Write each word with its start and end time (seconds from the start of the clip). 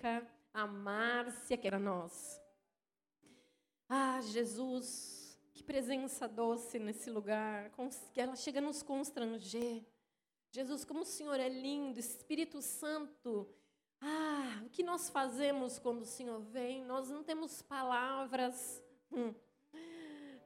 Mônica, 0.00 0.26
a 0.54 0.66
Márcia, 0.66 1.58
que 1.58 1.66
era 1.66 1.78
nós. 1.78 2.40
Ah, 3.86 4.20
Jesus, 4.22 5.38
que 5.52 5.62
presença 5.62 6.26
doce 6.26 6.78
nesse 6.78 7.10
lugar, 7.10 7.70
que 8.12 8.20
ela 8.20 8.34
chega 8.34 8.60
a 8.60 8.62
nos 8.62 8.82
constranger. 8.82 9.84
Jesus, 10.50 10.84
como 10.84 11.00
o 11.00 11.04
Senhor 11.04 11.38
é 11.38 11.48
lindo, 11.48 12.00
Espírito 12.00 12.62
Santo. 12.62 13.46
Ah, 14.00 14.62
o 14.64 14.70
que 14.70 14.82
nós 14.82 15.10
fazemos 15.10 15.78
quando 15.78 16.00
o 16.00 16.06
Senhor 16.06 16.40
vem? 16.40 16.82
Nós 16.84 17.10
não 17.10 17.22
temos 17.22 17.60
palavras. 17.60 18.82
Hum. 19.12 19.34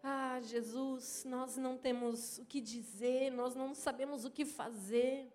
Ah, 0.03 0.41
Jesus, 0.43 1.25
nós 1.25 1.57
não 1.57 1.79
temos 1.79 2.39
o 2.39 2.45
que 2.45 2.61
dizer, 2.61 3.31
nós 3.31 3.55
não 3.55 3.73
sabemos 3.73 4.25
o 4.25 4.31
que 4.31 4.45
fazer. 4.45 5.33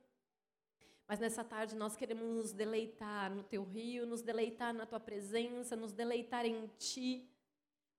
Mas 1.10 1.20
nessa 1.20 1.44
tarde 1.44 1.76
nós 1.76 1.98
queremos 1.98 2.26
nos 2.26 2.54
deleitar 2.54 3.36
no 3.36 3.44
teu 3.44 3.64
rio, 3.64 4.06
nos 4.06 4.22
deleitar 4.22 4.74
na 4.74 4.86
tua 4.86 5.02
presença, 5.02 5.76
nos 5.76 5.92
deleitar 5.92 6.46
em 6.46 6.68
ti. 6.78 7.30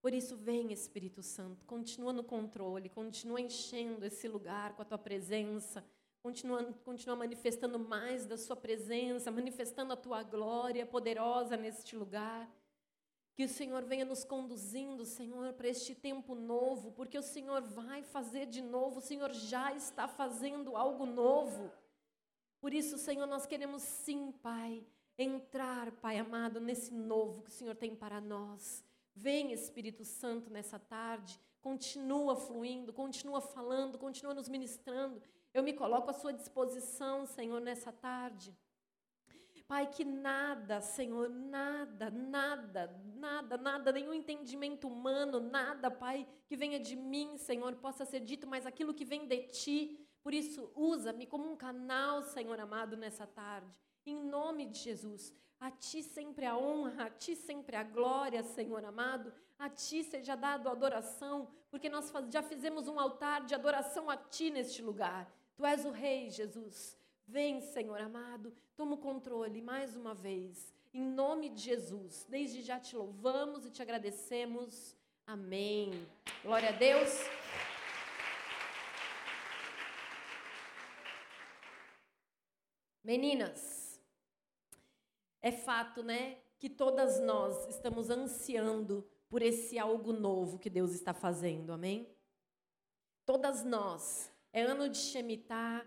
Por 0.00 0.14
isso, 0.14 0.34
vem 0.34 0.72
Espírito 0.72 1.22
Santo, 1.22 1.66
continua 1.66 2.14
no 2.14 2.24
controle, 2.24 2.88
continua 2.88 3.38
enchendo 3.38 4.06
esse 4.06 4.26
lugar 4.26 4.74
com 4.74 4.80
a 4.80 4.84
tua 4.86 4.96
presença 4.96 5.84
Continua, 6.22 6.62
continua 6.84 7.16
manifestando 7.16 7.78
mais 7.78 8.26
da 8.26 8.36
sua 8.36 8.54
presença, 8.54 9.30
manifestando 9.30 9.94
a 9.94 9.96
tua 9.96 10.22
glória 10.22 10.84
poderosa 10.84 11.56
neste 11.56 11.96
lugar. 11.96 12.46
Que 13.34 13.44
o 13.44 13.48
Senhor 13.48 13.82
venha 13.84 14.04
nos 14.04 14.22
conduzindo, 14.22 15.06
Senhor, 15.06 15.54
para 15.54 15.68
este 15.68 15.94
tempo 15.94 16.34
novo, 16.34 16.92
porque 16.92 17.16
o 17.18 17.22
Senhor 17.22 17.62
vai 17.62 18.02
fazer 18.02 18.44
de 18.44 18.60
novo, 18.60 18.98
o 18.98 19.02
Senhor 19.02 19.32
já 19.32 19.72
está 19.72 20.06
fazendo 20.06 20.76
algo 20.76 21.06
novo. 21.06 21.72
Por 22.60 22.74
isso, 22.74 22.98
Senhor, 22.98 23.26
nós 23.26 23.46
queremos 23.46 23.82
sim, 23.82 24.32
Pai, 24.42 24.84
entrar, 25.16 25.90
Pai 25.92 26.18
amado, 26.18 26.60
nesse 26.60 26.92
novo 26.92 27.42
que 27.42 27.50
o 27.50 27.52
Senhor 27.52 27.74
tem 27.74 27.94
para 27.94 28.20
nós. 28.20 28.84
Vem, 29.14 29.52
Espírito 29.52 30.04
Santo, 30.04 30.50
nessa 30.50 30.78
tarde, 30.78 31.40
continua 31.60 32.36
fluindo, 32.36 32.92
continua 32.92 33.40
falando, 33.40 33.98
continua 33.98 34.34
nos 34.34 34.48
ministrando 34.48 35.20
eu 35.52 35.62
me 35.62 35.72
coloco 35.72 36.10
à 36.10 36.12
sua 36.12 36.32
disposição, 36.32 37.26
Senhor, 37.26 37.60
nessa 37.60 37.92
tarde. 37.92 38.56
Pai, 39.66 39.86
que 39.88 40.04
nada, 40.04 40.80
Senhor, 40.80 41.28
nada, 41.28 42.10
nada, 42.10 42.88
nada, 43.14 43.56
nada, 43.56 43.92
nenhum 43.92 44.12
entendimento 44.12 44.88
humano, 44.88 45.38
nada, 45.38 45.90
Pai, 45.90 46.26
que 46.46 46.56
venha 46.56 46.78
de 46.78 46.96
mim, 46.96 47.36
Senhor, 47.36 47.74
possa 47.76 48.04
ser 48.04 48.20
dito, 48.20 48.48
mas 48.48 48.66
aquilo 48.66 48.94
que 48.94 49.04
vem 49.04 49.26
de 49.26 49.42
Ti. 49.42 50.08
Por 50.22 50.34
isso, 50.34 50.70
usa-me 50.74 51.26
como 51.26 51.50
um 51.50 51.56
canal, 51.56 52.22
Senhor 52.22 52.58
amado, 52.60 52.96
nessa 52.96 53.26
tarde. 53.26 53.68
Em 54.04 54.14
nome 54.14 54.66
de 54.66 54.78
Jesus. 54.78 55.34
A 55.58 55.70
Ti 55.70 56.02
sempre 56.02 56.46
a 56.46 56.56
honra, 56.56 57.04
a 57.04 57.10
Ti 57.10 57.36
sempre 57.36 57.76
a 57.76 57.82
glória, 57.82 58.42
Senhor 58.42 58.84
amado. 58.84 59.32
A 59.58 59.68
Ti 59.68 60.02
seja 60.04 60.34
dado 60.34 60.68
adoração, 60.68 61.48
porque 61.70 61.88
nós 61.88 62.10
já 62.30 62.42
fizemos 62.42 62.88
um 62.88 62.98
altar 62.98 63.44
de 63.44 63.54
adoração 63.54 64.08
a 64.08 64.16
Ti 64.16 64.50
neste 64.50 64.80
lugar. 64.82 65.30
Tu 65.54 65.66
és 65.66 65.84
o 65.84 65.90
Rei, 65.90 66.30
Jesus. 66.30 66.96
Vem, 67.26 67.60
Senhor 67.60 68.00
amado, 68.00 68.52
toma 68.74 68.94
o 68.94 68.98
controle 68.98 69.60
mais 69.60 69.94
uma 69.94 70.14
vez. 70.14 70.74
Em 70.92 71.04
nome 71.04 71.48
de 71.50 71.60
Jesus. 71.60 72.26
Desde 72.28 72.62
já 72.62 72.80
te 72.80 72.96
louvamos 72.96 73.64
e 73.64 73.70
te 73.70 73.82
agradecemos. 73.82 74.96
Amém. 75.26 75.92
Glória 76.42 76.70
a 76.70 76.72
Deus. 76.72 77.10
Meninas, 83.10 84.00
é 85.42 85.50
fato, 85.50 86.00
né, 86.00 86.38
que 86.60 86.70
todas 86.70 87.18
nós 87.18 87.68
estamos 87.68 88.08
ansiando 88.08 89.04
por 89.28 89.42
esse 89.42 89.80
algo 89.80 90.12
novo 90.12 90.60
que 90.60 90.70
Deus 90.70 90.92
está 90.92 91.12
fazendo, 91.12 91.72
amém? 91.72 92.08
Todas 93.26 93.64
nós 93.64 94.30
é 94.52 94.62
ano 94.62 94.88
de 94.88 94.96
Shemitah. 94.96 95.84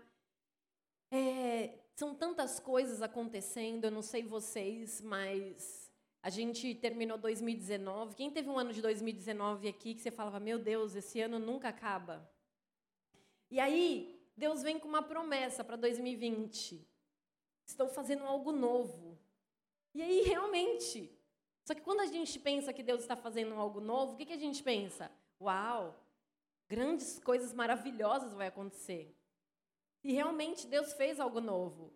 É, 1.10 1.78
são 1.96 2.14
tantas 2.14 2.60
coisas 2.60 3.00
acontecendo, 3.00 3.86
eu 3.86 3.90
não 3.90 4.02
sei 4.02 4.22
vocês, 4.22 5.00
mas 5.00 5.90
a 6.22 6.28
gente 6.28 6.74
terminou 6.74 7.16
2019. 7.16 8.16
Quem 8.16 8.30
teve 8.30 8.50
um 8.50 8.58
ano 8.58 8.74
de 8.74 8.82
2019 8.82 9.66
aqui 9.66 9.94
que 9.94 10.02
você 10.02 10.10
falava, 10.10 10.38
meu 10.38 10.58
Deus, 10.58 10.94
esse 10.94 11.22
ano 11.22 11.38
nunca 11.38 11.70
acaba? 11.70 12.30
E 13.50 13.58
aí, 13.58 14.22
Deus 14.36 14.62
vem 14.62 14.78
com 14.78 14.88
uma 14.88 15.02
promessa 15.02 15.64
para 15.64 15.76
2020. 15.76 16.92
Estou 17.66 17.88
fazendo 17.88 18.24
algo 18.24 18.52
novo. 18.52 19.18
E 19.94 20.02
aí, 20.02 20.22
realmente. 20.22 21.10
Só 21.64 21.74
que 21.74 21.80
quando 21.80 22.00
a 22.00 22.06
gente 22.06 22.38
pensa 22.38 22.72
que 22.72 22.82
Deus 22.82 23.00
está 23.00 23.16
fazendo 23.16 23.54
algo 23.54 23.80
novo, 23.80 24.12
o 24.12 24.16
que, 24.16 24.26
que 24.26 24.32
a 24.34 24.38
gente 24.38 24.62
pensa? 24.62 25.10
Uau, 25.40 25.98
grandes 26.68 27.18
coisas 27.18 27.52
maravilhosas 27.52 28.32
vão 28.32 28.46
acontecer. 28.46 29.16
E 30.02 30.12
realmente 30.12 30.66
Deus 30.66 30.92
fez 30.92 31.18
algo 31.18 31.40
novo. 31.40 31.92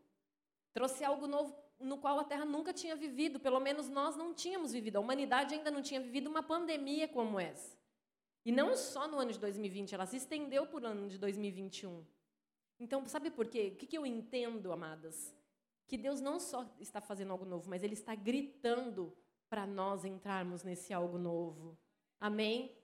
Trouxe 0.73 1.05
algo 1.05 1.27
novo 1.27 1.55
no 1.79 1.99
qual 1.99 2.19
a 2.19 2.25
Terra 2.25 2.45
nunca 2.45 2.73
tinha 2.73 2.97
vivido, 2.97 3.39
pelo 3.39 3.61
menos 3.61 3.89
nós 3.89 4.17
não 4.17 4.35
tínhamos 4.35 4.73
vivido. 4.73 4.97
A 4.97 5.01
humanidade 5.01 5.55
ainda 5.55 5.71
não 5.71 5.83
tinha 5.83 6.01
vivido 6.01 6.29
uma 6.29 6.43
pandemia 6.43 7.07
como 7.07 7.39
essa. 7.39 7.77
E 8.45 8.51
não 8.51 8.75
só 8.75 9.07
no 9.07 9.19
ano 9.19 9.33
de 9.33 9.39
2020, 9.39 9.95
ela 9.95 10.07
se 10.07 10.17
estendeu 10.17 10.67
por 10.67 10.85
ano 10.85 11.09
de 11.09 11.19
2021. 11.19 12.05
Então, 12.81 13.05
sabe 13.07 13.31
por 13.31 13.47
quê? 13.47 13.73
O 13.75 13.77
que 13.77 13.99
eu 13.99 14.07
entendo, 14.07 14.73
amadas? 14.73 15.35
Que 15.89 15.97
Deus 15.97 16.21
não 16.21 16.39
só 16.39 16.65
está 16.79 17.01
fazendo 17.01 17.33
algo 17.33 17.45
novo, 17.45 17.69
mas 17.69 17.83
Ele 17.83 17.95
está 17.95 18.15
gritando 18.15 19.17
para 19.49 19.67
nós 19.67 20.05
entrarmos 20.05 20.63
nesse 20.63 20.93
algo 20.93 21.19
novo. 21.19 21.77
Amém? 22.21 22.77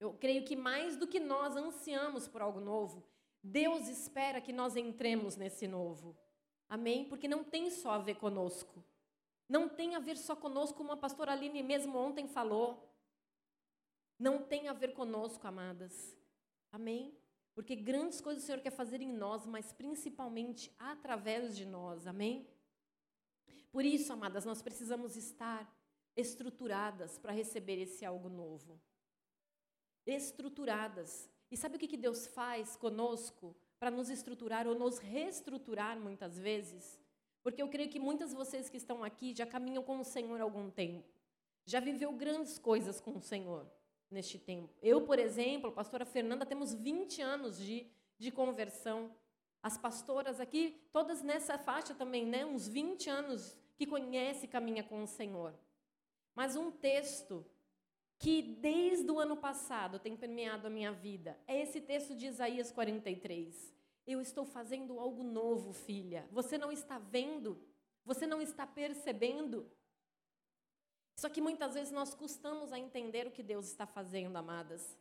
Eu 0.00 0.12
creio 0.12 0.44
que 0.44 0.56
mais 0.56 0.96
do 0.96 1.06
que 1.06 1.20
nós 1.20 1.56
ansiamos 1.56 2.28
por 2.28 2.42
algo 2.42 2.60
novo, 2.60 3.02
Deus 3.42 3.88
espera 3.88 4.40
que 4.40 4.52
nós 4.52 4.76
entremos 4.76 5.36
nesse 5.36 5.68
novo. 5.68 6.16
Amém? 6.68 7.04
Porque 7.04 7.28
não 7.28 7.44
tem 7.44 7.70
só 7.70 7.92
a 7.92 7.98
ver 7.98 8.16
conosco. 8.16 8.84
Não 9.48 9.68
tem 9.68 9.94
a 9.94 10.00
ver 10.00 10.16
só 10.16 10.34
conosco, 10.34 10.76
como 10.76 10.92
a 10.92 10.96
pastora 10.96 11.32
Aline 11.32 11.62
mesmo 11.62 11.96
ontem 11.96 12.26
falou. 12.26 12.92
Não 14.18 14.42
tem 14.42 14.68
a 14.68 14.72
ver 14.72 14.92
conosco, 14.94 15.46
amadas. 15.46 16.16
Amém? 16.72 17.16
Porque 17.54 17.76
grandes 17.76 18.20
coisas 18.20 18.42
o 18.42 18.46
Senhor 18.46 18.60
quer 18.60 18.70
fazer 18.70 19.00
em 19.00 19.12
nós, 19.12 19.46
mas 19.46 19.72
principalmente 19.72 20.74
através 20.78 21.56
de 21.56 21.64
nós. 21.64 22.06
Amém? 22.06 22.48
Por 23.70 23.84
isso, 23.84 24.12
amadas, 24.12 24.44
nós 24.44 24.60
precisamos 24.60 25.16
estar 25.16 25.72
estruturadas 26.16 27.18
para 27.18 27.32
receber 27.32 27.80
esse 27.80 28.04
algo 28.04 28.28
novo 28.28 28.80
estruturadas. 30.06 31.30
E 31.50 31.56
sabe 31.56 31.76
o 31.76 31.78
que 31.78 31.96
Deus 31.96 32.26
faz 32.26 32.76
conosco 32.76 33.56
para 33.78 33.90
nos 33.90 34.10
estruturar 34.10 34.66
ou 34.66 34.74
nos 34.74 34.98
reestruturar 34.98 35.98
muitas 35.98 36.38
vezes? 36.38 36.98
Porque 37.42 37.62
eu 37.62 37.68
creio 37.68 37.90
que 37.90 38.00
muitas 38.00 38.30
de 38.30 38.36
vocês 38.36 38.68
que 38.68 38.76
estão 38.76 39.04
aqui 39.04 39.34
já 39.34 39.46
caminham 39.46 39.82
com 39.82 39.98
o 39.98 40.04
Senhor 40.04 40.40
há 40.40 40.44
algum 40.44 40.70
tempo. 40.70 41.08
Já 41.66 41.80
viveu 41.80 42.12
grandes 42.12 42.58
coisas 42.58 43.00
com 43.00 43.16
o 43.16 43.20
Senhor 43.20 43.70
neste 44.10 44.38
tempo. 44.38 44.72
Eu, 44.82 45.02
por 45.02 45.18
exemplo, 45.18 45.72
pastora 45.72 46.04
Fernanda, 46.04 46.46
temos 46.46 46.72
20 46.72 47.22
anos 47.22 47.58
de, 47.58 47.86
de 48.18 48.30
conversão. 48.30 49.14
As 49.62 49.78
pastoras 49.78 50.40
aqui, 50.40 50.80
todas 50.92 51.22
nessa 51.22 51.58
faixa 51.58 51.94
também, 51.94 52.26
né? 52.26 52.44
Uns 52.44 52.68
20 52.68 53.08
anos 53.10 53.56
que 53.76 53.86
conhece 53.86 54.44
e 54.44 54.48
caminha 54.48 54.82
com 54.84 55.02
o 55.02 55.06
Senhor. 55.06 55.54
Mas 56.34 56.56
um 56.56 56.70
texto 56.70 57.44
que 58.18 58.42
desde 58.42 59.10
o 59.10 59.18
ano 59.18 59.36
passado 59.36 59.98
tem 59.98 60.16
permeado 60.16 60.66
a 60.66 60.70
minha 60.70 60.92
vida 60.92 61.38
é 61.46 61.60
esse 61.60 61.80
texto 61.80 62.14
de 62.14 62.26
Isaías 62.26 62.70
43. 62.70 63.74
Eu 64.06 64.20
estou 64.20 64.44
fazendo 64.44 64.98
algo 64.98 65.22
novo, 65.22 65.72
filha. 65.72 66.28
Você 66.30 66.58
não 66.58 66.70
está 66.70 66.98
vendo? 66.98 67.58
Você 68.04 68.26
não 68.26 68.40
está 68.40 68.66
percebendo? 68.66 69.70
Só 71.16 71.28
que 71.28 71.40
muitas 71.40 71.74
vezes 71.74 71.92
nós 71.92 72.14
custamos 72.14 72.72
a 72.72 72.78
entender 72.78 73.26
o 73.26 73.30
que 73.30 73.42
Deus 73.42 73.66
está 73.66 73.86
fazendo, 73.86 74.36
amadas. 74.36 74.98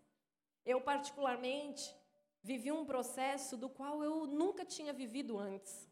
Eu, 0.65 0.80
particularmente, 0.81 1.94
vivi 2.42 2.71
um 2.71 2.86
processo 2.86 3.57
do 3.57 3.69
qual 3.69 4.04
eu 4.04 4.27
nunca 4.27 4.63
tinha 4.63 4.94
vivido 4.94 5.39
antes. 5.39 5.89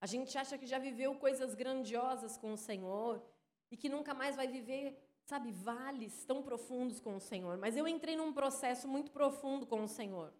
A 0.00 0.06
gente 0.06 0.36
acha 0.36 0.58
que 0.58 0.66
já 0.66 0.78
viveu 0.78 1.14
coisas 1.16 1.54
grandiosas 1.54 2.36
com 2.36 2.52
o 2.52 2.56
Senhor 2.56 3.22
e 3.70 3.76
que 3.76 3.88
nunca 3.88 4.12
mais 4.12 4.36
vai 4.36 4.46
viver 4.46 5.02
sabe, 5.26 5.50
vales 5.50 6.24
tão 6.24 6.40
profundos 6.40 7.00
com 7.00 7.16
o 7.16 7.20
Senhor. 7.20 7.58
Mas 7.58 7.76
eu 7.76 7.86
entrei 7.86 8.16
num 8.16 8.32
processo 8.32 8.88
muito 8.88 9.10
profundo 9.10 9.66
com 9.66 9.82
o 9.82 9.88
Senhor. 9.88 10.32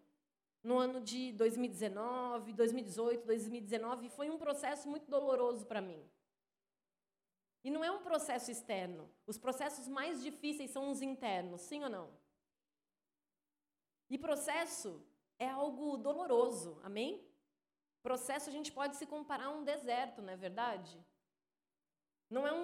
No 0.63 0.77
ano 0.77 1.01
de 1.01 1.33
2019, 1.33 2.53
2018, 2.53 3.25
2019, 3.25 4.09
foi 4.09 4.29
um 4.29 4.37
processo 4.37 4.89
muito 4.89 5.09
doloroso 5.09 5.65
para 5.65 5.81
mim. 5.81 6.01
E 7.67 7.69
não 7.69 7.83
é 7.83 7.91
um 7.91 8.01
processo 8.01 8.49
externo. 8.49 9.09
Os 9.25 9.37
processos 9.37 9.89
mais 9.89 10.23
difíceis 10.23 10.71
são 10.71 10.89
os 10.89 11.01
internos, 11.01 11.59
sim 11.59 11.83
ou 11.83 11.89
não? 11.89 12.09
E 14.09 14.17
processo 14.17 15.05
é 15.37 15.49
algo 15.49 15.97
doloroso, 15.97 16.79
amém? 16.81 17.29
Processo 18.01 18.49
a 18.49 18.53
gente 18.53 18.71
pode 18.71 18.95
se 18.95 19.05
comparar 19.05 19.47
a 19.47 19.49
um 19.49 19.65
deserto, 19.65 20.21
não 20.21 20.31
é 20.31 20.37
verdade? 20.37 20.97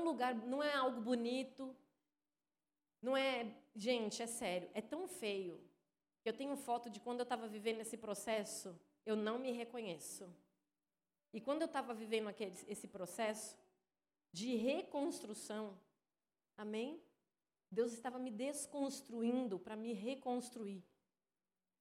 lugar, 0.05 0.33
não 0.35 0.63
é 0.63 0.73
algo 0.73 1.01
bonito. 1.01 1.75
Não 3.01 3.17
é, 3.17 3.53
gente, 3.75 4.23
é 4.23 4.27
sério, 4.27 4.69
é 4.73 4.81
tão 4.81 5.05
feio. 5.05 5.61
Eu 6.23 6.31
tenho 6.31 6.55
foto 6.55 6.89
de 6.89 7.01
quando 7.01 7.19
eu 7.19 7.23
estava 7.23 7.45
vivendo 7.45 7.81
esse 7.81 7.97
processo, 7.97 8.73
eu 9.05 9.17
não 9.17 9.37
me 9.37 9.51
reconheço. 9.51 10.33
E 11.33 11.41
quando 11.41 11.61
eu 11.61 11.65
estava 11.65 11.93
vivendo 11.93 12.29
aquele, 12.29 12.55
esse 12.69 12.87
processo 12.87 13.61
de 14.33 14.55
reconstrução, 14.55 15.79
amém? 16.57 17.01
Deus 17.71 17.93
estava 17.93 18.17
me 18.17 18.31
desconstruindo 18.31 19.59
para 19.59 19.75
me 19.75 19.93
reconstruir. 19.93 20.83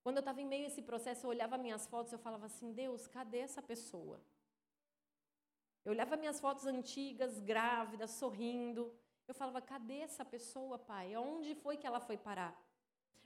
Quando 0.02 0.16
eu 0.16 0.20
estava 0.20 0.40
em 0.40 0.46
meio 0.46 0.64
a 0.64 0.66
esse 0.68 0.82
processo, 0.82 1.24
eu 1.24 1.30
olhava 1.30 1.56
minhas 1.56 1.86
fotos 1.86 2.12
e 2.12 2.14
eu 2.14 2.18
falava 2.18 2.46
assim: 2.46 2.72
Deus, 2.72 3.06
cadê 3.06 3.38
essa 3.38 3.62
pessoa? 3.62 4.20
Eu 5.84 5.92
olhava 5.92 6.16
minhas 6.16 6.40
fotos 6.40 6.66
antigas, 6.66 7.40
grávida, 7.40 8.06
sorrindo. 8.06 8.94
Eu 9.26 9.34
falava: 9.34 9.60
cadê 9.60 9.98
essa 9.98 10.24
pessoa, 10.24 10.78
pai? 10.78 11.16
Onde 11.16 11.54
foi 11.54 11.76
que 11.76 11.86
ela 11.86 12.00
foi 12.00 12.16
parar? 12.16 12.54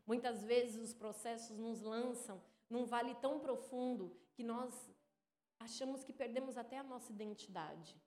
Muitas 0.06 0.44
vezes 0.44 0.76
os 0.88 0.94
processos 0.94 1.58
nos 1.58 1.82
lançam 1.82 2.40
num 2.70 2.84
vale 2.84 3.14
tão 3.17 3.40
profundo 3.40 4.17
que 4.34 4.44
nós 4.44 4.90
achamos 5.58 6.05
que 6.05 6.12
perdemos 6.12 6.56
até 6.56 6.78
a 6.78 6.82
nossa 6.82 7.11
identidade. 7.11 8.00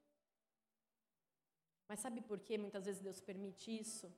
Mas 1.89 1.99
sabe 1.99 2.21
por 2.21 2.39
que 2.39 2.57
muitas 2.57 2.85
vezes 2.85 3.01
Deus 3.01 3.19
permite 3.19 3.77
isso? 3.77 4.09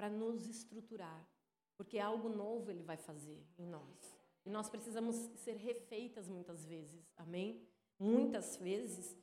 para 0.00 0.08
nos 0.08 0.48
estruturar, 0.48 1.28
porque 1.76 1.98
algo 1.98 2.30
novo 2.30 2.70
Ele 2.70 2.82
vai 2.82 2.96
fazer 2.96 3.46
em 3.58 3.66
nós. 3.66 4.18
E 4.46 4.48
nós 4.48 4.70
precisamos 4.70 5.14
ser 5.36 5.56
refeitas 5.56 6.26
muitas 6.26 6.64
vezes, 6.64 7.12
amém? 7.18 7.68
Muitas 7.98 8.56
vezes 8.56 9.14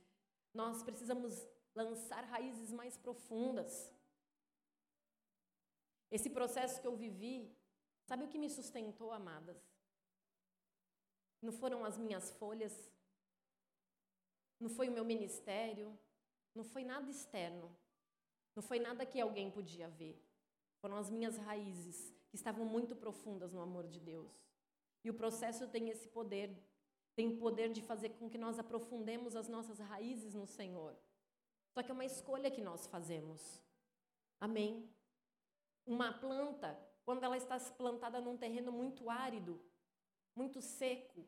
nós 0.54 0.84
precisamos 0.84 1.34
lançar 1.74 2.24
raízes 2.26 2.72
mais 2.72 2.96
profundas. 2.96 3.92
Esse 6.12 6.30
processo 6.30 6.80
que 6.80 6.86
eu 6.86 6.96
vivi, 6.96 7.52
sabe 8.06 8.26
o 8.26 8.28
que 8.28 8.38
me 8.38 8.48
sustentou, 8.48 9.12
amadas? 9.12 9.60
Não 11.42 11.52
foram 11.52 11.84
as 11.84 11.98
minhas 11.98 12.30
folhas, 12.34 12.76
não 14.60 14.70
foi 14.70 14.90
o 14.90 14.92
meu 14.92 15.04
ministério, 15.04 15.98
não 16.58 16.64
foi 16.64 16.84
nada 16.84 17.10
externo, 17.10 17.70
não 18.56 18.64
foi 18.64 18.80
nada 18.80 19.06
que 19.06 19.22
alguém 19.22 19.50
podia 19.52 19.88
ver. 19.88 20.16
Foram 20.82 20.98
as 20.98 21.10
minhas 21.10 21.38
raízes, 21.38 22.14
que 22.30 22.36
estavam 22.36 22.66
muito 22.66 22.96
profundas 22.96 23.54
no 23.54 23.62
amor 23.62 23.88
de 23.88 24.00
Deus. 24.00 24.34
E 25.04 25.10
o 25.10 25.14
processo 25.14 25.68
tem 25.68 25.90
esse 25.90 26.08
poder, 26.10 26.50
tem 27.16 27.28
o 27.28 27.38
poder 27.38 27.72
de 27.72 27.82
fazer 27.82 28.10
com 28.10 28.30
que 28.30 28.38
nós 28.38 28.58
aprofundemos 28.58 29.36
as 29.36 29.48
nossas 29.48 29.80
raízes 29.80 30.34
no 30.34 30.48
Senhor. 30.48 30.98
Só 31.74 31.84
que 31.84 31.92
é 31.92 31.94
uma 31.94 32.06
escolha 32.06 32.50
que 32.50 32.62
nós 32.62 32.88
fazemos. 32.88 33.62
Amém? 34.40 34.90
Uma 35.86 36.12
planta, 36.12 36.78
quando 37.06 37.24
ela 37.24 37.38
está 37.38 37.60
plantada 37.60 38.20
num 38.20 38.36
terreno 38.36 38.72
muito 38.72 39.10
árido, 39.10 39.62
muito 40.36 40.60
seco, 40.62 41.26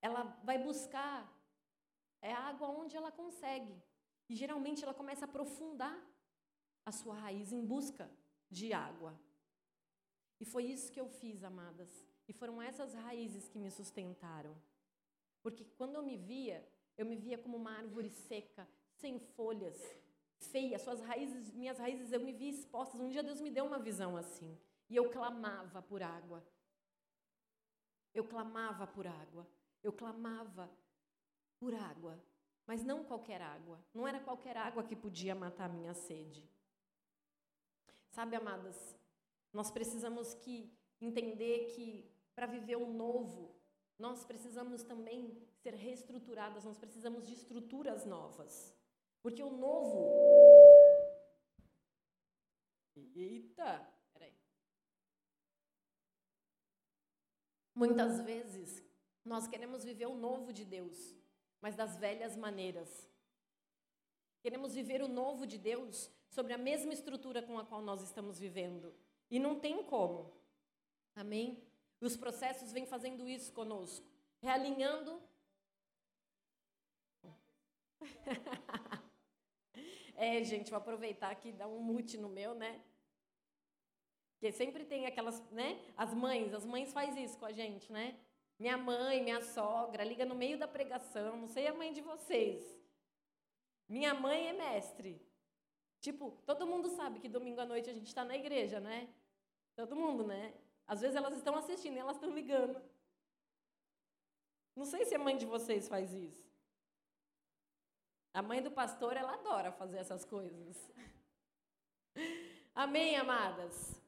ela 0.00 0.22
vai 0.44 0.58
buscar 0.58 1.34
é 2.24 2.32
água 2.32 2.68
onde 2.68 2.96
ela 2.96 3.12
consegue. 3.12 3.76
E 4.28 4.34
geralmente 4.34 4.82
ela 4.82 4.94
começa 4.94 5.24
a 5.24 5.28
aprofundar 5.28 5.96
a 6.84 6.92
sua 6.92 7.14
raiz 7.14 7.52
em 7.52 7.64
busca 7.64 8.10
de 8.50 8.72
água. 8.72 9.18
E 10.40 10.44
foi 10.44 10.64
isso 10.64 10.92
que 10.92 11.00
eu 11.00 11.08
fiz, 11.08 11.42
amadas. 11.42 11.90
E 12.28 12.32
foram 12.32 12.60
essas 12.60 12.94
raízes 12.94 13.48
que 13.48 13.58
me 13.58 13.70
sustentaram. 13.70 14.54
Porque 15.42 15.64
quando 15.76 15.96
eu 15.96 16.02
me 16.02 16.16
via, 16.16 16.66
eu 16.96 17.06
me 17.06 17.16
via 17.16 17.38
como 17.38 17.56
uma 17.56 17.72
árvore 17.72 18.08
seca, 18.08 18.66
sem 18.96 19.18
folhas, 19.18 19.78
feia. 20.38 20.78
Suas 20.78 21.00
raízes, 21.00 21.52
minhas 21.52 21.78
raízes, 21.78 22.12
eu 22.12 22.20
me 22.20 22.32
via 22.32 22.50
expostas. 22.50 23.00
Um 23.00 23.08
dia 23.08 23.22
Deus 23.22 23.40
me 23.40 23.50
deu 23.50 23.64
uma 23.64 23.78
visão 23.78 24.16
assim. 24.16 24.58
E 24.88 24.96
eu 24.96 25.10
clamava 25.10 25.82
por 25.82 26.02
água. 26.02 26.42
Eu 28.14 28.24
clamava 28.24 28.86
por 28.86 29.06
água. 29.06 29.46
Eu 29.82 29.92
clamava 29.92 30.70
por 31.58 31.74
água. 31.74 32.18
Mas 32.66 32.82
não 32.82 33.04
qualquer 33.04 33.42
água. 33.42 33.78
Não 33.92 34.06
era 34.08 34.20
qualquer 34.20 34.56
água 34.56 34.82
que 34.82 34.96
podia 34.96 35.34
matar 35.34 35.66
a 35.66 35.72
minha 35.72 35.94
sede. 35.94 36.48
Sabe, 38.10 38.36
amadas, 38.36 38.96
nós 39.52 39.70
precisamos 39.70 40.34
que 40.34 40.72
entender 41.00 41.66
que 41.74 42.10
para 42.34 42.46
viver 42.46 42.76
o 42.76 42.92
novo, 42.92 43.54
nós 43.98 44.24
precisamos 44.24 44.82
também 44.82 45.40
ser 45.62 45.74
reestruturadas, 45.74 46.64
nós 46.64 46.78
precisamos 46.78 47.26
de 47.26 47.34
estruturas 47.34 48.04
novas. 48.04 48.74
Porque 49.22 49.42
o 49.42 49.50
novo. 49.50 50.10
Eita! 53.14 53.88
Peraí. 54.12 54.34
Muitas 57.74 58.20
vezes 58.22 58.84
nós 59.24 59.46
queremos 59.46 59.84
viver 59.84 60.06
o 60.06 60.16
novo 60.16 60.52
de 60.52 60.64
Deus, 60.64 61.16
mas 61.64 61.74
das 61.74 61.96
velhas 61.96 62.36
maneiras. 62.36 63.08
Queremos 64.42 64.74
viver 64.74 65.00
o 65.00 65.08
novo 65.08 65.46
de 65.46 65.56
Deus, 65.56 66.10
sobre 66.28 66.52
a 66.52 66.58
mesma 66.58 66.92
estrutura 66.92 67.40
com 67.40 67.58
a 67.58 67.64
qual 67.64 67.80
nós 67.80 68.02
estamos 68.02 68.38
vivendo. 68.38 68.94
E 69.30 69.38
não 69.38 69.58
tem 69.58 69.82
como. 69.84 70.30
Amém? 71.16 71.66
E 72.02 72.04
os 72.04 72.18
processos 72.18 72.70
vêm 72.70 72.84
fazendo 72.84 73.26
isso 73.26 73.50
conosco, 73.50 74.06
realinhando. 74.42 75.22
é, 80.16 80.44
gente, 80.44 80.68
vou 80.68 80.76
aproveitar 80.76 81.30
aqui 81.30 81.48
e 81.48 81.52
dar 81.52 81.66
um 81.66 81.80
mute 81.80 82.18
no 82.18 82.28
meu, 82.28 82.54
né? 82.54 82.78
Porque 84.34 84.52
sempre 84.52 84.84
tem 84.84 85.06
aquelas, 85.06 85.40
né? 85.50 85.82
As 85.96 86.12
mães, 86.12 86.52
as 86.52 86.66
mães 86.66 86.92
faz 86.92 87.16
isso 87.16 87.38
com 87.38 87.46
a 87.46 87.52
gente, 87.52 87.90
né? 87.90 88.20
Minha 88.64 88.78
mãe, 88.78 89.22
minha 89.22 89.42
sogra, 89.42 90.02
liga 90.02 90.24
no 90.24 90.34
meio 90.34 90.56
da 90.58 90.66
pregação, 90.66 91.36
não 91.36 91.46
sei 91.46 91.66
a 91.66 91.74
mãe 91.74 91.92
de 91.92 92.00
vocês. 92.00 92.64
Minha 93.86 94.14
mãe 94.14 94.48
é 94.48 94.54
mestre. 94.54 95.20
Tipo, 96.00 96.30
todo 96.46 96.66
mundo 96.66 96.88
sabe 96.88 97.20
que 97.20 97.28
domingo 97.28 97.60
à 97.60 97.66
noite 97.66 97.90
a 97.90 97.92
gente 97.92 98.06
está 98.06 98.24
na 98.24 98.34
igreja, 98.34 98.80
né? 98.80 99.12
Todo 99.76 99.94
mundo, 99.94 100.26
né? 100.26 100.54
Às 100.86 101.02
vezes 101.02 101.14
elas 101.14 101.34
estão 101.36 101.54
assistindo 101.56 101.96
e 101.96 101.98
elas 101.98 102.16
estão 102.16 102.30
ligando. 102.30 102.80
Não 104.74 104.86
sei 104.86 105.04
se 105.04 105.14
a 105.14 105.18
mãe 105.18 105.36
de 105.36 105.44
vocês 105.44 105.86
faz 105.86 106.14
isso. 106.14 106.50
A 108.32 108.40
mãe 108.40 108.62
do 108.62 108.70
pastor, 108.70 109.14
ela 109.14 109.34
adora 109.34 109.72
fazer 109.72 109.98
essas 109.98 110.24
coisas. 110.24 110.90
Amém, 112.74 113.14
amadas? 113.16 114.02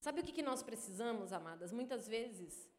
Sabe 0.00 0.20
o 0.20 0.22
que 0.22 0.42
nós 0.42 0.62
precisamos, 0.62 1.32
amadas? 1.32 1.72
Muitas 1.72 2.06
vezes, 2.06 2.70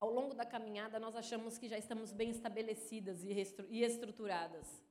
ao 0.00 0.10
longo 0.10 0.34
da 0.34 0.44
caminhada, 0.44 0.98
nós 0.98 1.16
achamos 1.16 1.58
que 1.58 1.68
já 1.68 1.78
estamos 1.78 2.12
bem 2.12 2.30
estabelecidas 2.30 3.24
e 3.24 3.82
estruturadas. 3.82 4.82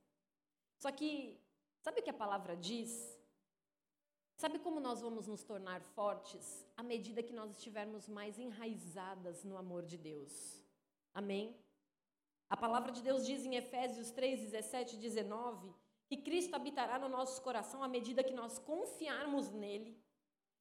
Só 0.76 0.92
que 0.92 1.40
Sabe 1.80 2.00
o 2.00 2.02
que 2.02 2.10
a 2.10 2.14
palavra 2.14 2.56
diz? 2.56 3.18
Sabe 4.36 4.58
como 4.58 4.78
nós 4.78 5.00
vamos 5.00 5.26
nos 5.26 5.42
tornar 5.42 5.80
fortes 5.80 6.64
à 6.76 6.82
medida 6.82 7.22
que 7.22 7.32
nós 7.32 7.50
estivermos 7.52 8.08
mais 8.08 8.38
enraizadas 8.38 9.44
no 9.44 9.56
amor 9.56 9.84
de 9.84 9.96
Deus? 9.96 10.62
Amém? 11.14 11.56
A 12.50 12.56
palavra 12.56 12.92
de 12.92 13.02
Deus 13.02 13.24
diz 13.24 13.44
em 13.44 13.56
Efésios 13.56 14.10
3, 14.10 14.40
17 14.40 14.96
e 14.96 14.98
19 14.98 15.74
que 16.06 16.16
Cristo 16.16 16.54
habitará 16.54 16.98
no 16.98 17.08
nosso 17.08 17.40
coração 17.42 17.82
à 17.82 17.88
medida 17.88 18.24
que 18.24 18.32
nós 18.32 18.58
confiarmos 18.58 19.50
nele. 19.50 19.98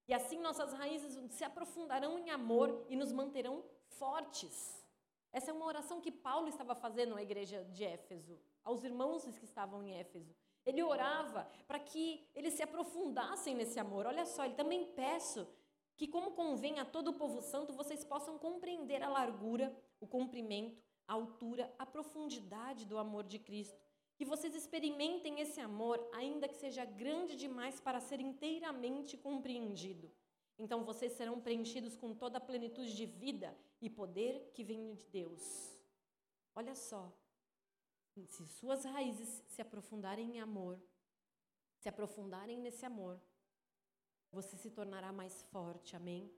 E 0.08 0.14
assim 0.14 0.40
nossas 0.40 0.74
raízes 0.74 1.18
se 1.32 1.44
aprofundarão 1.44 2.18
em 2.20 2.30
amor 2.30 2.86
e 2.90 2.96
nos 2.96 3.12
manterão 3.12 3.64
fortes. 3.90 4.86
Essa 5.32 5.52
é 5.52 5.54
uma 5.54 5.66
oração 5.66 6.02
que 6.02 6.12
Paulo 6.12 6.48
estava 6.48 6.74
fazendo 6.76 7.16
na 7.16 7.22
igreja 7.22 7.64
de 7.66 7.84
Éfeso, 7.84 8.40
aos 8.64 8.84
irmãos 8.84 9.24
que 9.24 9.46
estavam 9.46 9.84
em 9.84 9.94
Éfeso. 9.94 10.36
Ele 10.66 10.84
orava 10.84 11.50
para 11.68 11.80
que 11.80 12.28
eles 12.36 12.54
se 12.54 12.64
aprofundassem 12.64 13.56
nesse 13.56 13.80
amor. 13.80 14.06
Olha 14.06 14.26
só, 14.26 14.44
ele 14.46 14.56
também 14.56 14.86
peço 14.94 15.48
que, 15.96 16.08
como 16.08 16.32
convém 16.32 16.80
a 16.80 16.86
todo 16.86 17.10
o 17.10 17.14
povo 17.14 17.42
santo, 17.42 17.74
vocês 17.74 18.04
possam 18.04 18.38
compreender 18.38 19.02
a 19.02 19.10
largura, 19.10 19.76
o 20.00 20.08
comprimento, 20.08 20.84
a 21.08 21.14
altura, 21.14 21.74
a 21.80 21.86
profundidade 21.86 22.86
do 22.86 22.98
amor 22.98 23.24
de 23.24 23.40
Cristo. 23.40 23.82
Que 24.16 24.26
vocês 24.26 24.56
experimentem 24.56 25.40
esse 25.40 25.60
amor, 25.62 25.98
ainda 26.14 26.48
que 26.48 26.56
seja 26.56 26.84
grande 26.84 27.36
demais 27.36 27.80
para 27.80 28.00
ser 28.00 28.20
inteiramente 28.20 29.16
compreendido. 29.16 30.12
Então 30.60 30.84
vocês 30.84 31.14
serão 31.14 31.40
preenchidos 31.40 31.96
com 31.96 32.14
toda 32.14 32.38
a 32.38 32.42
plenitude 32.42 32.96
de 32.96 33.06
vida 33.06 33.56
e 33.80 33.90
poder 33.90 34.52
que 34.54 34.64
vem 34.64 34.96
de 34.96 35.06
Deus. 35.08 35.78
Olha 36.56 36.74
só, 36.74 37.14
se 38.26 38.48
suas 38.48 38.84
raízes 38.84 39.44
se 39.48 39.62
aprofundarem 39.62 40.38
em 40.38 40.40
amor, 40.40 40.82
se 41.78 41.88
aprofundarem 41.88 42.58
nesse 42.58 42.86
amor, 42.86 43.22
você 44.32 44.58
se 44.58 44.72
tornará 44.72 45.12
mais 45.12 45.44
forte, 45.44 45.96
amém? 45.96 46.34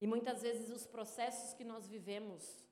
E 0.00 0.06
muitas 0.06 0.42
vezes 0.42 0.70
os 0.70 0.86
processos 0.86 1.54
que 1.54 1.64
nós 1.64 1.88
vivemos 1.88 2.64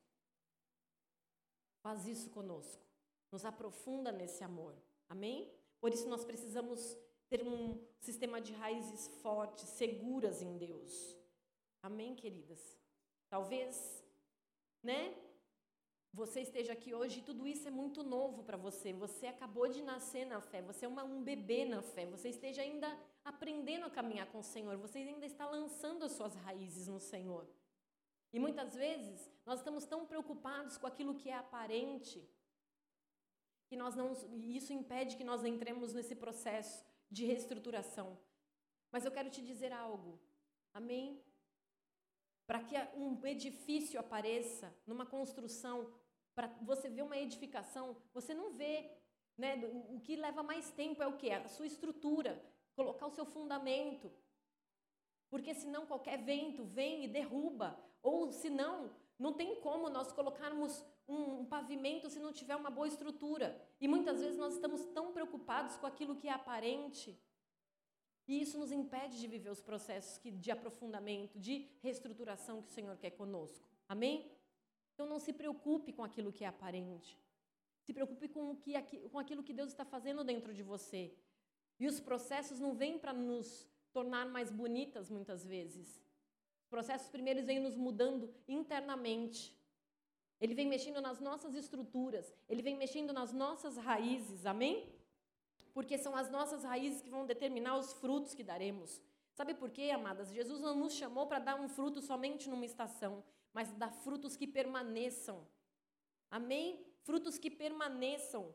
faz 1.81 2.07
isso 2.07 2.31
conosco, 2.31 2.87
nos 3.31 3.45
aprofunda 3.45 4.13
nesse 4.13 4.45
amor, 4.45 4.77
amém? 5.09 5.53
Por 5.81 5.93
isso 5.93 6.09
nós 6.09 6.25
precisamos 6.25 6.97
ter 7.33 7.43
um 7.49 7.83
sistema 7.99 8.43
de 8.43 8.53
raízes 8.53 9.09
fortes, 9.23 9.67
seguras 9.71 10.43
em 10.43 10.59
Deus. 10.59 11.17
Amém, 11.83 12.15
queridas? 12.15 12.61
Talvez, 13.31 14.05
né? 14.83 15.17
Você 16.13 16.43
esteja 16.43 16.75
aqui 16.75 16.93
hoje 16.93 17.21
e 17.21 17.23
tudo 17.23 17.47
isso 17.47 17.67
é 17.67 17.71
muito 17.71 18.03
novo 18.03 18.45
para 18.45 18.59
você. 18.59 18.93
Você 18.93 19.27
acabou 19.29 19.67
de 19.67 19.81
nascer 19.81 20.27
na 20.27 20.43
fé, 20.43 20.61
você 20.61 20.85
é 20.85 20.89
uma, 20.89 21.05
um 21.05 21.23
bebê 21.25 21.65
na 21.65 21.81
fé. 21.81 22.05
Você 22.05 22.29
esteja 22.29 22.61
ainda 22.61 22.87
aprendendo 23.25 23.87
a 23.87 23.91
caminhar 23.91 24.27
com 24.31 24.41
o 24.41 24.45
Senhor, 24.55 24.77
você 24.77 24.99
ainda 24.99 25.25
está 25.25 25.47
lançando 25.49 26.05
as 26.05 26.13
suas 26.13 26.35
raízes 26.35 26.87
no 26.87 27.01
Senhor. 27.01 27.49
E 28.31 28.39
muitas 28.39 28.75
vezes 28.75 29.31
nós 29.47 29.61
estamos 29.61 29.87
tão 29.87 30.05
preocupados 30.05 30.77
com 30.77 30.87
aquilo 30.87 31.15
que 31.15 31.31
é 31.31 31.37
aparente 31.39 32.23
que 33.69 33.77
nós 33.77 33.95
não, 33.97 34.13
isso 34.59 34.71
impede 34.71 35.17
que 35.17 35.25
nós 35.25 35.43
entremos 35.43 35.95
nesse 35.95 36.15
processo 36.15 36.92
de 37.13 37.27
reestruturação. 37.27 38.09
Mas 38.91 39.05
eu 39.05 39.13
quero 39.13 39.31
te 39.31 39.43
dizer 39.43 39.73
algo. 39.73 40.19
Amém? 40.73 41.23
Para 42.47 42.63
que 42.65 42.75
um 42.97 43.25
edifício 43.27 44.01
apareça 44.01 44.75
numa 44.87 45.07
construção, 45.07 45.77
para 46.35 46.49
você 46.63 46.89
ver 46.89 47.03
uma 47.03 47.19
edificação, 47.19 47.97
você 48.13 48.33
não 48.35 48.55
vê, 48.55 48.91
né? 49.37 49.57
O 49.91 50.01
que 50.01 50.17
leva 50.17 50.43
mais 50.43 50.71
tempo 50.71 51.03
é 51.03 51.07
o 51.07 51.19
quê? 51.19 51.31
A 51.31 51.49
sua 51.49 51.67
estrutura, 51.67 52.43
colocar 52.75 53.07
o 53.07 53.15
seu 53.19 53.27
fundamento. 53.27 54.11
Porque 55.29 55.55
senão 55.55 55.87
qualquer 55.87 56.19
vento 56.19 56.65
vem 56.65 57.05
e 57.05 57.09
derruba, 57.09 57.79
ou 58.03 58.33
senão 58.33 58.91
não 59.19 59.33
tem 59.33 59.61
como 59.61 59.89
nós 59.89 60.13
colocarmos 60.13 60.85
um, 61.07 61.41
um, 61.41 61.45
pavimento 61.45 62.11
se 62.11 62.19
não 62.19 62.33
tiver 62.33 62.57
uma 62.57 62.71
boa 62.71 62.89
estrutura. 62.89 63.61
E 63.81 63.87
muitas 63.87 64.21
vezes 64.21 64.39
nós 64.39 64.55
estamos 64.55 64.85
tão 64.87 65.13
preocupados 65.13 65.77
com 65.77 65.87
aquilo 65.87 66.17
que 66.17 66.29
é 66.29 66.33
aparente. 66.33 67.19
E 68.27 68.41
isso 68.41 68.59
nos 68.59 68.71
impede 68.71 69.19
de 69.19 69.27
viver 69.27 69.51
os 69.51 69.61
processos 69.61 70.19
que, 70.19 70.31
de 70.31 70.51
aprofundamento, 70.51 71.39
de 71.39 71.69
reestruturação 71.83 72.63
que 72.63 72.69
o 72.69 72.73
Senhor 72.73 72.97
quer 72.97 73.11
conosco. 73.11 73.69
Amém? 73.89 74.31
Então 74.95 75.07
não 75.07 75.19
se 75.19 75.33
preocupe 75.33 75.93
com 75.93 76.05
aquilo 76.05 76.33
que 76.33 76.45
é 76.45 76.47
aparente. 76.47 77.19
Se 77.83 77.93
preocupe 77.93 78.29
com, 78.29 78.53
o 78.53 78.57
que, 78.57 78.81
com 79.09 79.19
aquilo 79.19 79.43
que 79.43 79.53
Deus 79.53 79.71
está 79.71 79.85
fazendo 79.85 80.23
dentro 80.23 80.55
de 80.55 80.63
você. 80.63 81.13
E 81.81 81.87
os 81.87 81.99
processos 81.99 82.61
não 82.61 82.75
vêm 82.75 82.99
para 82.99 83.13
nos 83.13 83.69
tornar 83.93 84.27
mais 84.27 84.51
bonitas 84.51 85.11
muitas 85.11 85.45
vezes. 85.45 86.01
Os 86.73 86.75
processos 86.75 87.11
primeiros 87.11 87.45
vêm 87.45 87.61
nos 87.61 87.77
mudando 87.77 88.35
internamente. 88.49 89.55
Ele 90.41 90.55
vem 90.55 90.67
mexendo 90.67 91.03
nas 91.03 91.21
nossas 91.21 91.55
estruturas, 91.55 92.35
ele 92.49 92.63
vem 92.63 92.79
mexendo 92.79 93.13
nas 93.13 93.31
nossas 93.31 93.77
raízes, 93.77 94.47
amém? 94.47 94.91
Porque 95.75 95.99
são 95.99 96.17
as 96.17 96.31
nossas 96.31 96.65
raízes 96.65 97.03
que 97.03 97.11
vão 97.11 97.27
determinar 97.27 97.77
os 97.77 97.93
frutos 97.93 98.33
que 98.33 98.43
daremos. 98.43 99.03
Sabe 99.35 99.53
por 99.53 99.69
quê, 99.69 99.91
amadas? 99.91 100.33
Jesus 100.33 100.63
não 100.63 100.75
nos 100.75 100.95
chamou 100.95 101.27
para 101.27 101.41
dar 101.41 101.61
um 101.61 101.69
fruto 101.69 102.01
somente 102.01 102.49
numa 102.49 102.65
estação, 102.65 103.23
mas 103.53 103.71
dar 103.73 103.93
frutos 103.93 104.35
que 104.35 104.47
permaneçam. 104.47 105.47
Amém? 106.31 106.83
Frutos 107.03 107.37
que 107.37 107.51
permaneçam. 107.51 108.51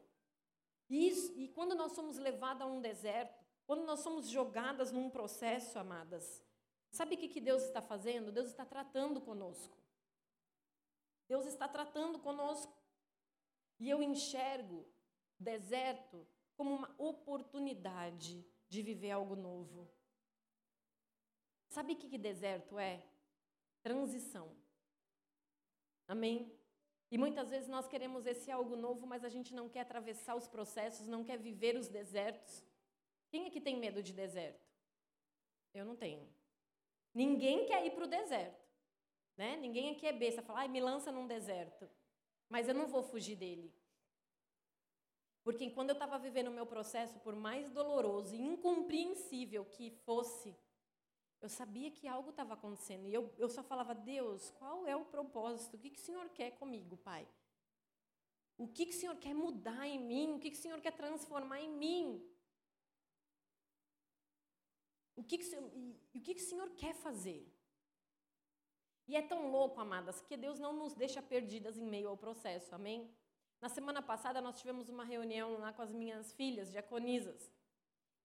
Isso, 0.90 1.34
e 1.38 1.50
quando 1.50 1.76
nós 1.76 1.92
somos 1.92 2.18
levadas 2.18 2.64
a 2.64 2.66
um 2.66 2.82
deserto, 2.82 3.46
quando 3.68 3.86
nós 3.86 4.00
somos 4.00 4.28
jogadas 4.28 4.92
num 4.92 5.08
processo, 5.08 5.78
amadas, 5.78 6.42
sabe 6.92 7.16
o 7.16 7.18
que, 7.18 7.28
que 7.28 7.42
Deus 7.42 7.64
está 7.64 7.82
fazendo? 7.82 8.32
Deus 8.32 8.48
está 8.48 8.66
tratando 8.66 9.22
conosco. 9.22 9.78
Deus 11.28 11.46
está 11.46 11.68
tratando 11.68 12.20
conosco. 12.20 12.76
E 13.80 13.90
eu 13.90 14.02
enxergo 14.02 14.86
deserto 15.40 16.26
como 16.56 16.74
uma 16.74 16.96
oportunidade 16.98 18.44
de 18.68 18.82
viver 18.82 19.12
algo 19.12 19.36
novo. 19.36 19.88
Sabe 21.70 21.94
o 21.94 21.96
que, 21.96 22.10
que 22.10 22.18
deserto 22.18 22.80
é? 22.80 23.06
Transição. 23.84 24.56
Amém? 26.08 26.52
E 27.12 27.18
muitas 27.18 27.50
vezes 27.50 27.70
nós 27.70 27.88
queremos 27.88 28.26
esse 28.26 28.52
algo 28.52 28.76
novo, 28.76 29.06
mas 29.06 29.24
a 29.24 29.30
gente 29.30 29.54
não 29.54 29.70
quer 29.70 29.82
atravessar 29.82 30.36
os 30.36 30.48
processos, 30.48 31.08
não 31.08 31.24
quer 31.24 31.38
viver 31.38 31.78
os 31.78 31.88
desertos. 31.88 32.64
Quem 33.30 33.46
é 33.46 33.50
que 33.50 33.62
tem 33.62 33.78
medo 33.78 34.02
de 34.02 34.14
deserto? 34.14 34.68
Eu 35.74 35.86
não 35.86 35.96
tenho. 35.96 36.28
Ninguém 37.18 37.66
quer 37.66 37.84
ir 37.84 37.96
para 37.96 38.04
o 38.04 38.08
deserto. 38.08 38.64
Né? 39.36 39.58
Ninguém 39.58 39.90
aqui 39.90 40.06
é 40.06 40.14
besta, 40.14 40.44
fala, 40.44 40.60
ai, 40.60 40.68
me 40.68 40.80
lança 40.80 41.12
num 41.12 41.26
deserto. 41.26 41.90
Mas 42.48 42.68
eu 42.68 42.76
não 42.76 42.88
vou 42.88 43.02
fugir 43.02 43.36
dele. 43.36 43.74
Porque 45.44 45.68
quando 45.72 45.90
eu 45.90 45.94
estava 45.94 46.20
vivendo 46.20 46.50
o 46.50 46.58
meu 46.60 46.68
processo, 46.68 47.18
por 47.22 47.36
mais 47.36 47.72
doloroso 47.72 48.36
e 48.36 48.40
incompreensível 48.40 49.66
que 49.66 49.90
fosse, 49.90 50.56
eu 51.42 51.50
sabia 51.50 51.90
que 51.90 52.08
algo 52.08 52.30
estava 52.30 52.54
acontecendo. 52.54 53.08
E 53.08 53.14
eu, 53.16 53.34
eu 53.40 53.50
só 53.50 53.64
falava, 53.64 53.96
Deus, 53.96 54.52
qual 54.60 54.86
é 54.86 54.96
o 54.96 55.06
propósito? 55.06 55.76
O 55.76 55.80
que, 55.80 55.90
que 55.90 56.00
o 56.00 56.04
Senhor 56.04 56.30
quer 56.30 56.52
comigo, 56.52 56.98
Pai? 56.98 57.28
O 58.60 58.68
que, 58.68 58.86
que 58.86 58.96
o 58.96 59.00
Senhor 59.00 59.16
quer 59.16 59.34
mudar 59.34 59.88
em 59.88 59.98
mim? 59.98 60.36
O 60.36 60.40
que, 60.40 60.52
que 60.52 60.58
o 60.58 60.62
Senhor 60.62 60.80
quer 60.82 60.92
transformar 60.92 61.62
em 61.62 61.70
mim? 61.70 62.24
O 65.18 65.24
que, 65.24 65.38
que, 65.40 65.56
o, 65.58 66.22
que, 66.22 66.34
que 66.36 66.42
o 66.42 66.50
Senhor 66.50 66.70
quer 66.82 66.94
fazer? 66.94 67.42
E 69.08 69.16
é 69.16 69.22
tão 69.22 69.52
louco, 69.52 69.80
amadas, 69.82 70.22
que 70.22 70.38
Deus 70.38 70.60
não 70.60 70.74
nos 70.74 70.94
deixa 70.94 71.22
perdidas 71.22 71.78
em 71.78 71.86
meio 71.86 72.10
ao 72.10 72.18
processo, 72.26 72.74
amém? 72.76 73.10
Na 73.60 73.68
semana 73.68 74.02
passada 74.02 74.40
nós 74.40 74.60
tivemos 74.60 74.90
uma 74.90 75.04
reunião 75.04 75.58
lá 75.58 75.74
com 75.74 75.82
as 75.82 75.92
minhas 75.92 76.32
filhas, 76.34 76.72
diaconisas. 76.72 77.52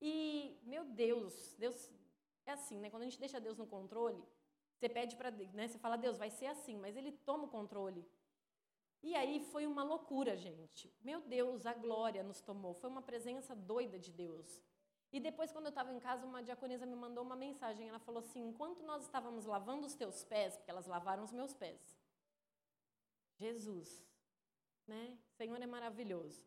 E, 0.00 0.60
meu 0.62 0.84
Deus, 0.84 1.54
Deus 1.58 1.90
é 2.44 2.52
assim, 2.52 2.78
né? 2.78 2.90
Quando 2.90 3.02
a 3.02 3.06
gente 3.06 3.18
deixa 3.18 3.40
Deus 3.40 3.56
no 3.56 3.66
controle, 3.66 4.22
você 4.76 4.88
pede 4.88 5.16
para, 5.16 5.30
né? 5.30 5.68
Você 5.68 5.78
fala, 5.78 5.96
Deus, 5.96 6.18
vai 6.18 6.30
ser 6.30 6.46
assim, 6.46 6.76
mas 6.76 6.96
Ele 6.96 7.12
toma 7.12 7.44
o 7.44 7.48
controle. 7.48 8.04
E 9.02 9.14
aí 9.14 9.40
foi 9.52 9.66
uma 9.66 9.82
loucura, 9.82 10.36
gente. 10.36 10.92
Meu 11.00 11.20
Deus, 11.22 11.64
a 11.64 11.72
glória 11.72 12.22
nos 12.22 12.40
tomou. 12.40 12.74
Foi 12.74 12.90
uma 12.90 13.02
presença 13.02 13.54
doida 13.54 13.98
de 13.98 14.12
Deus. 14.12 14.60
E 15.12 15.20
depois, 15.20 15.52
quando 15.52 15.66
eu 15.66 15.70
estava 15.70 15.92
em 15.92 16.00
casa, 16.00 16.24
uma 16.24 16.42
diaconisa 16.42 16.86
me 16.86 16.96
mandou 16.96 17.22
uma 17.22 17.36
mensagem. 17.36 17.88
Ela 17.88 17.98
falou 17.98 18.20
assim: 18.20 18.48
enquanto 18.48 18.82
nós 18.82 19.02
estávamos 19.02 19.44
lavando 19.44 19.86
os 19.86 19.94
teus 19.94 20.24
pés, 20.24 20.56
porque 20.56 20.70
elas 20.70 20.86
lavaram 20.86 21.22
os 21.22 21.32
meus 21.32 21.52
pés. 21.52 21.80
Jesus, 23.36 24.02
né? 24.86 25.18
Senhor 25.36 25.60
é 25.60 25.66
maravilhoso. 25.66 26.42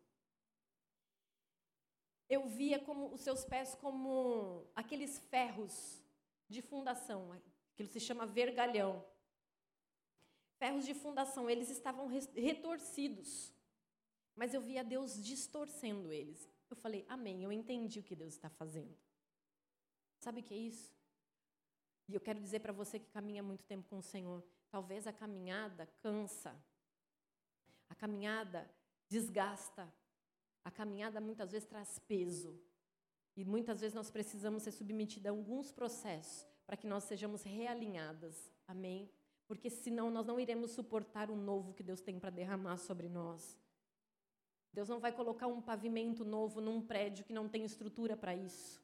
Eu 2.28 2.48
via 2.48 2.80
como 2.80 3.12
os 3.12 3.20
seus 3.20 3.44
pés 3.44 3.74
como 3.76 4.66
aqueles 4.74 5.18
ferros 5.30 6.02
de 6.48 6.60
fundação, 6.60 7.32
aquilo 7.72 7.88
se 7.88 8.00
chama 8.00 8.26
vergalhão. 8.26 9.04
Ferros 10.58 10.84
de 10.84 10.94
fundação, 10.94 11.48
eles 11.48 11.68
estavam 11.68 12.08
retorcidos. 12.34 13.52
Mas 14.34 14.54
eu 14.54 14.60
via 14.60 14.82
Deus 14.82 15.22
distorcendo 15.22 16.12
eles. 16.12 16.55
Eu 16.70 16.76
falei, 16.76 17.04
amém, 17.08 17.42
eu 17.42 17.52
entendi 17.52 18.00
o 18.00 18.02
que 18.02 18.16
Deus 18.16 18.34
está 18.34 18.48
fazendo. 18.48 18.96
Sabe 20.18 20.40
o 20.40 20.44
que 20.44 20.54
é 20.54 20.58
isso? 20.58 20.94
E 22.08 22.14
eu 22.14 22.20
quero 22.20 22.40
dizer 22.40 22.60
para 22.60 22.72
você 22.72 22.98
que 22.98 23.10
caminha 23.10 23.42
muito 23.42 23.64
tempo 23.64 23.88
com 23.88 23.98
o 23.98 24.02
Senhor, 24.02 24.44
talvez 24.70 25.06
a 25.06 25.12
caminhada 25.12 25.86
cansa, 26.00 26.56
a 27.88 27.94
caminhada 27.94 28.70
desgasta, 29.08 29.92
a 30.64 30.70
caminhada 30.70 31.20
muitas 31.20 31.52
vezes 31.52 31.68
traz 31.68 31.98
peso. 32.00 32.60
E 33.36 33.44
muitas 33.44 33.80
vezes 33.80 33.94
nós 33.94 34.10
precisamos 34.10 34.62
ser 34.62 34.72
submetidos 34.72 35.26
a 35.26 35.30
alguns 35.30 35.70
processos 35.70 36.46
para 36.64 36.76
que 36.76 36.86
nós 36.86 37.04
sejamos 37.04 37.42
realinhadas. 37.42 38.50
Amém? 38.66 39.10
Porque 39.46 39.68
senão 39.70 40.10
nós 40.10 40.26
não 40.26 40.40
iremos 40.40 40.72
suportar 40.72 41.30
o 41.30 41.36
novo 41.36 41.74
que 41.74 41.82
Deus 41.82 42.00
tem 42.00 42.18
para 42.18 42.30
derramar 42.30 42.78
sobre 42.78 43.08
nós. 43.08 43.56
Deus 44.76 44.90
não 44.90 45.00
vai 45.00 45.10
colocar 45.10 45.46
um 45.46 45.62
pavimento 45.62 46.22
novo 46.22 46.60
num 46.60 46.82
prédio 46.82 47.24
que 47.24 47.32
não 47.32 47.48
tem 47.48 47.64
estrutura 47.64 48.14
para 48.14 48.36
isso. 48.36 48.78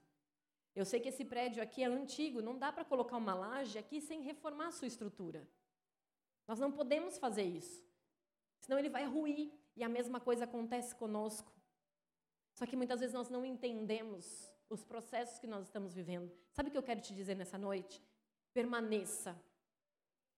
Eu 0.74 0.86
sei 0.86 0.98
que 0.98 1.10
esse 1.10 1.22
prédio 1.22 1.62
aqui 1.62 1.82
é 1.82 1.86
antigo, 1.86 2.40
não 2.40 2.56
dá 2.56 2.72
para 2.72 2.82
colocar 2.82 3.18
uma 3.18 3.34
laje 3.34 3.78
aqui 3.78 4.00
sem 4.00 4.22
reformar 4.22 4.68
a 4.68 4.72
sua 4.72 4.88
estrutura. 4.88 5.46
Nós 6.48 6.58
não 6.58 6.72
podemos 6.72 7.18
fazer 7.18 7.42
isso. 7.42 7.84
Senão 8.60 8.78
ele 8.78 8.88
vai 8.88 9.04
ruir. 9.04 9.52
E 9.76 9.84
a 9.84 9.88
mesma 9.88 10.18
coisa 10.18 10.44
acontece 10.44 10.94
conosco. 10.94 11.52
Só 12.54 12.64
que 12.64 12.74
muitas 12.74 13.00
vezes 13.00 13.12
nós 13.12 13.28
não 13.28 13.44
entendemos 13.44 14.50
os 14.70 14.82
processos 14.82 15.38
que 15.38 15.46
nós 15.46 15.66
estamos 15.66 15.92
vivendo. 15.92 16.32
Sabe 16.52 16.70
o 16.70 16.72
que 16.72 16.78
eu 16.78 16.82
quero 16.82 17.02
te 17.02 17.14
dizer 17.14 17.34
nessa 17.34 17.58
noite? 17.58 18.02
Permaneça. 18.54 19.38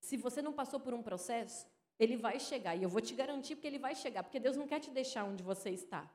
Se 0.01 0.17
você 0.17 0.43
não 0.43 0.53
passou 0.53 0.81
por 0.81 0.95
um 0.95 1.03
processo, 1.03 1.65
ele 1.99 2.17
vai 2.17 2.41
chegar, 2.41 2.75
e 2.77 2.83
eu 2.83 2.89
vou 2.89 3.01
te 3.01 3.15
garantir 3.15 3.55
porque 3.55 3.67
ele 3.67 3.79
vai 3.79 3.95
chegar, 3.95 4.23
porque 4.23 4.41
Deus 4.41 4.57
não 4.57 4.67
quer 4.67 4.81
te 4.81 4.91
deixar 4.91 5.25
onde 5.25 5.43
você 5.43 5.71
está. 5.71 6.11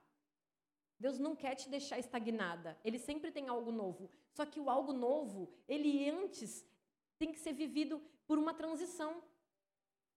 Deus 1.00 1.18
não 1.18 1.36
quer 1.36 1.56
te 1.56 1.70
deixar 1.70 1.98
estagnada. 1.98 2.78
Ele 2.84 3.00
sempre 3.00 3.32
tem 3.32 3.48
algo 3.48 3.72
novo. 3.72 4.12
Só 4.34 4.46
que 4.46 4.60
o 4.60 4.70
algo 4.70 4.92
novo, 4.92 5.50
ele 5.68 6.10
antes 6.10 6.66
tem 7.18 7.32
que 7.32 7.40
ser 7.40 7.54
vivido 7.54 8.02
por 8.28 8.38
uma 8.38 8.54
transição. 8.54 9.24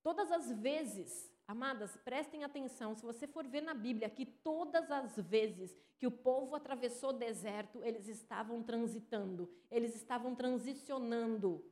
Todas 0.02 0.32
as 0.32 0.50
vezes, 0.50 1.30
amadas, 1.46 1.96
prestem 1.98 2.42
atenção, 2.42 2.94
se 2.94 3.04
você 3.04 3.26
for 3.26 3.46
ver 3.46 3.60
na 3.60 3.74
Bíblia 3.74 4.10
que 4.10 4.26
todas 4.26 4.90
as 4.90 5.16
vezes 5.16 5.76
que 5.96 6.06
o 6.06 6.10
povo 6.10 6.56
atravessou 6.56 7.10
o 7.10 7.12
deserto, 7.12 7.80
eles 7.84 8.08
estavam 8.08 8.62
transitando, 8.62 9.48
eles 9.70 9.94
estavam 9.94 10.34
transicionando. 10.34 11.64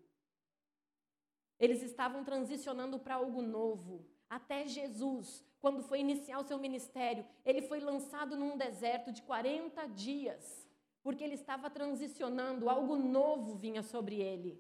Eles 1.61 1.83
estavam 1.83 2.25
transicionando 2.25 2.99
para 2.99 3.17
algo 3.17 3.43
novo. 3.43 4.07
Até 4.31 4.67
Jesus, 4.67 5.45
quando 5.61 5.83
foi 5.83 6.01
iniciar 6.01 6.39
o 6.39 6.45
seu 6.45 6.59
ministério, 6.59 7.27
ele 7.45 7.61
foi 7.61 7.81
lançado 7.81 8.35
num 8.35 8.57
deserto 8.57 9.13
de 9.13 9.21
40 9.23 9.87
dias, 9.89 10.67
porque 11.03 11.23
ele 11.23 11.35
estava 11.35 11.69
transicionando, 11.69 12.71
algo 12.71 12.97
novo 12.97 13.55
vinha 13.57 13.83
sobre 13.83 14.17
ele. 14.17 14.59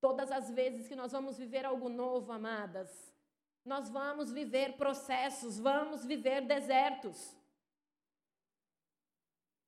Todas 0.00 0.32
as 0.32 0.50
vezes 0.50 0.88
que 0.88 0.96
nós 0.96 1.12
vamos 1.12 1.38
viver 1.38 1.64
algo 1.64 1.88
novo, 1.88 2.32
amadas, 2.32 3.14
nós 3.64 3.88
vamos 3.88 4.32
viver 4.32 4.76
processos, 4.76 5.60
vamos 5.60 6.04
viver 6.04 6.44
desertos. 6.44 7.36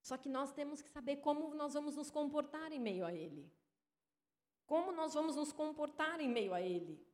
Só 0.02 0.16
que 0.16 0.28
nós 0.28 0.52
temos 0.52 0.83
que 0.83 0.88
saber 0.88 1.18
como 1.18 1.54
nós 1.54 1.75
vamos 1.75 1.94
nos 1.94 2.11
comportar 2.11 2.73
em 2.73 2.80
meio 2.80 3.06
a 3.06 3.14
ele. 3.14 3.49
Como 4.66 4.92
nós 4.92 5.14
vamos 5.14 5.37
nos 5.37 5.52
comportar 5.52 6.21
em 6.21 6.28
meio 6.28 6.54
a 6.54 6.61
ele. 6.61 7.04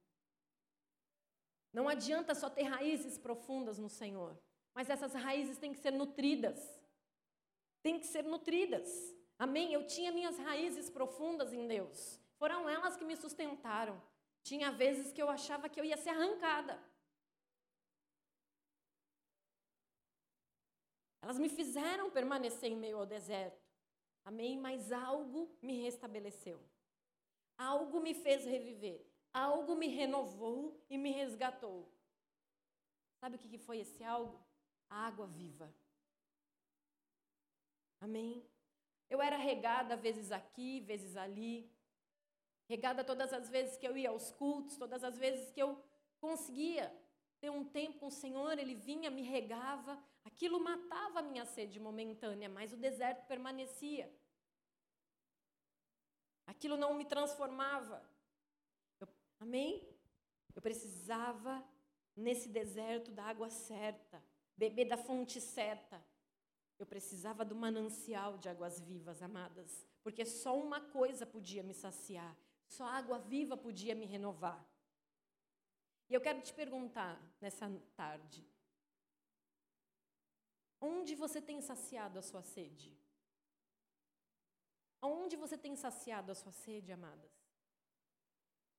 Não 1.72 1.88
adianta 1.88 2.34
só 2.34 2.50
ter 2.50 2.64
raízes 2.64 3.16
profundas 3.16 3.78
no 3.78 3.88
Senhor, 3.88 4.36
mas 4.74 4.90
essas 4.90 5.14
raízes 5.14 5.58
têm 5.58 5.72
que 5.72 5.78
ser 5.78 5.92
nutridas. 5.92 6.58
Têm 7.82 7.98
que 7.98 8.06
ser 8.06 8.24
nutridas. 8.24 8.88
Amém? 9.38 9.72
Eu 9.72 9.86
tinha 9.86 10.12
minhas 10.12 10.36
raízes 10.38 10.90
profundas 10.90 11.52
em 11.52 11.66
Deus. 11.66 12.20
Foram 12.36 12.68
elas 12.68 12.96
que 12.96 13.04
me 13.04 13.16
sustentaram. 13.16 14.00
Tinha 14.42 14.70
vezes 14.70 15.12
que 15.12 15.22
eu 15.22 15.28
achava 15.28 15.68
que 15.68 15.78
eu 15.78 15.84
ia 15.84 15.96
ser 15.96 16.10
arrancada. 16.10 16.82
Elas 21.22 21.38
me 21.38 21.48
fizeram 21.48 22.10
permanecer 22.10 22.70
em 22.70 22.76
meio 22.76 22.98
ao 22.98 23.06
deserto. 23.06 23.62
Amém? 24.24 24.58
Mas 24.58 24.90
algo 24.90 25.54
me 25.62 25.80
restabeleceu. 25.82 26.60
Algo 27.68 28.00
me 28.00 28.14
fez 28.14 28.44
reviver. 28.44 28.98
Algo 29.32 29.76
me 29.76 29.86
renovou 29.86 30.82
e 30.88 30.96
me 30.96 31.10
resgatou. 31.10 31.78
Sabe 33.20 33.36
o 33.36 33.38
que 33.38 33.58
foi 33.58 33.80
esse 33.80 34.02
algo? 34.02 34.38
A 34.88 35.06
água 35.06 35.26
viva. 35.26 35.72
Amém? 38.00 38.44
Eu 39.10 39.20
era 39.20 39.36
regada 39.36 39.94
vezes 39.96 40.32
aqui, 40.32 40.80
vezes 40.80 41.16
ali 41.16 41.70
regada 42.66 43.02
todas 43.02 43.32
as 43.32 43.50
vezes 43.50 43.76
que 43.76 43.86
eu 43.86 43.96
ia 43.96 44.10
aos 44.10 44.30
cultos, 44.30 44.76
todas 44.76 45.02
as 45.02 45.18
vezes 45.18 45.50
que 45.50 45.60
eu 45.60 45.84
conseguia 46.20 46.84
ter 47.40 47.50
um 47.50 47.64
tempo 47.64 47.98
com 47.98 48.06
o 48.06 48.18
Senhor, 48.22 48.58
Ele 48.58 48.76
vinha, 48.76 49.10
me 49.10 49.22
regava. 49.22 50.00
Aquilo 50.24 50.62
matava 50.62 51.18
a 51.18 51.22
minha 51.22 51.44
sede 51.44 51.80
momentânea, 51.80 52.48
mas 52.48 52.72
o 52.72 52.76
deserto 52.76 53.26
permanecia. 53.26 54.08
Aquilo 56.50 56.76
não 56.76 56.94
me 56.94 57.04
transformava. 57.04 58.02
Eu, 59.00 59.08
amém? 59.38 59.88
Eu 60.54 60.60
precisava, 60.60 61.64
nesse 62.14 62.48
deserto, 62.48 63.10
da 63.10 63.24
água 63.24 63.48
certa, 63.48 64.22
beber 64.56 64.86
da 64.86 64.96
fonte 64.96 65.40
certa. 65.40 66.04
Eu 66.78 66.86
precisava 66.86 67.44
do 67.44 67.54
manancial 67.54 68.38
de 68.38 68.48
águas 68.48 68.80
vivas, 68.80 69.22
amadas, 69.22 69.86
porque 70.02 70.24
só 70.24 70.58
uma 70.58 70.80
coisa 70.80 71.24
podia 71.26 71.62
me 71.62 71.74
saciar 71.74 72.36
só 72.70 72.84
água 72.84 73.18
viva 73.18 73.56
podia 73.56 73.96
me 73.96 74.06
renovar. 74.06 74.64
E 76.08 76.14
eu 76.14 76.20
quero 76.20 76.40
te 76.40 76.54
perguntar 76.54 77.20
nessa 77.40 77.68
tarde: 77.96 78.46
onde 80.80 81.16
você 81.16 81.40
tem 81.42 81.60
saciado 81.60 82.18
a 82.18 82.22
sua 82.22 82.42
sede? 82.42 82.96
Aonde 85.00 85.36
você 85.36 85.56
tem 85.56 85.74
saciado 85.76 86.32
a 86.32 86.34
sua 86.34 86.52
sede, 86.52 86.92
amadas? 86.92 87.30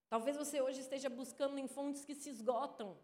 Talvez 0.10 0.36
você 0.38 0.62
hoje 0.62 0.82
esteja 0.82 1.10
buscando 1.10 1.58
em 1.58 1.68
fontes 1.68 2.04
que 2.04 2.14
se 2.14 2.30
esgotam. 2.30 2.98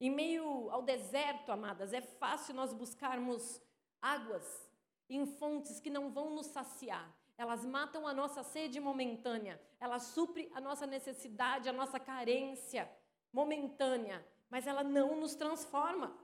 Em 0.00 0.10
meio 0.10 0.70
ao 0.70 0.82
deserto, 0.82 1.50
amadas, 1.50 1.92
é 1.92 2.00
fácil 2.00 2.54
nós 2.54 2.72
buscarmos 2.72 3.60
águas 4.00 4.68
em 5.08 5.26
fontes 5.26 5.80
que 5.80 5.90
não 5.90 6.10
vão 6.10 6.30
nos 6.34 6.46
saciar, 6.46 7.14
elas 7.36 7.64
matam 7.64 8.06
a 8.06 8.14
nossa 8.14 8.42
sede 8.42 8.78
momentânea, 8.80 9.60
elas 9.80 10.04
suprem 10.04 10.50
a 10.54 10.60
nossa 10.60 10.86
necessidade, 10.86 11.68
a 11.68 11.72
nossa 11.72 11.98
carência 11.98 12.90
momentânea, 13.32 14.24
mas 14.48 14.66
ela 14.66 14.84
não 14.84 15.16
nos 15.16 15.34
transforma. 15.34 16.16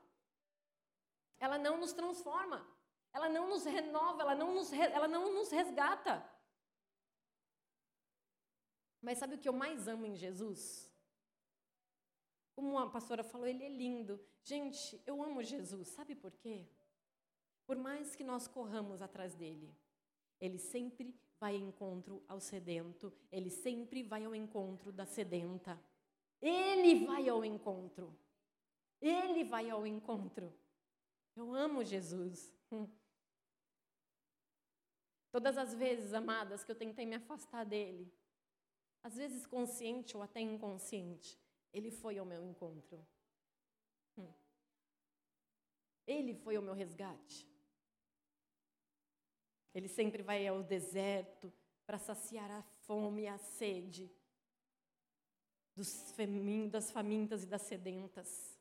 Ela 1.39 1.59
não 1.59 1.79
nos 1.79 1.93
transforma. 1.93 2.67
Ela 3.13 3.29
não 3.29 3.49
nos 3.49 3.65
renova, 3.65 4.23
ela 4.23 4.35
não 4.35 4.55
nos, 4.55 4.73
ela 4.73 5.09
não 5.09 5.33
nos 5.33 5.51
resgata. 5.51 6.25
Mas 9.03 9.19
sabe 9.19 9.35
o 9.35 9.39
que 9.39 9.49
eu 9.49 9.53
mais 9.53 9.89
amo 9.89 10.07
em 10.07 10.15
Jesus? 10.15 10.91
Como 12.55 12.79
a 12.79 12.91
pastora 12.91 13.25
falou, 13.25 13.47
ele 13.47 13.65
é 13.65 13.69
lindo. 13.69 14.21
Gente, 14.45 15.03
eu 15.07 15.23
amo 15.23 15.43
Jesus. 15.43 15.89
Sabe 15.89 16.15
por 16.15 16.33
quê? 16.33 16.69
Por 17.67 17.77
mais 17.77 18.15
que 18.15 18.23
nós 18.23 18.47
corramos 18.47 19.01
atrás 19.01 19.35
dele, 19.35 19.75
ele 20.41 20.59
sempre 20.59 21.15
vai 21.39 21.55
ao 21.55 21.63
encontro 21.63 22.23
ao 22.29 22.41
sedento, 22.41 23.13
ele 23.33 23.49
sempre 23.49 24.03
vai 24.03 24.25
ao 24.25 24.35
encontro 24.35 24.93
da 24.93 25.07
sedenta. 25.07 25.81
Ele 26.41 27.07
vai 27.07 27.29
ao 27.29 27.45
encontro. 27.45 28.15
Ele 29.01 29.45
vai 29.45 29.71
ao 29.71 29.87
encontro. 29.87 30.53
Eu 31.37 31.55
amo 31.55 31.85
Jesus. 31.85 32.55
Todas 35.31 35.57
as 35.57 35.75
vezes, 35.75 36.13
amadas, 36.13 36.65
que 36.65 36.73
eu 36.73 36.77
tentei 36.77 37.07
me 37.07 37.15
afastar 37.15 37.65
dele, 37.65 38.13
às 39.03 39.17
vezes 39.17 39.47
consciente 39.47 40.17
ou 40.17 40.23
até 40.23 40.41
inconsciente, 40.41 41.39
ele 41.73 41.91
foi 41.91 42.19
ao 42.19 42.27
meu 42.27 42.45
encontro. 42.45 43.07
Hum. 44.19 44.33
Ele 46.07 46.35
foi 46.35 46.57
ao 46.57 46.63
meu 46.63 46.75
resgate. 46.75 47.49
Ele 49.73 49.89
sempre 49.89 50.23
vai 50.23 50.47
ao 50.47 50.63
deserto 50.63 51.53
para 51.87 51.99
saciar 51.99 52.51
a 52.51 52.63
fome 52.63 53.23
e 53.23 53.29
a 53.29 53.39
sede 53.39 54.11
das 56.71 56.91
famintas 56.91 57.43
e 57.45 57.47
das 57.47 57.63
sedentas. 57.63 58.59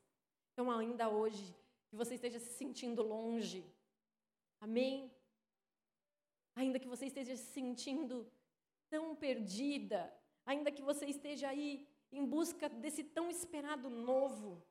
Então, 0.52 0.70
ainda 0.70 1.08
hoje, 1.08 1.54
que 1.88 1.96
você 1.96 2.14
esteja 2.14 2.38
se 2.38 2.52
sentindo 2.52 3.02
longe, 3.02 3.64
amém? 4.60 5.12
Ainda 6.54 6.78
que 6.78 6.88
você 6.88 7.06
esteja 7.06 7.36
se 7.36 7.52
sentindo 7.52 8.30
tão 8.88 9.14
perdida, 9.14 10.12
ainda 10.44 10.70
que 10.72 10.82
você 10.82 11.06
esteja 11.06 11.48
aí 11.48 11.88
em 12.10 12.24
busca 12.24 12.68
desse 12.68 13.04
tão 13.04 13.30
esperado 13.30 13.88
novo, 13.88 14.62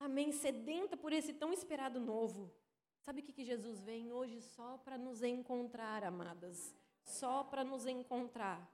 amém? 0.00 0.32
Sedenta 0.32 0.96
por 0.96 1.12
esse 1.12 1.34
tão 1.34 1.52
esperado 1.52 2.00
novo. 2.00 2.52
Sabe 3.00 3.20
o 3.20 3.24
que, 3.24 3.44
Jesus 3.44 3.80
vem 3.82 4.12
hoje 4.12 4.40
só 4.40 4.78
para 4.78 4.96
nos 4.96 5.22
encontrar, 5.22 6.04
amadas? 6.04 6.74
Só 7.04 7.42
para 7.42 7.64
nos 7.64 7.84
encontrar. 7.84 8.72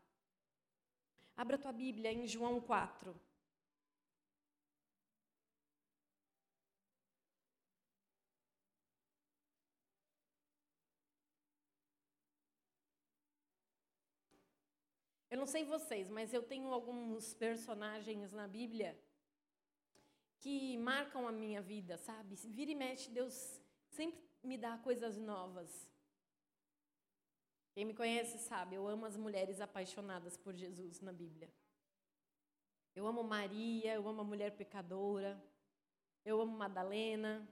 Abra 1.34 1.56
tua 1.56 1.72
Bíblia 1.72 2.12
em 2.12 2.26
João 2.26 2.60
4. 2.60 3.18
Eu 15.30 15.36
não 15.36 15.46
sei 15.46 15.64
vocês, 15.64 16.08
mas 16.08 16.32
eu 16.32 16.42
tenho 16.42 16.72
alguns 16.72 17.34
personagens 17.34 18.32
na 18.32 18.48
Bíblia 18.48 18.98
que 20.38 20.78
marcam 20.78 21.28
a 21.28 21.32
minha 21.32 21.60
vida, 21.60 21.98
sabe? 21.98 22.34
Vira 22.36 22.70
e 22.70 22.74
mexe, 22.74 23.10
Deus 23.10 23.60
sempre 23.90 24.22
me 24.42 24.56
dá 24.56 24.78
coisas 24.78 25.18
novas. 25.18 25.88
Quem 27.72 27.84
me 27.84 27.94
conhece 27.94 28.38
sabe, 28.38 28.76
eu 28.76 28.88
amo 28.88 29.04
as 29.04 29.16
mulheres 29.16 29.60
apaixonadas 29.60 30.36
por 30.36 30.54
Jesus 30.54 31.00
na 31.00 31.12
Bíblia. 31.12 31.52
Eu 32.94 33.06
amo 33.06 33.22
Maria, 33.22 33.94
eu 33.94 34.08
amo 34.08 34.22
a 34.22 34.24
mulher 34.24 34.56
pecadora, 34.56 35.40
eu 36.24 36.40
amo 36.40 36.56
Madalena. 36.56 37.46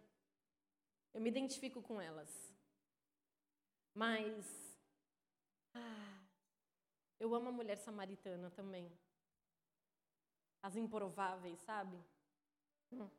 Eu 1.13 1.21
me 1.21 1.29
identifico 1.29 1.81
com 1.83 2.01
elas. 2.01 2.53
Mas 3.95 4.79
ah, 5.75 6.16
eu 7.19 7.35
amo 7.35 7.49
a 7.49 7.53
mulher 7.53 7.79
samaritana 7.79 8.51
também. 8.51 8.91
As 10.63 10.77
improváveis, 10.77 11.59
sabe? 11.61 12.03
Hum. 12.93 13.11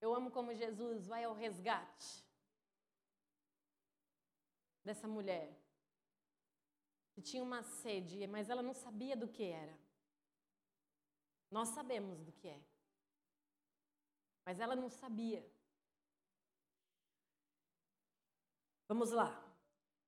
Eu 0.00 0.14
amo 0.14 0.30
como 0.30 0.54
Jesus 0.54 1.06
vai 1.06 1.24
ao 1.24 1.34
resgate 1.34 2.24
dessa 4.84 5.08
mulher 5.08 5.58
que 7.12 7.22
tinha 7.22 7.42
uma 7.42 7.62
sede, 7.62 8.26
mas 8.26 8.50
ela 8.50 8.62
não 8.62 8.74
sabia 8.74 9.16
do 9.16 9.26
que 9.26 9.44
era. 9.44 9.76
Nós 11.50 11.70
sabemos 11.70 12.22
do 12.22 12.32
que 12.32 12.48
é. 12.48 12.60
Mas 14.44 14.60
ela 14.60 14.76
não 14.76 14.90
sabia. 14.90 15.42
Vamos 18.86 19.10
lá. 19.10 19.45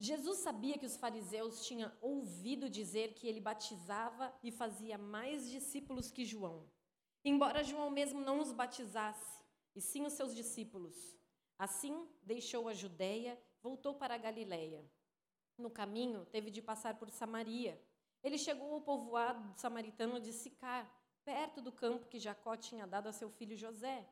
Jesus 0.00 0.38
sabia 0.38 0.78
que 0.78 0.86
os 0.86 0.96
fariseus 0.96 1.66
tinham 1.66 1.90
ouvido 2.00 2.70
dizer 2.70 3.14
que 3.14 3.26
ele 3.26 3.40
batizava 3.40 4.32
e 4.42 4.52
fazia 4.52 4.96
mais 4.96 5.50
discípulos 5.50 6.10
que 6.10 6.24
João. 6.24 6.70
Embora 7.24 7.64
João 7.64 7.90
mesmo 7.90 8.20
não 8.20 8.38
os 8.38 8.52
batizasse, 8.52 9.42
e 9.74 9.80
sim 9.80 10.06
os 10.06 10.12
seus 10.12 10.34
discípulos. 10.34 11.16
Assim, 11.58 12.08
deixou 12.22 12.68
a 12.68 12.74
Judéia, 12.74 13.36
voltou 13.60 13.94
para 13.94 14.14
a 14.14 14.18
Galiléia. 14.18 14.88
No 15.56 15.68
caminho, 15.68 16.24
teve 16.26 16.50
de 16.52 16.62
passar 16.62 16.96
por 16.96 17.10
Samaria. 17.10 17.82
Ele 18.22 18.38
chegou 18.38 18.74
ao 18.74 18.80
povoado 18.80 19.52
samaritano 19.58 20.20
de 20.20 20.32
Sicar, 20.32 20.88
perto 21.24 21.60
do 21.60 21.72
campo 21.72 22.06
que 22.06 22.20
Jacó 22.20 22.56
tinha 22.56 22.86
dado 22.86 23.08
a 23.08 23.12
seu 23.12 23.28
filho 23.28 23.56
José. 23.56 24.08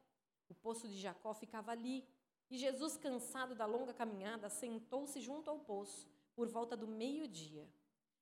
O 0.49 0.55
poço 0.55 0.89
de 0.89 0.99
Jacó 0.99 1.33
ficava 1.33 1.71
ali. 1.71 2.05
E 2.51 2.57
Jesus, 2.57 2.97
cansado 2.97 3.55
da 3.55 3.67
longa 3.67 3.93
caminhada, 3.93 4.49
sentou-se 4.49 5.21
junto 5.21 5.51
ao 5.51 5.59
poço, 5.59 6.09
por 6.35 6.49
volta 6.49 6.77
do 6.77 6.87
meio-dia. 6.87 7.69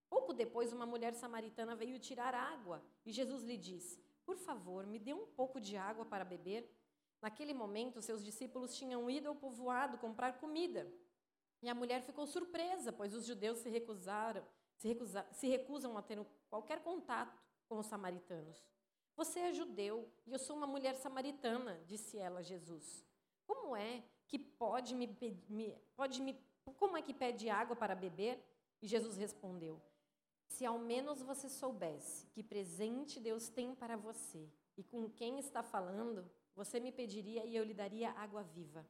Pouco 0.09 0.33
depois, 0.33 0.73
uma 0.73 0.87
mulher 0.87 1.15
samaritana 1.15 1.75
veio 1.75 1.99
tirar 1.99 2.35
água, 2.35 2.83
e 3.05 3.13
Jesus 3.13 3.43
lhe 3.43 3.57
disse: 3.57 4.03
Por 4.25 4.37
favor, 4.37 4.87
me 4.87 4.99
dê 4.99 5.13
um 5.13 5.27
pouco 5.27 5.61
de 5.61 5.77
água 5.77 6.05
para 6.05 6.25
beber. 6.25 6.71
Naquele 7.21 7.53
momento, 7.53 8.01
seus 8.01 8.25
discípulos 8.25 8.77
tinham 8.77 9.11
ido 9.11 9.29
ao 9.29 9.35
povoado 9.35 9.99
comprar 9.99 10.39
comida. 10.39 10.91
E 11.63 11.69
a 11.69 11.75
mulher 11.75 12.03
ficou 12.03 12.27
surpresa, 12.27 12.93
pois 12.93 13.15
os 13.15 13.25
judeus 13.25 13.59
se 13.59 13.71
recusaram, 13.71 14.47
se, 14.77 14.89
recusa, 14.89 15.27
se 15.33 15.49
recusam 15.49 15.97
a 15.97 16.03
ter 16.03 16.25
qualquer 16.49 16.83
contato 16.83 17.43
com 17.67 17.79
os 17.79 17.87
samaritanos. 17.87 18.63
Você 19.17 19.41
é 19.41 19.53
judeu 19.53 20.09
e 20.27 20.33
eu 20.33 20.39
sou 20.39 20.57
uma 20.57 20.67
mulher 20.67 20.95
samaritana, 20.97 21.81
disse 21.87 22.19
ela 22.19 22.41
a 22.41 22.43
Jesus. 22.43 23.07
Como 23.47 23.75
é 23.75 24.05
que 24.35 24.39
pode 24.41 24.97
me, 24.97 25.07
me, 25.49 25.79
pode 25.95 26.21
me 26.21 26.37
como 26.77 26.97
é 26.97 27.03
que 27.03 27.15
pede 27.15 27.49
água 27.49 27.77
para 27.77 27.95
beber? 27.95 28.45
E 28.83 28.87
Jesus 28.89 29.17
respondeu: 29.17 29.81
Se 30.49 30.67
ao 30.67 30.77
menos 30.77 31.23
você 31.23 31.49
soubesse 31.49 32.27
que 32.33 32.43
presente 32.43 33.21
Deus 33.21 33.49
tem 33.49 33.77
para 33.77 33.97
você 33.97 34.51
e 34.77 34.83
com 34.83 35.09
quem 35.09 35.39
está 35.39 35.63
falando, 35.63 36.29
você 36.53 36.81
me 36.81 36.91
pediria 36.91 37.45
e 37.45 37.55
eu 37.55 37.63
lhe 37.63 37.73
daria 37.73 38.11
água 38.11 38.43
viva. 38.43 38.85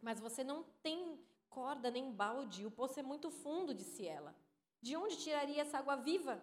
Mas 0.00 0.18
você 0.18 0.42
não 0.42 0.62
tem 0.82 1.20
corda 1.50 1.90
nem 1.90 2.10
balde, 2.10 2.64
o 2.64 2.70
poço 2.70 2.98
é 2.98 3.02
muito 3.02 3.30
fundo, 3.30 3.74
disse 3.74 4.06
ela. 4.06 4.34
De 4.80 4.96
onde 4.96 5.18
tiraria 5.18 5.60
essa 5.60 5.76
água 5.76 5.96
viva? 5.96 6.42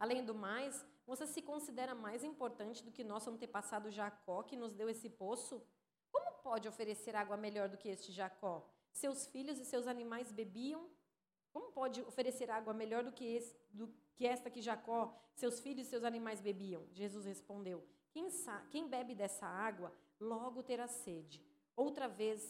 Além 0.00 0.24
do 0.24 0.34
mais, 0.34 0.84
você 1.06 1.28
se 1.28 1.42
considera 1.42 1.94
mais 1.94 2.24
importante 2.24 2.82
do 2.82 2.90
que 2.90 3.04
nosso 3.04 3.30
antepassado 3.30 3.88
Jacó, 3.88 4.42
que 4.42 4.56
nos 4.56 4.74
deu 4.74 4.88
esse 4.88 5.08
poço? 5.08 5.62
Pode 6.48 6.66
oferecer 6.66 7.14
água 7.14 7.36
melhor 7.36 7.68
do 7.68 7.76
que 7.76 7.90
este 7.90 8.10
Jacó? 8.10 8.66
Seus 8.90 9.26
filhos 9.26 9.58
e 9.60 9.66
seus 9.66 9.86
animais 9.86 10.32
bebiam? 10.32 10.88
Como 11.52 11.70
pode 11.72 12.00
oferecer 12.00 12.50
água 12.50 12.72
melhor 12.72 13.04
do 13.04 13.12
que, 13.12 13.26
esse, 13.36 13.54
do 13.68 13.86
que 14.16 14.26
esta 14.26 14.48
que 14.48 14.62
Jacó, 14.62 15.14
seus 15.34 15.60
filhos 15.60 15.86
e 15.86 15.90
seus 15.90 16.04
animais 16.04 16.40
bebiam? 16.40 16.86
Jesus 16.90 17.26
respondeu: 17.26 17.86
quem, 18.10 18.28
quem 18.70 18.88
bebe 18.88 19.14
dessa 19.14 19.46
água 19.46 19.92
logo 20.18 20.62
terá 20.62 20.88
sede. 20.88 21.44
Outra 21.76 22.08
vez, 22.08 22.42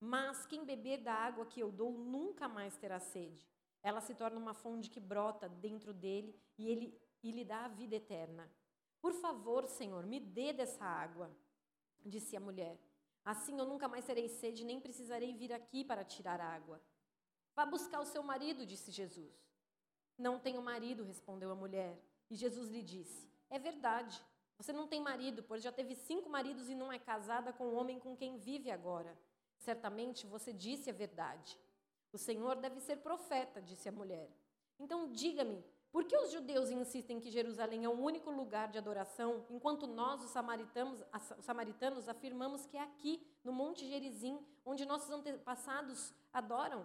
mas 0.00 0.46
quem 0.46 0.64
beber 0.64 1.02
da 1.02 1.12
água 1.12 1.44
que 1.44 1.60
eu 1.60 1.70
dou 1.70 1.92
nunca 1.92 2.48
mais 2.48 2.78
terá 2.78 2.98
sede. 2.98 3.46
Ela 3.82 4.00
se 4.00 4.14
torna 4.14 4.38
uma 4.38 4.54
fonte 4.54 4.88
que 4.88 4.98
brota 4.98 5.50
dentro 5.50 5.92
dele 5.92 6.34
e 6.56 6.66
ele 6.70 6.98
e 7.22 7.30
lhe 7.30 7.44
dá 7.44 7.66
a 7.66 7.68
vida 7.68 7.96
eterna. 7.96 8.50
Por 9.02 9.12
favor, 9.12 9.66
Senhor, 9.66 10.06
me 10.06 10.18
dê 10.18 10.50
dessa 10.54 10.86
água, 10.86 11.30
disse 12.06 12.34
a 12.38 12.40
mulher. 12.40 12.80
Assim 13.24 13.58
eu 13.58 13.64
nunca 13.64 13.88
mais 13.88 14.04
terei 14.04 14.28
sede, 14.28 14.64
nem 14.64 14.80
precisarei 14.80 15.34
vir 15.34 15.52
aqui 15.52 15.82
para 15.84 16.04
tirar 16.04 16.40
água. 16.40 16.80
Vá 17.54 17.64
buscar 17.64 18.00
o 18.00 18.04
seu 18.04 18.22
marido, 18.22 18.66
disse 18.66 18.90
Jesus. 18.90 19.32
Não 20.18 20.38
tenho 20.38 20.60
marido, 20.60 21.04
respondeu 21.04 21.50
a 21.50 21.54
mulher. 21.54 21.98
E 22.30 22.36
Jesus 22.36 22.68
lhe 22.68 22.82
disse: 22.82 23.28
É 23.48 23.58
verdade, 23.58 24.22
você 24.58 24.72
não 24.72 24.86
tem 24.86 25.00
marido, 25.00 25.42
pois 25.42 25.62
já 25.62 25.72
teve 25.72 25.94
cinco 25.94 26.28
maridos 26.28 26.68
e 26.68 26.74
não 26.74 26.92
é 26.92 26.98
casada 26.98 27.52
com 27.52 27.64
o 27.64 27.74
homem 27.74 27.98
com 27.98 28.16
quem 28.16 28.36
vive 28.36 28.70
agora. 28.70 29.16
Certamente 29.58 30.26
você 30.26 30.52
disse 30.52 30.90
a 30.90 30.92
verdade. 30.92 31.58
O 32.12 32.18
Senhor 32.18 32.56
deve 32.56 32.80
ser 32.80 32.96
profeta, 32.98 33.60
disse 33.60 33.88
a 33.88 33.92
mulher. 33.92 34.30
Então 34.78 35.10
diga-me, 35.10 35.64
por 35.94 36.02
que 36.02 36.16
os 36.18 36.32
judeus 36.32 36.70
insistem 36.70 37.20
que 37.20 37.30
Jerusalém 37.30 37.84
é 37.84 37.88
o 37.88 37.92
único 37.92 38.28
lugar 38.28 38.68
de 38.68 38.76
adoração, 38.76 39.46
enquanto 39.48 39.86
nós, 39.86 40.24
os 40.24 40.30
samaritanos, 40.30 41.00
os 41.38 41.44
samaritanos, 41.44 42.08
afirmamos 42.08 42.66
que 42.66 42.76
é 42.76 42.82
aqui, 42.82 43.24
no 43.44 43.52
Monte 43.52 43.86
Gerizim, 43.86 44.44
onde 44.66 44.84
nossos 44.84 45.08
antepassados 45.08 46.12
adoram? 46.32 46.84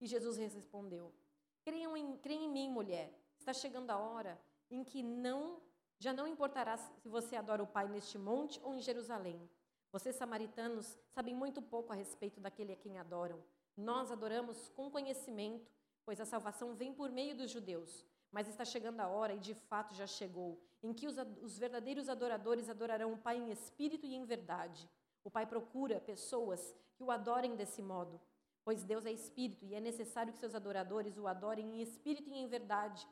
E 0.00 0.08
Jesus 0.08 0.36
respondeu: 0.38 1.14
Creiam 1.62 1.96
em, 1.96 2.18
em 2.24 2.48
mim, 2.50 2.68
mulher. 2.68 3.16
Está 3.38 3.52
chegando 3.52 3.92
a 3.92 3.96
hora 3.96 4.36
em 4.68 4.82
que 4.82 5.04
não 5.04 5.62
já 6.00 6.12
não 6.12 6.26
importará 6.26 6.76
se 6.76 7.08
você 7.08 7.36
adora 7.36 7.62
o 7.62 7.66
Pai 7.66 7.86
neste 7.86 8.18
monte 8.18 8.60
ou 8.64 8.74
em 8.74 8.80
Jerusalém. 8.80 9.48
Vocês, 9.92 10.16
samaritanos, 10.16 10.98
sabem 11.10 11.32
muito 11.32 11.62
pouco 11.62 11.92
a 11.92 11.96
respeito 11.96 12.40
daquele 12.40 12.72
a 12.72 12.76
quem 12.76 12.98
adoram. 12.98 13.40
Nós 13.76 14.10
adoramos 14.10 14.68
com 14.70 14.90
conhecimento, 14.90 15.70
pois 16.04 16.20
a 16.20 16.24
salvação 16.24 16.74
vem 16.74 16.92
por 16.92 17.12
meio 17.12 17.36
dos 17.36 17.52
judeus. 17.52 18.04
Mas 18.30 18.48
está 18.48 18.64
chegando 18.64 19.00
a 19.00 19.08
hora, 19.08 19.34
e 19.34 19.38
de 19.38 19.54
fato 19.54 19.94
já 19.94 20.06
chegou, 20.06 20.60
em 20.82 20.92
que 20.92 21.06
os, 21.06 21.16
os 21.42 21.58
verdadeiros 21.58 22.08
adoradores 22.08 22.68
adorarão 22.68 23.12
o 23.12 23.18
Pai 23.18 23.36
em 23.36 23.50
espírito 23.50 24.06
e 24.06 24.14
em 24.14 24.24
verdade. 24.24 24.88
O 25.24 25.30
Pai 25.30 25.46
procura 25.46 26.00
pessoas 26.00 26.74
que 26.94 27.02
o 27.02 27.10
adorem 27.10 27.56
desse 27.56 27.82
modo, 27.82 28.20
pois 28.64 28.84
Deus 28.84 29.06
é 29.06 29.12
espírito 29.12 29.64
e 29.64 29.74
é 29.74 29.80
necessário 29.80 30.32
que 30.32 30.38
seus 30.38 30.54
adoradores 30.54 31.16
o 31.16 31.26
adorem 31.26 31.66
em 31.76 31.82
espírito 31.82 32.28
e 32.28 32.36
em 32.36 32.46
verdade. 32.46 33.06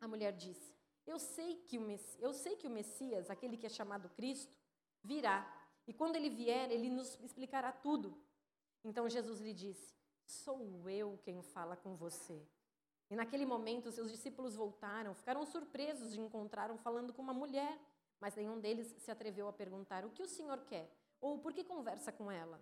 A 0.00 0.08
mulher 0.08 0.32
disse: 0.32 0.74
Eu 1.06 1.18
sei 1.18 1.56
que 1.68 1.78
o, 1.78 1.86
eu 2.18 2.32
sei 2.32 2.56
que 2.56 2.66
o 2.66 2.70
Messias, 2.70 3.30
aquele 3.30 3.56
que 3.56 3.66
é 3.66 3.70
chamado 3.70 4.08
Cristo, 4.10 4.54
virá, 5.02 5.50
e 5.86 5.92
quando 5.92 6.16
ele 6.16 6.30
vier, 6.30 6.70
ele 6.70 6.88
nos 6.90 7.18
explicará 7.20 7.72
tudo. 7.72 8.16
Então 8.84 9.08
Jesus 9.08 9.40
lhe 9.40 9.52
disse: 9.52 9.94
Sou 10.24 10.88
eu 10.88 11.18
quem 11.22 11.42
fala 11.42 11.76
com 11.76 11.96
você. 11.96 12.46
E 13.12 13.14
naquele 13.14 13.44
momento, 13.44 13.92
seus 13.92 14.10
discípulos 14.10 14.54
voltaram, 14.54 15.12
ficaram 15.12 15.44
surpresos 15.44 16.14
de 16.14 16.18
encontraram 16.18 16.78
falando 16.78 17.12
com 17.12 17.20
uma 17.20 17.34
mulher, 17.34 17.78
mas 18.18 18.34
nenhum 18.34 18.58
deles 18.58 18.86
se 19.00 19.10
atreveu 19.10 19.46
a 19.46 19.52
perguntar: 19.52 20.06
O 20.06 20.08
que 20.08 20.22
o 20.22 20.26
senhor 20.26 20.60
quer? 20.60 20.90
Ou 21.20 21.38
por 21.38 21.52
que 21.52 21.62
conversa 21.62 22.10
com 22.10 22.30
ela? 22.30 22.58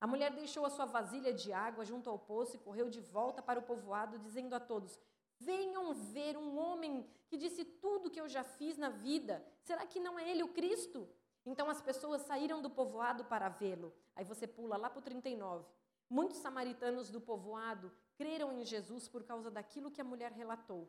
A 0.00 0.06
mulher 0.06 0.32
deixou 0.32 0.64
a 0.64 0.70
sua 0.70 0.86
vasilha 0.86 1.34
de 1.34 1.52
água 1.52 1.84
junto 1.84 2.08
ao 2.08 2.18
poço 2.18 2.56
e 2.56 2.58
correu 2.58 2.88
de 2.88 3.02
volta 3.02 3.42
para 3.42 3.58
o 3.58 3.62
povoado, 3.62 4.18
dizendo 4.18 4.54
a 4.54 4.58
todos: 4.58 4.98
Venham 5.38 5.92
ver 5.92 6.34
um 6.34 6.58
homem 6.58 7.06
que 7.28 7.36
disse 7.36 7.62
tudo 7.62 8.08
que 8.10 8.22
eu 8.22 8.26
já 8.26 8.42
fiz 8.42 8.78
na 8.78 8.88
vida. 8.88 9.44
Será 9.60 9.84
que 9.84 10.00
não 10.00 10.18
é 10.18 10.30
ele 10.30 10.42
o 10.42 10.48
Cristo? 10.48 11.06
Então 11.44 11.68
as 11.68 11.82
pessoas 11.82 12.22
saíram 12.22 12.62
do 12.62 12.70
povoado 12.70 13.26
para 13.26 13.50
vê-lo. 13.50 13.92
Aí 14.16 14.24
você 14.24 14.46
pula 14.46 14.78
lá 14.78 14.88
para 14.88 15.00
o 15.00 15.02
39. 15.02 15.66
Muitos 16.08 16.38
samaritanos 16.38 17.10
do 17.10 17.20
povoado 17.20 17.92
creram 18.20 18.52
em 18.52 18.66
Jesus 18.66 19.08
por 19.08 19.22
causa 19.24 19.50
daquilo 19.50 19.90
que 19.90 20.02
a 20.02 20.04
mulher 20.04 20.30
relatou. 20.30 20.86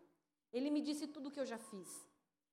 Ele 0.52 0.70
me 0.70 0.82
disse 0.82 1.08
tudo 1.08 1.30
o 1.30 1.32
que 1.32 1.40
eu 1.40 1.46
já 1.46 1.58
fiz. 1.58 1.90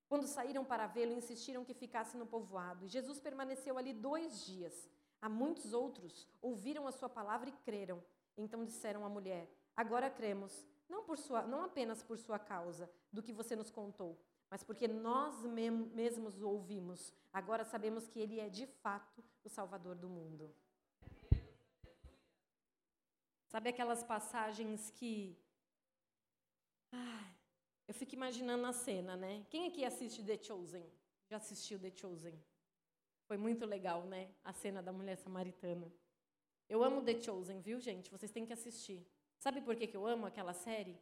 Quando 0.09 0.29
saíram 0.29 0.65
para 0.65 0.87
vê-lo, 0.87 1.13
insistiram 1.13 1.65
que 1.65 1.75
ficasse 1.75 2.17
no 2.17 2.25
povoado. 2.25 2.85
E 2.85 2.89
Jesus 2.89 3.19
permaneceu 3.19 3.77
ali 3.77 3.93
dois 3.93 4.45
dias. 4.47 4.89
Há 5.21 5.29
muitos 5.29 5.73
outros 5.73 6.29
ouviram 6.41 6.87
a 6.87 6.93
sua 6.93 7.09
palavra 7.09 7.49
e 7.49 7.57
creram. 7.65 8.01
Então 8.37 8.65
disseram 8.65 9.05
à 9.05 9.09
mulher: 9.09 9.51
Agora 9.77 10.09
cremos, 10.09 10.65
não, 10.89 11.03
por 11.03 11.19
sua, 11.19 11.43
não 11.43 11.65
apenas 11.65 12.01
por 12.05 12.17
sua 12.17 12.39
causa, 12.39 12.89
do 13.13 13.21
que 13.21 13.33
você 13.33 13.57
nos 13.57 13.73
contou, 13.73 14.17
mas 14.49 14.63
porque 14.63 14.87
nós 14.87 15.43
mesmos 15.45 16.41
o 16.41 16.49
ouvimos. 16.49 17.13
Agora 17.33 17.65
sabemos 17.65 18.07
que 18.07 18.21
ele 18.21 18.39
é 18.39 18.49
de 18.49 18.65
fato 18.65 19.25
o 19.43 19.49
Salvador 19.49 19.97
do 19.97 20.09
mundo. 20.09 20.55
Sabe 23.49 23.71
aquelas 23.71 24.03
passagens 24.03 24.91
que. 24.91 25.37
Ah, 26.93 27.35
eu 27.87 27.95
fico 27.95 28.15
imaginando 28.15 28.67
a 28.67 28.73
cena, 28.73 29.17
né? 29.17 29.47
Quem 29.49 29.67
aqui 29.67 29.85
assiste 29.85 30.23
The 30.23 30.37
Chosen? 30.43 30.85
Já 31.31 31.39
assistiu 31.39 31.79
The 31.79 31.91
Chosen? 31.91 32.39
Foi 33.27 33.39
muito 33.39 33.65
legal, 33.65 34.05
né? 34.05 34.31
A 34.45 34.53
cena 34.53 34.83
da 34.83 34.93
mulher 34.93 35.17
samaritana. 35.17 35.91
Eu 36.69 36.85
amo 36.85 37.03
The 37.03 37.23
Chosen, 37.23 37.61
viu, 37.61 37.81
gente? 37.81 38.11
Vocês 38.11 38.31
têm 38.31 38.45
que 38.45 38.53
assistir. 38.53 39.07
Sabe 39.39 39.63
por 39.63 39.75
que, 39.77 39.87
que 39.87 39.97
eu 39.97 40.07
amo 40.07 40.27
aquela 40.27 40.53
série? 40.53 41.01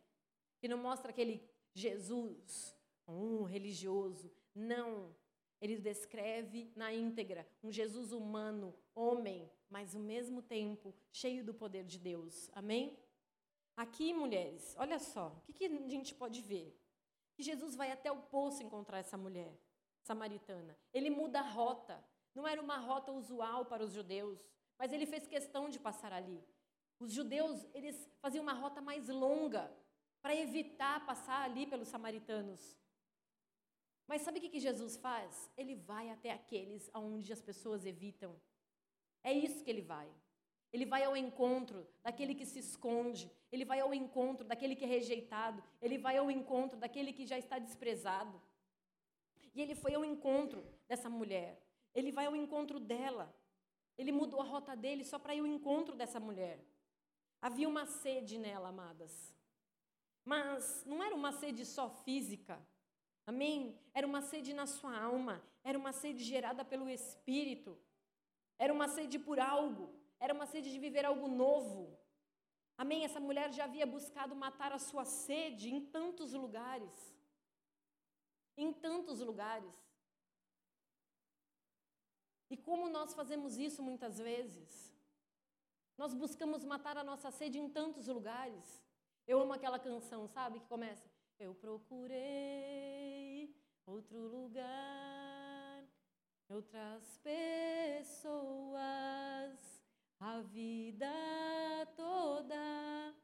Que 0.61 0.68
não 0.68 0.78
mostra 0.78 1.11
aquele 1.11 1.42
Jesus, 1.74 2.76
um 3.09 3.42
religioso. 3.42 4.32
Não. 4.54 5.14
Ele 5.61 5.78
descreve 5.78 6.70
na 6.76 6.92
íntegra 6.92 7.44
um 7.62 7.72
Jesus 7.72 8.12
humano, 8.12 8.72
homem, 8.94 9.50
mas 9.68 9.94
ao 9.94 10.00
mesmo 10.00 10.42
tempo 10.42 10.94
cheio 11.12 11.44
do 11.44 11.55
poder 11.55 11.85
de 11.85 11.98
Deus. 11.98 12.50
Amém? 12.55 12.98
Aqui, 13.76 14.12
mulheres, 14.14 14.74
olha 14.79 14.98
só, 14.98 15.29
o 15.29 15.40
que, 15.42 15.52
que 15.52 15.64
a 15.66 15.88
gente 15.88 16.14
pode 16.14 16.40
ver? 16.40 16.74
Que 17.35 17.42
Jesus 17.42 17.74
vai 17.74 17.92
até 17.92 18.11
o 18.11 18.22
poço 18.22 18.62
encontrar 18.62 18.98
essa 18.98 19.16
mulher. 19.16 19.52
samaritana. 20.02 20.79
Ele 20.92 21.11
muda 21.11 21.40
a 21.40 21.42
rota. 21.42 22.02
Não 22.35 22.46
era 22.46 22.61
uma 22.62 22.79
rota 22.79 23.11
usual 23.12 23.64
para 23.66 23.85
os 23.85 23.92
judeus, 23.92 24.38
mas 24.79 24.92
ele 24.92 25.05
fez 25.05 25.26
questão 25.26 25.68
de 25.68 25.81
passar 25.81 26.12
ali. 26.12 26.42
Os 26.98 27.12
judeus, 27.12 27.66
eles 27.74 28.09
faziam 28.20 28.42
uma 28.42 28.52
rota 28.52 28.81
mais 28.81 29.09
longa 29.09 29.70
para 30.22 30.35
evitar 30.35 31.05
passar 31.05 31.42
ali 31.42 31.66
pelos 31.66 31.88
samaritanos. 31.88 32.79
Mas 34.07 34.22
sabe 34.22 34.38
o 34.38 34.42
que 34.42 34.61
Jesus 34.61 34.96
faz? 34.96 35.50
Ele 35.57 35.74
vai 35.74 36.11
até 36.11 36.31
aqueles 36.31 36.90
onde 36.94 37.33
as 37.33 37.42
pessoas 37.42 37.85
evitam. 37.85 38.40
É 39.28 39.32
isso 39.32 39.64
que 39.64 39.70
ele 39.74 39.82
vai. 39.82 40.08
Ele 40.72 40.86
vai 40.92 41.02
ao 41.02 41.16
encontro 41.16 41.78
daquele 42.04 42.32
que 42.32 42.46
se 42.46 42.60
esconde, 42.60 43.24
ele 43.50 43.64
vai 43.64 43.80
ao 43.80 43.92
encontro 43.92 44.44
daquele 44.50 44.76
que 44.76 44.84
é 44.84 44.86
rejeitado, 44.86 45.60
ele 45.82 45.98
vai 45.98 46.16
ao 46.16 46.30
encontro 46.30 46.78
daquele 46.78 47.12
que 47.12 47.26
já 47.26 47.36
está 47.36 47.58
desprezado. 47.58 48.40
E 49.52 49.60
ele 49.60 49.74
foi 49.74 49.94
ao 49.94 50.04
encontro 50.04 50.64
dessa 50.86 51.10
mulher, 51.10 51.60
ele 51.92 52.12
vai 52.12 52.26
ao 52.26 52.36
encontro 52.36 52.78
dela. 52.78 53.26
Ele 53.98 54.12
mudou 54.12 54.40
a 54.40 54.44
rota 54.44 54.76
dele 54.76 55.02
só 55.02 55.18
para 55.18 55.34
ir 55.34 55.40
ao 55.40 55.46
encontro 55.46 55.96
dessa 55.96 56.20
mulher. 56.20 56.64
Havia 57.40 57.68
uma 57.68 57.86
sede 57.86 58.38
nela, 58.38 58.68
amadas. 58.68 59.34
Mas 60.24 60.84
não 60.86 61.02
era 61.02 61.14
uma 61.14 61.32
sede 61.32 61.64
só 61.64 61.88
física. 62.04 62.56
Amém? 63.26 63.76
Era 63.92 64.06
uma 64.06 64.22
sede 64.22 64.52
na 64.52 64.66
sua 64.66 64.96
alma, 64.96 65.42
era 65.64 65.76
uma 65.76 65.92
sede 65.92 66.22
gerada 66.22 66.64
pelo 66.64 66.88
Espírito, 66.88 67.76
era 68.59 68.73
uma 68.73 68.88
sede 68.88 69.19
por 69.19 69.38
algo, 69.38 69.85
era 70.19 70.33
uma 70.33 70.47
sede 70.47 70.71
de 70.73 70.79
viver 70.79 71.05
algo 71.05 71.29
novo. 71.29 71.99
Amém? 72.79 73.05
Essa 73.05 73.21
mulher 73.21 73.53
já 73.53 73.64
havia 73.64 73.87
buscado 73.87 74.35
matar 74.35 74.73
a 74.73 74.79
sua 74.79 75.05
sede 75.05 75.69
em 75.75 75.81
tantos 75.97 76.33
lugares. 76.33 76.95
Em 78.57 78.73
tantos 78.73 79.21
lugares. 79.21 79.75
E 82.51 82.57
como 82.57 82.88
nós 82.88 83.14
fazemos 83.14 83.57
isso 83.57 83.83
muitas 83.83 84.19
vezes? 84.19 84.71
Nós 85.99 86.12
buscamos 86.14 86.64
matar 86.64 86.97
a 86.99 87.05
nossa 87.05 87.31
sede 87.31 87.59
em 87.59 87.69
tantos 87.69 88.07
lugares. 88.07 88.83
Eu 89.27 89.40
amo 89.40 89.53
aquela 89.53 89.79
canção, 89.79 90.29
sabe? 90.29 90.61
Que 90.61 90.66
começa: 90.66 91.11
Eu 91.38 91.55
procurei 91.55 92.77
outro 93.87 94.19
lugar, 94.19 95.06
outras 96.48 97.18
pessoas, 97.18 98.76
a 100.18 100.40
vida 100.40 101.12
toda. 101.96 103.14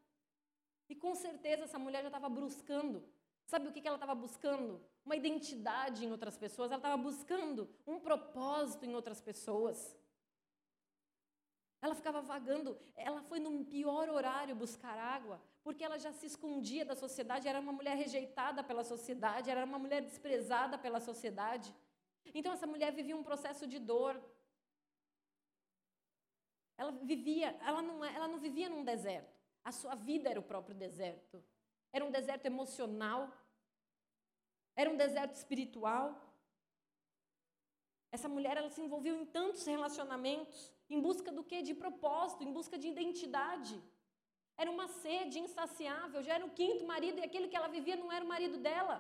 E 0.89 0.95
com 0.95 1.15
certeza 1.15 1.65
essa 1.65 1.79
mulher 1.79 2.03
já 2.03 2.09
estava 2.09 2.29
buscando. 2.29 3.03
Sabe 3.47 3.69
o 3.69 3.73
que 3.73 3.87
ela 3.87 3.97
estava 3.97 4.15
buscando? 4.15 4.81
Uma 5.05 5.17
identidade 5.17 6.05
em 6.05 6.11
outras 6.11 6.37
pessoas. 6.37 6.71
Ela 6.71 6.79
estava 6.79 6.97
buscando 6.97 7.69
um 7.87 7.99
propósito 7.99 8.85
em 8.85 8.95
outras 8.95 9.21
pessoas. 9.21 9.97
Ela 11.81 11.95
ficava 11.95 12.23
vagando. 12.23 12.79
Ela 12.95 13.23
foi 13.23 13.41
no 13.41 13.65
pior 13.65 14.09
horário 14.09 14.55
buscar 14.55 14.97
água, 14.99 15.43
porque 15.65 15.85
ela 15.85 15.99
já 15.99 16.13
se 16.13 16.27
escondia 16.27 16.85
da 16.85 16.95
sociedade. 16.95 17.49
Era 17.49 17.61
uma 17.61 17.73
mulher 17.73 17.97
rejeitada 17.97 18.63
pela 18.63 18.85
sociedade, 18.85 19.51
era 19.51 19.65
uma 19.65 19.79
mulher 19.79 20.01
desprezada 20.03 20.79
pela 20.79 21.01
sociedade. 21.01 21.75
Então 22.25 22.53
essa 22.53 22.67
mulher 22.67 22.93
vivia 22.93 23.17
um 23.17 23.23
processo 23.23 23.67
de 23.67 23.79
dor, 23.79 24.21
ela 26.77 26.93
vivia, 26.93 27.57
ela 27.61 27.83
não, 27.83 28.05
é, 28.05 28.15
ela 28.15 28.29
não 28.29 28.39
vivia 28.39 28.69
num 28.69 28.85
deserto. 28.85 29.41
A 29.65 29.71
sua 29.71 29.95
vida 29.95 30.29
era 30.29 30.41
o 30.41 30.43
próprio 30.43 30.75
deserto. 30.75 31.43
Era 31.93 32.05
um 32.05 32.11
deserto 32.11 32.47
emocional. 32.47 33.31
Era 34.75 34.91
um 34.91 34.97
deserto 34.97 35.35
espiritual. 35.35 36.21
Essa 38.11 38.29
mulher 38.29 38.57
ela 38.57 38.69
se 38.71 38.81
envolveu 38.81 39.15
em 39.15 39.25
tantos 39.25 39.65
relacionamentos, 39.65 40.71
em 40.91 41.01
busca 41.01 41.31
do 41.31 41.45
quê? 41.45 41.63
De 41.63 41.75
propósito, 41.75 42.43
em 42.43 42.53
busca 42.53 42.77
de 42.77 42.89
identidade. 42.89 43.81
Era 44.57 44.71
uma 44.71 44.89
sede 44.89 45.39
insaciável, 45.39 46.23
já 46.23 46.35
era 46.35 46.45
o 46.45 46.51
quinto 46.51 46.85
marido 46.85 47.19
e 47.19 47.25
aquele 47.25 47.49
que 47.49 47.57
ela 47.57 47.69
vivia 47.69 47.97
não 47.97 48.13
era 48.13 48.25
o 48.25 48.29
marido 48.29 48.59
dela. 48.59 48.97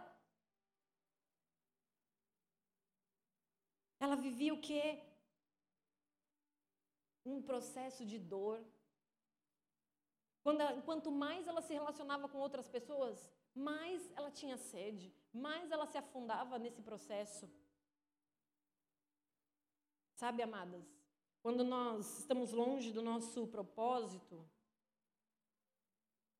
Ela 4.04 4.16
vivia 4.26 4.52
o 4.52 4.60
quê? 4.68 4.84
um 7.24 7.40
processo 7.40 8.04
de 8.04 8.18
dor. 8.18 8.64
Quando, 10.42 10.82
quanto 10.82 11.10
mais 11.10 11.46
ela 11.46 11.62
se 11.62 11.72
relacionava 11.72 12.28
com 12.28 12.38
outras 12.38 12.68
pessoas, 12.68 13.30
mais 13.54 14.10
ela 14.16 14.30
tinha 14.30 14.56
sede, 14.56 15.14
mais 15.32 15.70
ela 15.70 15.86
se 15.86 15.96
afundava 15.96 16.58
nesse 16.58 16.82
processo. 16.82 17.48
Sabe, 20.14 20.42
amadas, 20.42 20.84
quando 21.42 21.64
nós 21.64 22.18
estamos 22.18 22.52
longe 22.52 22.92
do 22.92 23.02
nosso 23.02 23.46
propósito, 23.46 24.44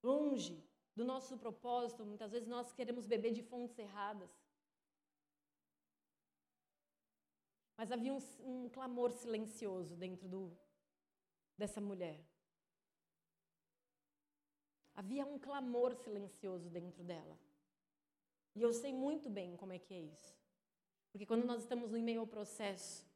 longe 0.03 0.65
do 0.97 1.05
nosso 1.05 1.39
propósito, 1.39 2.05
muitas 2.05 2.33
vezes 2.33 2.49
nós 2.49 2.73
queremos 2.73 3.07
beber 3.07 3.33
de 3.33 3.43
fontes 3.43 3.79
erradas. 3.79 4.31
Mas 7.77 7.91
havia 7.91 8.13
um, 8.13 8.19
um 8.41 8.69
clamor 8.69 9.13
silencioso 9.13 9.97
dentro 9.97 10.29
do, 10.29 10.57
dessa 11.57 11.81
mulher. 11.81 12.21
Havia 14.95 15.25
um 15.25 15.39
clamor 15.39 15.95
silencioso 15.95 16.69
dentro 16.69 17.03
dela. 17.03 17.39
E 18.55 18.61
eu 18.61 18.73
sei 18.73 18.93
muito 18.93 19.31
bem 19.31 19.57
como 19.57 19.73
é 19.73 19.79
que 19.79 19.95
é 19.95 20.01
isso. 20.01 20.37
Porque 21.11 21.27
quando 21.27 21.45
nós 21.45 21.63
estamos 21.63 21.91
no 21.91 21.99
meio 21.99 22.21
ao 22.21 22.27
processo, 22.27 23.07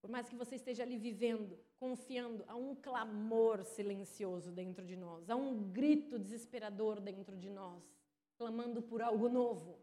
por 0.00 0.10
mais 0.10 0.28
que 0.28 0.34
você 0.34 0.56
esteja 0.56 0.82
ali 0.82 0.96
vivendo, 0.96 1.56
confiando, 1.78 2.44
há 2.48 2.56
um 2.56 2.74
clamor 2.74 3.64
silencioso 3.64 4.50
dentro 4.50 4.84
de 4.84 4.96
nós, 4.96 5.30
há 5.30 5.36
um 5.36 5.70
grito 5.70 6.18
desesperador 6.18 7.00
dentro 7.00 7.36
de 7.36 7.48
nós, 7.48 7.82
clamando 8.36 8.82
por 8.82 9.00
algo 9.00 9.28
novo. 9.28 9.78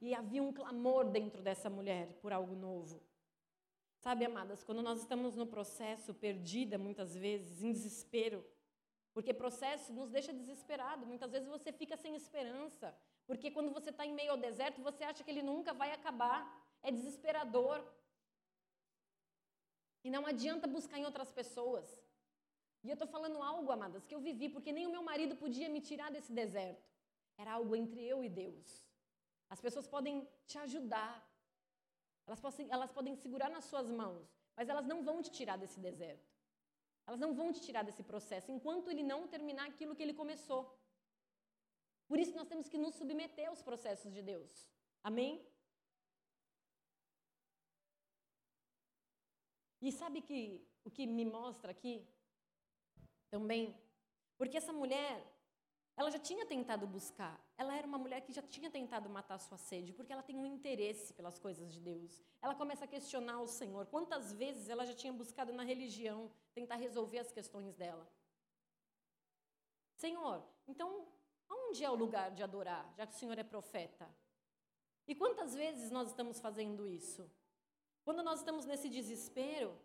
E 0.00 0.14
havia 0.14 0.42
um 0.42 0.52
clamor 0.52 1.10
dentro 1.10 1.42
dessa 1.42 1.68
mulher 1.68 2.18
por 2.22 2.32
algo 2.32 2.54
novo. 2.54 3.02
Sabe, 3.98 4.24
amadas, 4.24 4.62
quando 4.62 4.80
nós 4.80 5.00
estamos 5.00 5.34
no 5.34 5.46
processo, 5.46 6.14
perdida 6.14 6.78
muitas 6.78 7.14
vezes, 7.16 7.62
em 7.62 7.72
desespero, 7.72 8.44
porque 9.12 9.34
processo 9.34 9.92
nos 9.92 10.10
deixa 10.10 10.32
desesperado, 10.32 11.04
muitas 11.04 11.32
vezes 11.32 11.48
você 11.48 11.72
fica 11.72 11.96
sem 11.96 12.14
esperança, 12.14 12.96
porque 13.26 13.50
quando 13.50 13.72
você 13.72 13.90
está 13.90 14.06
em 14.06 14.14
meio 14.14 14.30
ao 14.30 14.36
deserto, 14.36 14.80
você 14.80 15.02
acha 15.04 15.24
que 15.24 15.30
ele 15.30 15.42
nunca 15.42 15.74
vai 15.74 15.92
acabar, 15.92 16.40
é 16.82 16.90
desesperador. 16.90 17.84
E 20.04 20.10
não 20.10 20.24
adianta 20.26 20.66
buscar 20.66 20.98
em 20.98 21.04
outras 21.04 21.30
pessoas. 21.32 21.86
E 22.84 22.88
eu 22.88 22.94
estou 22.94 23.08
falando 23.08 23.42
algo, 23.42 23.72
amadas, 23.72 24.06
que 24.06 24.14
eu 24.14 24.20
vivi, 24.20 24.48
porque 24.48 24.72
nem 24.72 24.86
o 24.86 24.90
meu 24.90 25.02
marido 25.02 25.34
podia 25.36 25.68
me 25.68 25.80
tirar 25.80 26.10
desse 26.10 26.32
deserto. 26.32 26.88
Era 27.36 27.52
algo 27.52 27.74
entre 27.74 28.02
eu 28.02 28.22
e 28.22 28.28
Deus. 28.28 28.86
As 29.50 29.60
pessoas 29.60 29.86
podem 29.86 30.26
te 30.46 30.56
ajudar, 30.58 31.27
elas 32.28 32.40
podem, 32.40 32.66
elas 32.70 32.92
podem 32.92 33.14
segurar 33.16 33.50
nas 33.56 33.64
suas 33.64 33.90
mãos, 33.90 34.24
mas 34.54 34.68
elas 34.68 34.86
não 34.86 35.02
vão 35.02 35.16
te 35.22 35.30
tirar 35.30 35.56
desse 35.56 35.80
deserto. 35.80 36.30
Elas 37.06 37.20
não 37.24 37.32
vão 37.38 37.50
te 37.54 37.60
tirar 37.66 37.82
desse 37.82 38.02
processo 38.02 38.52
enquanto 38.52 38.90
ele 38.90 39.02
não 39.02 39.26
terminar 39.26 39.66
aquilo 39.66 39.94
que 39.96 40.02
ele 40.02 40.12
começou. 40.12 40.62
Por 42.06 42.18
isso 42.18 42.36
nós 42.36 42.48
temos 42.48 42.68
que 42.68 42.76
nos 42.76 42.94
submeter 42.96 43.48
aos 43.48 43.62
processos 43.62 44.12
de 44.12 44.20
Deus. 44.20 44.68
Amém? 45.02 45.32
E 49.80 49.90
sabe 49.90 50.20
que 50.20 50.38
o 50.84 50.90
que 50.90 51.06
me 51.06 51.24
mostra 51.24 51.70
aqui 51.70 52.06
também? 53.30 53.74
Porque 54.36 54.58
essa 54.58 54.72
mulher, 54.72 55.14
ela 55.96 56.10
já 56.10 56.18
tinha 56.18 56.44
tentado 56.44 56.86
buscar. 56.86 57.36
Ela 57.58 57.76
era 57.76 57.86
uma 57.86 57.98
mulher 57.98 58.20
que 58.20 58.32
já 58.32 58.40
tinha 58.40 58.70
tentado 58.70 59.10
matar 59.10 59.36
sua 59.38 59.58
sede, 59.58 59.92
porque 59.92 60.12
ela 60.12 60.22
tem 60.22 60.36
um 60.36 60.46
interesse 60.46 61.12
pelas 61.12 61.40
coisas 61.40 61.72
de 61.72 61.80
Deus. 61.80 62.22
Ela 62.40 62.54
começa 62.54 62.84
a 62.84 62.88
questionar 62.88 63.40
o 63.40 63.48
Senhor. 63.48 63.84
Quantas 63.86 64.32
vezes 64.32 64.68
ela 64.68 64.86
já 64.86 64.94
tinha 64.94 65.12
buscado 65.12 65.52
na 65.52 65.64
religião 65.64 66.30
tentar 66.54 66.76
resolver 66.76 67.18
as 67.18 67.32
questões 67.32 67.74
dela? 67.74 68.08
Senhor, 69.96 70.40
então, 70.68 71.08
onde 71.50 71.84
é 71.84 71.90
o 71.90 71.96
lugar 71.96 72.30
de 72.30 72.44
adorar, 72.44 72.88
já 72.96 73.04
que 73.04 73.14
o 73.14 73.18
Senhor 73.18 73.36
é 73.36 73.42
profeta? 73.42 74.08
E 75.08 75.12
quantas 75.16 75.52
vezes 75.52 75.90
nós 75.90 76.08
estamos 76.08 76.38
fazendo 76.38 76.86
isso? 76.86 77.28
Quando 78.04 78.22
nós 78.22 78.38
estamos 78.38 78.66
nesse 78.66 78.88
desespero, 78.88 79.76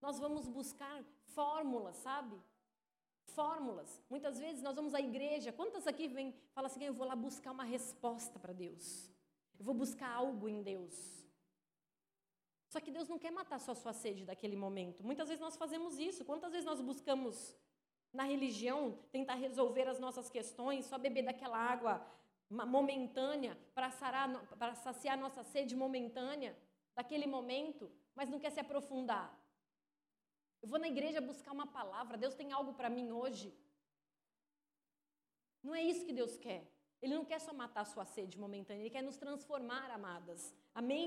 nós 0.00 0.18
vamos 0.18 0.48
buscar 0.48 1.04
fórmulas, 1.26 1.96
sabe? 1.98 2.36
Fórmulas. 3.26 4.00
Muitas 4.08 4.38
vezes 4.38 4.62
nós 4.62 4.74
vamos 4.74 4.94
à 4.94 5.00
igreja, 5.00 5.52
quantas 5.52 5.86
aqui 5.86 6.08
vêm, 6.08 6.34
fala 6.52 6.66
assim, 6.66 6.84
eu 6.84 6.94
vou 6.94 7.06
lá 7.06 7.16
buscar 7.16 7.52
uma 7.52 7.64
resposta 7.64 8.38
para 8.38 8.52
Deus. 8.52 9.10
Eu 9.58 9.64
vou 9.64 9.74
buscar 9.74 10.10
algo 10.10 10.48
em 10.48 10.62
Deus. 10.62 11.22
Só 12.68 12.80
que 12.80 12.90
Deus 12.90 13.08
não 13.08 13.18
quer 13.18 13.30
matar 13.30 13.60
só 13.60 13.72
a 13.72 13.74
sua 13.74 13.92
sede 13.92 14.24
daquele 14.24 14.56
momento. 14.56 15.04
Muitas 15.04 15.28
vezes 15.28 15.40
nós 15.40 15.56
fazemos 15.56 15.98
isso. 15.98 16.24
Quantas 16.24 16.52
vezes 16.52 16.64
nós 16.64 16.80
buscamos 16.80 17.54
na 18.12 18.24
religião 18.24 18.98
tentar 19.10 19.34
resolver 19.34 19.88
as 19.88 19.98
nossas 19.98 20.30
questões, 20.30 20.86
só 20.86 20.98
beber 20.98 21.22
daquela 21.22 21.58
água 21.58 22.06
momentânea, 22.50 23.58
para, 23.74 23.90
sarar, 23.90 24.28
para 24.58 24.74
saciar 24.74 25.18
nossa 25.18 25.42
sede 25.42 25.74
momentânea 25.74 26.56
daquele 26.94 27.26
momento, 27.26 27.90
mas 28.14 28.28
não 28.28 28.38
quer 28.38 28.50
se 28.50 28.60
aprofundar. 28.60 29.38
Eu 30.62 30.68
vou 30.68 30.78
na 30.78 30.88
igreja 30.94 31.20
buscar 31.20 31.52
uma 31.52 31.66
palavra, 31.66 32.16
Deus 32.16 32.34
tem 32.34 32.52
algo 32.52 32.72
para 32.72 32.88
mim 32.88 33.10
hoje. 33.10 33.48
Não 35.62 35.74
é 35.74 35.82
isso 35.82 36.04
que 36.06 36.12
Deus 36.12 36.36
quer. 36.36 36.62
Ele 37.00 37.14
não 37.14 37.24
quer 37.24 37.40
só 37.40 37.52
matar 37.52 37.82
a 37.82 37.90
sua 37.92 38.04
sede 38.04 38.38
momentânea, 38.38 38.82
Ele 38.82 38.90
quer 38.96 39.02
nos 39.02 39.16
transformar, 39.16 39.90
amadas. 39.90 40.54
Amém? 40.72 41.06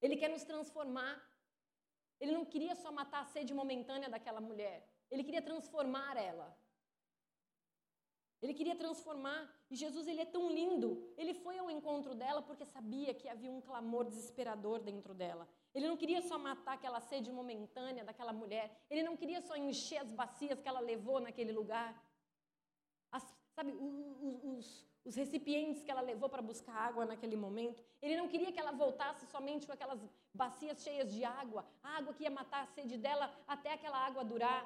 Ele 0.00 0.16
quer 0.16 0.28
nos 0.28 0.44
transformar. 0.44 1.14
Ele 2.20 2.32
não 2.32 2.44
queria 2.44 2.74
só 2.74 2.90
matar 2.90 3.20
a 3.22 3.30
sede 3.34 3.54
momentânea 3.54 4.08
daquela 4.08 4.40
mulher. 4.40 4.88
Ele 5.10 5.24
queria 5.24 5.42
transformar 5.42 6.16
ela. 6.16 6.48
Ele 8.42 8.52
queria 8.52 8.74
transformar. 8.74 9.40
E 9.70 9.76
Jesus, 9.76 10.06
ele 10.06 10.20
é 10.20 10.24
tão 10.24 10.50
lindo. 10.50 10.88
Ele 11.16 11.32
foi 11.32 11.56
ao 11.58 11.70
encontro 11.70 12.14
dela 12.14 12.42
porque 12.42 12.64
sabia 12.64 13.14
que 13.14 13.28
havia 13.28 13.50
um 13.50 13.60
clamor 13.60 14.04
desesperador 14.04 14.80
dentro 14.80 15.14
dela. 15.14 15.48
Ele 15.72 15.88
não 15.88 15.96
queria 15.96 16.20
só 16.20 16.36
matar 16.38 16.74
aquela 16.74 17.00
sede 17.00 17.30
momentânea 17.30 18.04
daquela 18.04 18.32
mulher. 18.32 18.66
Ele 18.90 19.04
não 19.04 19.16
queria 19.16 19.40
só 19.40 19.54
encher 19.56 19.98
as 19.98 20.12
bacias 20.12 20.60
que 20.60 20.68
ela 20.68 20.80
levou 20.80 21.20
naquele 21.20 21.52
lugar. 21.52 21.90
As, 23.12 23.24
sabe, 23.54 23.72
os, 23.72 24.42
os, 24.42 24.86
os 25.04 25.14
recipientes 25.14 25.82
que 25.82 25.90
ela 25.90 26.00
levou 26.00 26.28
para 26.28 26.42
buscar 26.42 26.74
água 26.74 27.04
naquele 27.06 27.36
momento. 27.36 27.82
Ele 28.00 28.16
não 28.16 28.28
queria 28.28 28.52
que 28.52 28.58
ela 28.58 28.72
voltasse 28.72 29.24
somente 29.26 29.66
com 29.66 29.72
aquelas 29.72 30.00
bacias 30.34 30.82
cheias 30.82 31.12
de 31.12 31.24
água, 31.24 31.64
a 31.82 31.98
água 31.98 32.14
que 32.14 32.24
ia 32.24 32.30
matar 32.30 32.62
a 32.62 32.66
sede 32.66 32.96
dela 32.96 33.32
até 33.46 33.72
aquela 33.72 33.98
água 33.98 34.24
durar. 34.24 34.62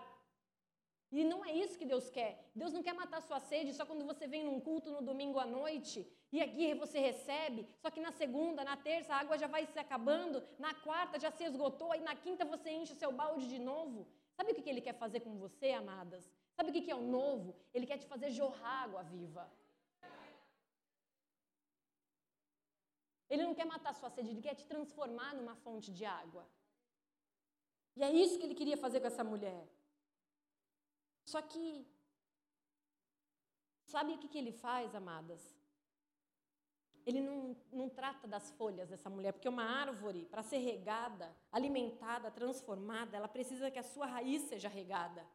E 1.13 1.25
não 1.25 1.45
é 1.45 1.53
isso 1.53 1.79
que 1.79 1.87
Deus 1.87 2.11
quer. 2.11 2.51
Deus 2.55 2.73
não 2.73 2.83
quer 2.83 2.93
matar 2.93 3.21
sua 3.23 3.41
sede 3.41 3.73
só 3.73 3.87
quando 3.87 4.05
você 4.05 4.27
vem 4.27 4.45
num 4.45 4.61
culto 4.61 4.91
no 4.91 5.01
domingo 5.01 5.39
à 5.39 5.47
noite 5.47 6.07
e 6.33 6.41
aqui 6.43 6.75
você 6.75 6.99
recebe, 6.99 7.69
só 7.81 7.91
que 7.91 8.01
na 8.01 8.11
segunda, 8.11 8.65
na 8.65 8.77
terça 8.77 9.15
a 9.15 9.19
água 9.19 9.39
já 9.39 9.47
vai 9.47 9.65
se 9.67 9.79
acabando, 9.79 10.43
na 10.59 10.75
quarta 10.75 11.21
já 11.21 11.31
se 11.31 11.45
esgotou, 11.45 11.95
e 11.95 12.01
na 12.01 12.17
quinta 12.17 12.45
você 12.45 12.71
enche 12.71 12.93
o 12.93 12.97
seu 12.97 13.13
balde 13.13 13.47
de 13.49 13.59
novo. 13.59 14.09
Sabe 14.37 14.53
o 14.53 14.55
que 14.55 14.69
ele 14.69 14.81
quer 14.81 14.95
fazer 14.95 15.21
com 15.21 15.37
você, 15.39 15.71
amadas? 15.71 16.31
Sabe 16.57 16.71
o 16.71 16.73
que 16.73 16.91
é 16.91 16.95
o 16.95 17.01
novo? 17.19 17.55
Ele 17.73 17.87
quer 17.87 17.99
te 17.99 18.07
fazer 18.07 18.31
jorrar 18.31 18.83
água 18.85 19.03
viva. 19.03 19.51
Ele 23.31 23.45
não 23.45 23.55
quer 23.55 23.65
matar 23.65 23.95
sua 23.95 24.11
sede, 24.11 24.31
ele 24.31 24.43
quer 24.43 24.55
te 24.55 24.67
transformar 24.67 25.35
numa 25.35 25.55
fonte 25.57 25.91
de 25.93 26.05
água. 26.05 26.47
E 27.97 28.03
é 28.03 28.11
isso 28.11 28.39
que 28.39 28.45
ele 28.45 28.55
queria 28.55 28.77
fazer 28.77 29.01
com 29.01 29.07
essa 29.07 29.25
mulher. 29.25 29.67
Só 31.27 31.43
que, 31.43 31.85
sabe 33.85 34.13
o 34.13 34.19
que, 34.19 34.29
que 34.29 34.39
ele 34.39 34.53
faz, 34.53 34.95
amadas? 34.95 35.43
Ele 37.05 37.21
não, 37.21 37.57
não 37.73 37.89
trata 37.89 38.27
das 38.27 38.51
folhas 38.53 38.89
dessa 38.89 39.11
mulher, 39.11 39.33
porque 39.33 39.49
uma 39.49 39.65
árvore, 39.65 40.25
para 40.27 40.43
ser 40.43 40.59
regada, 40.59 41.37
alimentada, 41.53 42.31
transformada, 42.31 43.17
ela 43.17 43.29
precisa 43.29 43.71
que 43.71 43.79
a 43.79 43.83
sua 43.83 44.07
raiz 44.07 44.43
seja 44.43 44.69
regada. 44.69 45.27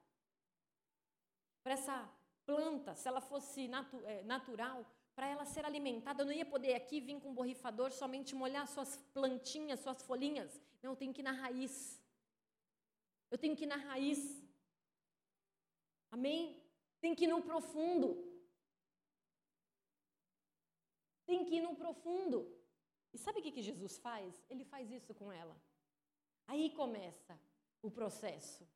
Para 1.64 1.74
essa 1.74 2.10
planta, 2.46 2.96
se 2.96 3.08
ela 3.08 3.22
fosse 3.22 3.68
natu 3.68 3.98
é, 4.06 4.24
natural, 4.24 4.86
para 5.16 5.28
ela 5.28 5.46
ser 5.46 5.66
alimentada, 5.66 6.22
eu 6.22 6.26
não 6.26 6.34
ia 6.34 6.46
poder 6.46 6.74
aqui 6.74 7.00
vir 7.00 7.20
com 7.20 7.30
um 7.30 7.34
borrifador 7.34 7.92
somente 7.92 8.34
molhar 8.34 8.68
suas 8.68 8.98
plantinhas, 9.14 9.82
suas 9.82 10.02
folhinhas. 10.04 10.52
Não, 10.82 10.92
eu 10.92 10.96
tenho 10.96 11.14
que 11.14 11.22
ir 11.22 11.24
na 11.24 11.34
raiz. 11.34 12.02
Eu 13.30 13.38
tenho 13.38 13.56
que 13.56 13.66
ir 13.66 13.68
na 13.68 13.76
raiz. 13.76 14.42
Amém? 16.12 16.62
Tem 17.00 17.15
que 17.15 17.24
ir 17.26 17.28
no 17.28 17.41
profundo. 17.41 18.10
Tem 21.26 21.45
que 21.45 21.56
ir 21.56 21.62
no 21.62 21.76
profundo. 21.76 22.38
E 23.13 23.17
sabe 23.17 23.39
o 23.39 23.41
que, 23.43 23.62
Jesus 23.62 23.97
faz? 23.97 24.45
Ele 24.50 24.65
faz 24.65 24.91
isso 24.91 25.13
com 25.13 25.32
ela. 25.32 25.56
Aí 26.47 26.69
começa 26.71 27.39
o 27.82 27.89
processo. 27.89 28.67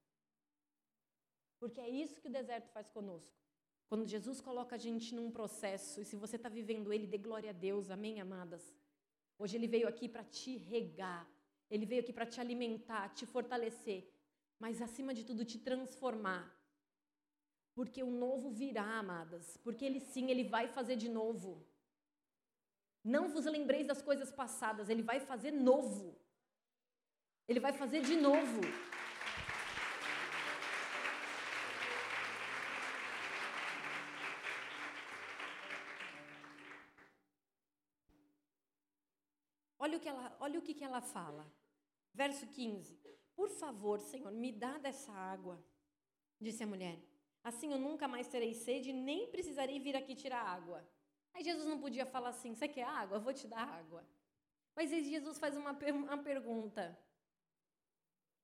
Porque 1.60 1.80
é 1.80 1.90
isso 1.90 2.22
que 2.22 2.28
o 2.28 2.32
deserto 2.32 2.70
faz 2.72 2.90
conosco. 2.90 3.36
Quando 3.88 4.08
Jesus 4.08 4.42
coloca 4.42 4.76
a 4.76 4.80
gente 4.80 5.14
num 5.14 5.30
processo, 5.30 6.02
e 6.02 6.06
se 6.06 6.16
você 6.16 6.38
está 6.38 6.50
vivendo 6.50 6.92
ele, 6.92 7.06
dê 7.06 7.18
glória 7.18 7.52
a 7.52 7.54
Deus, 7.54 7.92
amém, 7.92 8.20
amadas? 8.20 8.74
Hoje 9.38 9.58
ele 9.58 9.68
veio 9.68 9.88
aqui 9.88 10.08
para 10.10 10.24
te 10.24 10.58
regar, 10.58 11.30
ele 11.70 11.86
veio 11.86 12.02
aqui 12.02 12.14
para 12.14 12.26
te 12.26 12.40
alimentar, 12.40 13.14
te 13.14 13.26
fortalecer, 13.26 14.10
mas 14.58 14.82
acima 14.82 15.14
de 15.14 15.24
tudo 15.24 15.46
te 15.46 15.60
transformar. 15.60 16.44
Porque 17.76 18.02
o 18.02 18.10
novo 18.10 18.50
virá, 18.50 19.00
amadas. 19.00 19.58
Porque 19.58 19.84
ele 19.84 20.00
sim, 20.00 20.32
ele 20.32 20.46
vai 20.46 20.68
fazer 20.70 20.96
de 20.96 21.10
novo. 21.10 21.52
Não 23.04 23.28
vos 23.30 23.46
lembreis 23.46 23.86
das 23.86 24.02
coisas 24.02 24.32
passadas, 24.32 24.90
ele 24.90 25.04
vai 25.04 25.20
fazer 25.20 25.52
novo. 25.52 26.18
Ele 27.48 27.60
vai 27.60 27.74
fazer 27.74 28.02
de 28.02 28.16
novo. 28.16 28.62
Olha 39.78 39.98
o 39.98 40.00
que 40.00 40.10
ela, 40.10 40.38
olha 40.40 40.58
o 40.60 40.62
que, 40.64 40.74
que 40.74 40.84
ela 40.84 41.02
fala. 41.02 41.46
Verso 42.12 42.48
15. 42.48 43.00
Por 43.36 43.50
favor, 43.50 44.00
Senhor, 44.00 44.32
me 44.32 44.52
dá 44.52 44.78
dessa 44.78 45.12
água, 45.12 45.64
disse 46.40 46.64
a 46.64 46.68
mulher. 46.68 46.98
Assim 47.50 47.72
eu 47.72 47.78
nunca 47.78 48.08
mais 48.08 48.28
terei 48.28 48.54
sede, 48.56 48.92
nem 48.92 49.28
precisarei 49.30 49.80
vir 49.80 49.96
aqui 49.96 50.16
tirar 50.16 50.42
água. 50.42 50.80
Aí 51.32 51.44
Jesus 51.44 51.68
não 51.68 51.80
podia 51.80 52.04
falar 52.04 52.30
assim: 52.30 52.56
Você 52.56 52.68
quer 52.68 52.86
água? 52.86 53.18
Eu 53.18 53.22
vou 53.22 53.34
te 53.40 53.48
dar 53.48 53.68
água. 53.82 54.04
Mas 54.76 54.92
aí 54.92 55.04
Jesus 55.04 55.38
faz 55.38 55.56
uma, 55.56 55.72
uma 55.72 56.18
pergunta: 56.18 56.84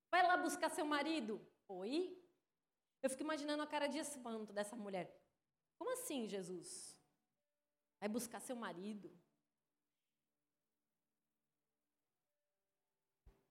Vai 0.08 0.22
lá 0.24 0.36
buscar 0.36 0.70
seu 0.70 0.84
marido? 0.84 1.44
Oi? 1.66 2.16
Eu 3.02 3.10
fico 3.10 3.24
imaginando 3.24 3.64
a 3.64 3.66
cara 3.66 3.88
de 3.88 3.98
espanto 3.98 4.52
dessa 4.52 4.76
mulher. 4.76 5.12
Como 5.76 5.90
assim, 5.94 6.28
Jesus? 6.28 6.96
Vai 7.98 8.08
buscar 8.08 8.38
seu 8.38 8.54
marido? 8.54 9.10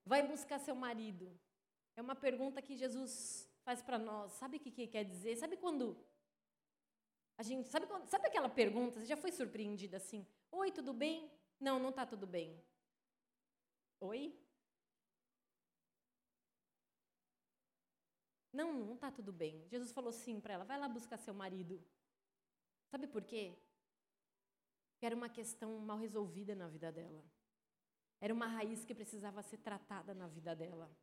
Vai 0.05 0.25
buscar 0.25 0.59
seu 0.59 0.75
marido? 0.75 1.37
É 1.97 2.01
uma 2.01 2.15
pergunta 2.15 2.61
que 2.61 2.77
Jesus 2.77 3.50
faz 3.63 3.81
para 3.81 3.97
nós. 3.97 4.31
Sabe 4.33 4.57
o 4.57 4.59
que, 4.59 4.71
que 4.71 4.87
quer 4.87 5.03
dizer? 5.03 5.35
Sabe 5.37 5.57
quando 5.57 5.97
a 7.37 7.43
gente 7.43 7.69
sabe, 7.69 7.87
quando, 7.87 8.05
sabe 8.07 8.27
aquela 8.27 8.49
pergunta? 8.49 8.99
Você 8.99 9.05
já 9.05 9.17
foi 9.17 9.31
surpreendida 9.31 9.97
assim? 9.97 10.27
Oi, 10.51 10.71
tudo 10.71 10.93
bem? 10.93 11.31
Não, 11.59 11.79
não 11.79 11.89
está 11.89 12.05
tudo 12.05 12.27
bem. 12.27 12.63
Oi? 13.99 14.37
Não, 18.53 18.73
não 18.73 18.93
está 18.95 19.09
tudo 19.11 19.31
bem. 19.31 19.65
Jesus 19.69 19.91
falou 19.91 20.11
sim 20.11 20.39
para 20.39 20.53
ela: 20.53 20.65
vai 20.65 20.77
lá 20.77 20.87
buscar 20.87 21.17
seu 21.17 21.33
marido. 21.33 21.83
Sabe 22.89 23.07
por 23.07 23.23
quê? 23.23 23.57
Era 25.01 25.15
uma 25.15 25.29
questão 25.29 25.79
mal 25.79 25.97
resolvida 25.97 26.53
na 26.53 26.67
vida 26.67 26.91
dela. 26.91 27.23
Era 28.19 28.33
uma 28.33 28.45
raiz 28.45 28.85
que 28.85 28.93
precisava 28.93 29.41
ser 29.41 29.57
tratada 29.57 30.13
na 30.13 30.27
vida 30.27 30.55
dela. 30.55 30.95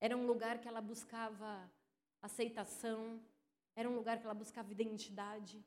Era 0.00 0.16
um 0.16 0.26
lugar 0.26 0.60
que 0.60 0.68
ela 0.68 0.80
buscava 0.80 1.70
aceitação, 2.20 3.22
era 3.76 3.88
um 3.88 3.94
lugar 3.94 4.18
que 4.18 4.24
ela 4.24 4.34
buscava 4.34 4.70
identidade. 4.70 5.64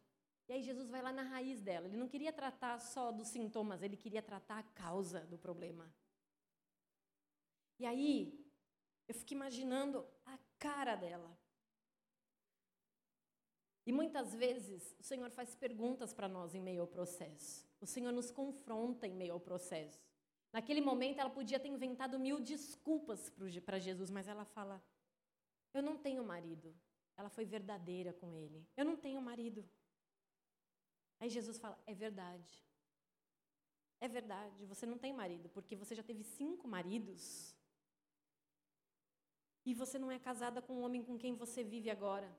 E 0.47 0.53
aí 0.53 0.63
Jesus 0.63 0.89
vai 0.89 1.01
lá 1.01 1.11
na 1.11 1.23
raiz 1.23 1.61
dela. 1.61 1.87
Ele 1.87 1.97
não 1.97 2.07
queria 2.07 2.31
tratar 2.31 2.79
só 2.79 3.11
dos 3.11 3.27
sintomas, 3.27 3.81
ele 3.81 3.97
queria 3.97 4.21
tratar 4.21 4.59
a 4.59 4.63
causa 4.63 5.21
do 5.25 5.37
problema. 5.37 5.93
E 7.79 7.85
aí, 7.85 8.45
eu 9.07 9.13
fico 9.13 9.33
imaginando 9.33 10.05
a 10.25 10.37
cara 10.57 10.95
dela. 10.95 11.37
E 13.85 13.91
muitas 13.91 14.33
vezes 14.33 14.95
o 14.99 15.03
Senhor 15.03 15.29
faz 15.29 15.55
perguntas 15.55 16.13
para 16.13 16.27
nós 16.27 16.53
em 16.53 16.61
meio 16.61 16.81
ao 16.81 16.87
processo. 16.87 17.65
O 17.79 17.85
Senhor 17.85 18.11
nos 18.11 18.31
confronta 18.31 19.07
em 19.07 19.13
meio 19.13 19.33
ao 19.33 19.39
processo. 19.39 20.06
Naquele 20.57 20.81
momento, 20.81 21.19
ela 21.19 21.29
podia 21.29 21.59
ter 21.59 21.67
inventado 21.67 22.17
mil 22.17 22.37
desculpas 22.39 23.31
para 23.63 23.77
Jesus, 23.77 24.09
mas 24.09 24.27
ela 24.27 24.43
fala: 24.43 24.83
Eu 25.71 25.83
não 25.87 25.95
tenho 26.05 26.23
marido. 26.23 26.69
Ela 27.15 27.29
foi 27.29 27.45
verdadeira 27.45 28.11
com 28.11 28.33
ele. 28.33 28.59
Eu 28.75 28.83
não 28.83 28.95
tenho 29.03 29.21
marido. 29.21 29.63
Aí 31.19 31.29
Jesus 31.29 31.59
fala: 31.59 31.77
É 31.85 31.93
verdade. 31.93 32.53
É 33.99 34.07
verdade, 34.07 34.65
você 34.65 34.87
não 34.87 34.97
tem 34.97 35.13
marido, 35.13 35.47
porque 35.49 35.75
você 35.75 35.93
já 35.93 36.01
teve 36.01 36.23
cinco 36.23 36.67
maridos. 36.67 37.23
E 39.63 39.75
você 39.75 39.99
não 39.99 40.11
é 40.11 40.17
casada 40.17 40.59
com 40.59 40.73
o 40.77 40.81
homem 40.81 41.03
com 41.03 41.19
quem 41.19 41.35
você 41.35 41.63
vive 41.63 41.91
agora. 41.91 42.35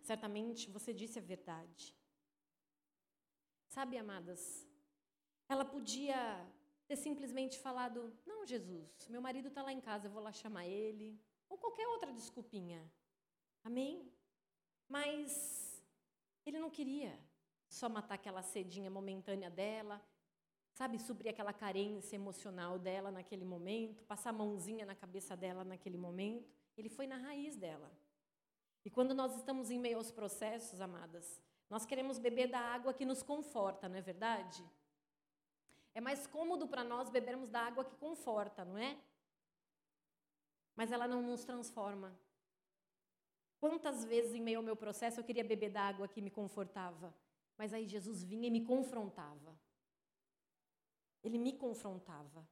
Certamente 0.00 0.70
você 0.70 0.94
disse 0.94 1.18
a 1.18 1.28
verdade. 1.34 1.94
Sabe, 3.68 3.98
amadas, 3.98 4.66
ela 5.46 5.64
podia 5.76 6.18
ter 6.92 6.96
simplesmente 6.96 7.58
falado: 7.58 8.12
Não, 8.26 8.44
Jesus, 8.44 9.08
meu 9.08 9.22
marido 9.22 9.48
está 9.48 9.62
lá 9.62 9.72
em 9.72 9.80
casa, 9.80 10.06
eu 10.06 10.10
vou 10.10 10.22
lá 10.22 10.30
chamar 10.30 10.66
ele. 10.66 11.18
Ou 11.48 11.56
qualquer 11.56 11.88
outra 11.88 12.12
desculpinha. 12.12 12.80
Amém? 13.64 14.12
Mas 14.88 15.82
Ele 16.44 16.58
não 16.58 16.68
queria 16.68 17.18
só 17.66 17.88
matar 17.88 18.16
aquela 18.16 18.42
sedinha 18.42 18.90
momentânea 18.90 19.48
dela, 19.48 20.02
sabe, 20.74 20.98
suprir 20.98 21.30
aquela 21.30 21.52
carência 21.52 22.16
emocional 22.16 22.78
dela 22.78 23.10
naquele 23.10 23.44
momento, 23.44 24.04
passar 24.04 24.30
a 24.30 24.34
mãozinha 24.34 24.84
na 24.84 24.94
cabeça 24.94 25.34
dela 25.34 25.64
naquele 25.64 25.96
momento. 25.96 26.52
Ele 26.76 26.90
foi 26.90 27.06
na 27.06 27.16
raiz 27.16 27.56
dela. 27.56 27.90
E 28.84 28.90
quando 28.90 29.14
nós 29.14 29.34
estamos 29.36 29.70
em 29.70 29.78
meio 29.78 29.96
aos 29.96 30.10
processos, 30.10 30.80
amadas, 30.80 31.40
nós 31.70 31.86
queremos 31.86 32.18
beber 32.18 32.48
da 32.48 32.60
água 32.60 32.92
que 32.92 33.06
nos 33.06 33.22
conforta, 33.22 33.88
não 33.88 33.96
é 33.96 34.02
verdade? 34.02 34.62
É 35.94 36.00
mais 36.00 36.26
cômodo 36.26 36.66
para 36.66 36.82
nós 36.82 37.10
bebermos 37.10 37.50
da 37.50 37.60
água 37.60 37.84
que 37.84 37.96
conforta, 37.96 38.64
não 38.64 38.78
é? 38.78 38.98
Mas 40.74 40.90
ela 40.90 41.06
não 41.06 41.22
nos 41.22 41.44
transforma. 41.44 42.16
Quantas 43.60 44.04
vezes 44.04 44.34
em 44.34 44.40
meio 44.40 44.58
ao 44.58 44.62
meu 44.62 44.74
processo 44.74 45.20
eu 45.20 45.24
queria 45.24 45.44
beber 45.44 45.70
da 45.70 45.82
água 45.82 46.08
que 46.08 46.20
me 46.20 46.30
confortava, 46.30 47.14
mas 47.56 47.72
aí 47.72 47.86
Jesus 47.86 48.24
vinha 48.24 48.48
e 48.48 48.50
me 48.50 48.64
confrontava. 48.64 49.56
Ele 51.22 51.38
me 51.38 51.52
confrontava. 51.52 52.48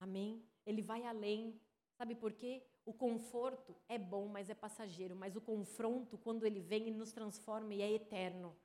Amém? 0.00 0.42
Ele 0.64 0.80
vai 0.80 1.04
além. 1.04 1.60
Sabe 1.98 2.14
por 2.14 2.32
quê? 2.32 2.64
O 2.84 2.94
conforto 2.94 3.76
é 3.88 3.98
bom, 3.98 4.26
mas 4.28 4.48
é 4.48 4.54
passageiro. 4.54 5.14
Mas 5.14 5.36
o 5.36 5.40
confronto, 5.40 6.16
quando 6.16 6.46
ele 6.46 6.60
vem, 6.60 6.86
ele 6.86 6.96
nos 6.96 7.12
transforma 7.12 7.74
e 7.74 7.82
é 7.82 7.92
eterno. 7.92 8.56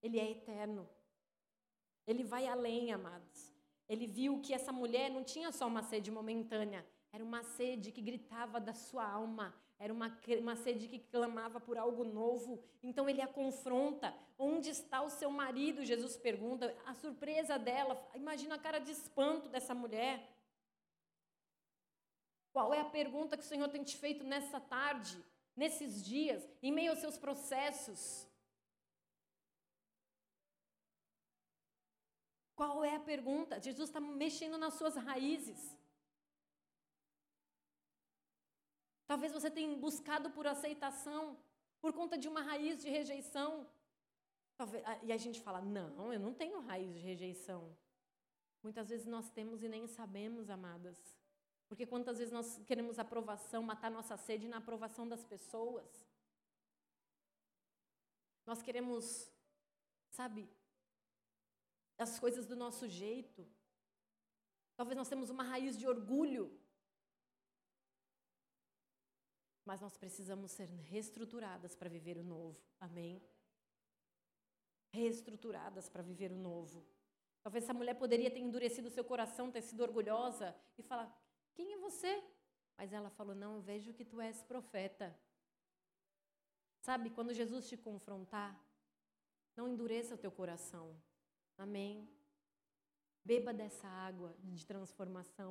Ele 0.00 0.20
é 0.20 0.30
eterno. 0.30 0.88
Ele 2.06 2.24
vai 2.24 2.46
além, 2.46 2.92
amados. 2.92 3.52
Ele 3.88 4.06
viu 4.06 4.40
que 4.40 4.54
essa 4.54 4.72
mulher 4.72 5.10
não 5.10 5.22
tinha 5.22 5.52
só 5.52 5.66
uma 5.66 5.82
sede 5.82 6.10
momentânea, 6.10 6.86
era 7.12 7.22
uma 7.22 7.42
sede 7.42 7.92
que 7.92 8.00
gritava 8.00 8.58
da 8.58 8.72
sua 8.72 9.04
alma, 9.04 9.54
era 9.78 9.92
uma, 9.92 10.16
uma 10.40 10.56
sede 10.56 10.88
que 10.88 10.98
clamava 10.98 11.60
por 11.60 11.76
algo 11.76 12.04
novo. 12.04 12.62
Então 12.82 13.08
ele 13.08 13.20
a 13.20 13.26
confronta. 13.26 14.14
Onde 14.38 14.70
está 14.70 15.02
o 15.02 15.10
seu 15.10 15.30
marido? 15.30 15.84
Jesus 15.84 16.16
pergunta. 16.16 16.74
A 16.86 16.94
surpresa 16.94 17.58
dela, 17.58 18.00
imagina 18.14 18.54
a 18.54 18.58
cara 18.58 18.78
de 18.78 18.92
espanto 18.92 19.48
dessa 19.48 19.74
mulher. 19.74 20.32
Qual 22.52 22.72
é 22.72 22.80
a 22.80 22.84
pergunta 22.84 23.36
que 23.36 23.42
o 23.42 23.46
Senhor 23.46 23.68
tem 23.68 23.82
te 23.82 23.96
feito 23.96 24.22
nessa 24.24 24.60
tarde, 24.60 25.18
nesses 25.56 26.04
dias, 26.04 26.48
em 26.62 26.70
meio 26.70 26.92
aos 26.92 27.00
seus 27.00 27.18
processos? 27.18 28.26
Qual 32.62 32.84
é 32.84 32.94
a 32.94 33.00
pergunta? 33.00 33.60
Jesus 33.60 33.88
está 33.88 34.00
mexendo 34.00 34.56
nas 34.56 34.74
suas 34.74 34.94
raízes. 34.94 35.60
Talvez 39.04 39.32
você 39.32 39.50
tenha 39.50 39.76
buscado 39.76 40.30
por 40.30 40.46
aceitação, 40.46 41.36
por 41.80 41.92
conta 41.92 42.16
de 42.16 42.28
uma 42.28 42.40
raiz 42.40 42.80
de 42.80 42.88
rejeição. 42.88 43.68
Talvez, 44.56 44.84
e 45.02 45.10
a 45.12 45.16
gente 45.16 45.40
fala: 45.40 45.60
não, 45.60 46.12
eu 46.12 46.20
não 46.20 46.32
tenho 46.32 46.60
raiz 46.60 46.94
de 46.94 47.00
rejeição. 47.00 47.76
Muitas 48.62 48.90
vezes 48.90 49.06
nós 49.06 49.28
temos 49.28 49.64
e 49.64 49.68
nem 49.68 49.88
sabemos, 49.88 50.48
amadas. 50.48 50.96
Porque 51.68 51.84
quantas 51.84 52.18
vezes 52.18 52.32
nós 52.32 52.60
queremos 52.64 52.96
aprovação, 52.96 53.64
matar 53.64 53.90
nossa 53.90 54.16
sede 54.16 54.46
na 54.46 54.58
aprovação 54.58 55.08
das 55.08 55.24
pessoas. 55.24 56.06
Nós 58.46 58.62
queremos, 58.62 59.28
sabe, 60.10 60.48
as 62.02 62.18
coisas 62.18 62.46
do 62.46 62.56
nosso 62.56 62.88
jeito. 62.88 63.46
Talvez 64.76 64.96
nós 64.96 65.08
temos 65.08 65.30
uma 65.30 65.44
raiz 65.44 65.78
de 65.78 65.86
orgulho. 65.86 66.58
Mas 69.64 69.80
nós 69.80 69.96
precisamos 69.96 70.50
ser 70.50 70.68
reestruturadas 70.68 71.74
para 71.74 71.88
viver 71.88 72.16
o 72.18 72.24
novo. 72.24 72.60
Amém? 72.80 73.22
Reestruturadas 74.92 75.88
para 75.88 76.02
viver 76.02 76.32
o 76.32 76.36
novo. 76.36 76.84
Talvez 77.42 77.64
essa 77.64 77.74
mulher 77.74 77.94
poderia 77.94 78.30
ter 78.30 78.40
endurecido 78.40 78.90
seu 78.90 79.04
coração, 79.04 79.50
ter 79.50 79.62
sido 79.62 79.82
orgulhosa 79.82 80.54
e 80.76 80.82
falar: 80.82 81.08
quem 81.54 81.72
é 81.72 81.78
você? 81.78 82.22
Mas 82.76 82.92
ela 82.92 83.10
falou: 83.10 83.34
Não, 83.34 83.60
vejo 83.60 83.94
que 83.94 84.04
tu 84.04 84.20
és 84.20 84.42
profeta. 84.42 85.16
Sabe, 86.80 87.10
quando 87.10 87.32
Jesus 87.32 87.68
te 87.68 87.76
confrontar, 87.76 88.60
não 89.56 89.68
endureça 89.68 90.14
o 90.14 90.18
teu 90.18 90.32
coração. 90.32 91.00
Amém. 91.64 92.08
Beba 93.24 93.52
dessa 93.54 93.86
água 93.86 94.34
de 94.42 94.66
transformação, 94.66 95.50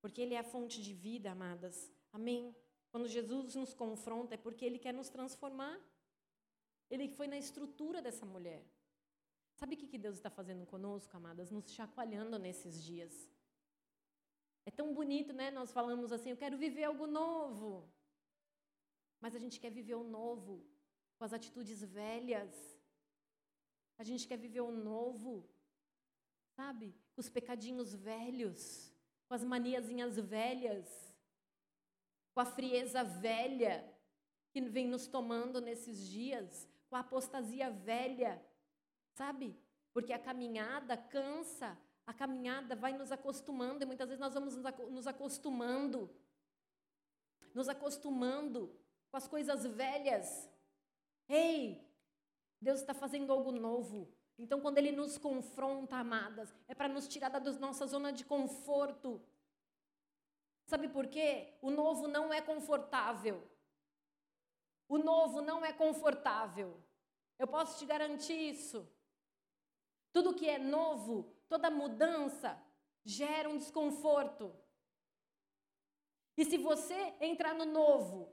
porque 0.00 0.20
Ele 0.22 0.34
é 0.34 0.38
a 0.38 0.44
fonte 0.44 0.80
de 0.80 0.94
vida, 0.94 1.32
amadas. 1.32 1.92
Amém. 2.12 2.54
Quando 2.90 3.08
Jesus 3.08 3.56
nos 3.56 3.74
confronta, 3.74 4.34
é 4.34 4.38
porque 4.38 4.64
Ele 4.64 4.78
quer 4.78 4.94
nos 4.94 5.08
transformar. 5.08 5.76
Ele 6.88 7.08
foi 7.08 7.26
na 7.26 7.36
estrutura 7.36 8.00
dessa 8.00 8.24
mulher. 8.24 8.62
Sabe 9.56 9.74
o 9.74 9.78
que 9.78 9.98
Deus 9.98 10.14
está 10.14 10.30
fazendo 10.30 10.64
conosco, 10.64 11.16
amadas? 11.16 11.50
Nos 11.50 11.68
chacoalhando 11.72 12.38
nesses 12.38 12.80
dias. 12.80 13.28
É 14.64 14.70
tão 14.70 14.94
bonito, 14.94 15.32
né? 15.32 15.50
Nós 15.50 15.72
falamos 15.72 16.12
assim, 16.12 16.30
eu 16.30 16.36
quero 16.36 16.56
viver 16.56 16.84
algo 16.84 17.08
novo. 17.08 17.90
Mas 19.20 19.34
a 19.34 19.40
gente 19.40 19.58
quer 19.58 19.70
viver 19.70 19.96
o 19.96 20.04
novo 20.04 20.64
com 21.16 21.24
as 21.24 21.32
atitudes 21.32 21.82
velhas. 21.82 22.77
A 23.98 24.04
gente 24.04 24.26
quer 24.28 24.38
viver 24.38 24.60
o 24.60 24.70
novo, 24.70 25.48
sabe? 26.56 26.94
Com 27.14 27.20
os 27.20 27.28
pecadinhos 27.28 27.94
velhos, 27.94 28.94
com 29.26 29.34
as 29.34 29.44
maniazinhas 29.44 30.16
velhas, 30.16 30.86
com 32.32 32.40
a 32.40 32.46
frieza 32.46 33.02
velha 33.02 33.92
que 34.50 34.60
vem 34.60 34.86
nos 34.86 35.06
tomando 35.06 35.60
nesses 35.60 36.06
dias, 36.08 36.68
com 36.88 36.96
a 36.96 37.00
apostasia 37.00 37.70
velha, 37.70 38.42
sabe? 39.14 39.56
Porque 39.92 40.12
a 40.12 40.18
caminhada 40.18 40.96
cansa, 40.96 41.76
a 42.06 42.14
caminhada 42.14 42.76
vai 42.76 42.96
nos 42.96 43.10
acostumando, 43.10 43.82
e 43.82 43.86
muitas 43.86 44.08
vezes 44.08 44.20
nós 44.20 44.34
vamos 44.34 44.56
nos 44.56 45.06
acostumando, 45.06 46.08
nos 47.52 47.68
acostumando 47.68 48.74
com 49.10 49.16
as 49.16 49.26
coisas 49.26 49.66
velhas. 49.66 50.48
Ei, 51.28 51.87
Deus 52.60 52.80
está 52.80 52.94
fazendo 52.94 53.32
algo 53.32 53.52
novo. 53.52 54.12
Então, 54.38 54.60
quando 54.60 54.78
Ele 54.78 54.92
nos 54.92 55.18
confronta, 55.18 55.96
amadas, 55.96 56.54
é 56.66 56.74
para 56.74 56.88
nos 56.88 57.08
tirar 57.08 57.28
da 57.28 57.40
nossa 57.58 57.86
zona 57.86 58.12
de 58.12 58.24
conforto. 58.24 59.20
Sabe 60.66 60.88
por 60.88 61.06
quê? 61.06 61.54
O 61.60 61.70
novo 61.70 62.06
não 62.06 62.32
é 62.32 62.40
confortável. 62.40 63.42
O 64.88 64.98
novo 64.98 65.40
não 65.40 65.64
é 65.64 65.72
confortável. 65.72 66.82
Eu 67.38 67.46
posso 67.46 67.78
te 67.78 67.86
garantir 67.86 68.50
isso. 68.50 68.88
Tudo 70.12 70.34
que 70.34 70.48
é 70.48 70.58
novo 70.58 71.34
toda 71.48 71.70
mudança 71.70 72.60
gera 73.04 73.48
um 73.48 73.58
desconforto. 73.58 74.54
E 76.36 76.44
se 76.44 76.58
você 76.58 77.14
entrar 77.20 77.54
no 77.54 77.64
novo 77.64 78.32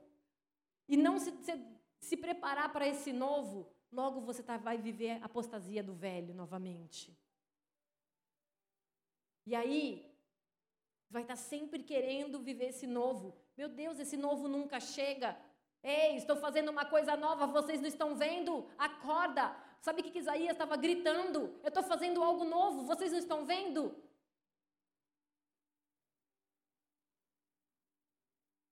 e 0.88 0.96
não 0.96 1.18
se, 1.18 1.32
se, 1.42 1.52
se 1.98 2.16
preparar 2.16 2.72
para 2.72 2.86
esse 2.86 3.12
novo, 3.12 3.68
logo 3.90 4.20
você 4.20 4.42
tá, 4.42 4.56
vai 4.56 4.78
viver 4.78 5.22
a 5.22 5.26
apostasia 5.26 5.82
do 5.82 5.94
velho 5.94 6.34
novamente. 6.34 7.16
E 9.44 9.54
aí, 9.54 10.12
vai 11.08 11.22
estar 11.22 11.36
tá 11.36 11.40
sempre 11.40 11.82
querendo 11.82 12.40
viver 12.40 12.70
esse 12.70 12.86
novo. 12.86 13.36
Meu 13.56 13.68
Deus, 13.68 13.98
esse 13.98 14.16
novo 14.16 14.48
nunca 14.48 14.80
chega. 14.80 15.36
Ei, 15.82 16.16
estou 16.16 16.36
fazendo 16.36 16.70
uma 16.70 16.84
coisa 16.84 17.16
nova, 17.16 17.46
vocês 17.46 17.80
não 17.80 17.88
estão 17.88 18.16
vendo? 18.16 18.68
Acorda, 18.76 19.56
Sabe 19.86 20.00
o 20.00 20.04
que 20.04 20.18
Isaías 20.18 20.50
estava 20.50 20.76
gritando? 20.76 21.60
Eu 21.62 21.68
estou 21.68 21.82
fazendo 21.84 22.20
algo 22.20 22.44
novo, 22.44 22.82
vocês 22.82 23.12
não 23.12 23.20
estão 23.20 23.46
vendo? 23.46 23.94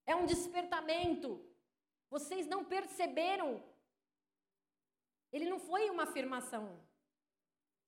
É 0.04 0.16
um 0.16 0.26
despertamento. 0.26 1.40
Vocês 2.10 2.48
não 2.48 2.64
perceberam. 2.64 3.62
Ele 5.35 5.51
não 5.51 5.59
foi 5.59 5.91
uma 5.91 6.05
afirmação, 6.05 6.64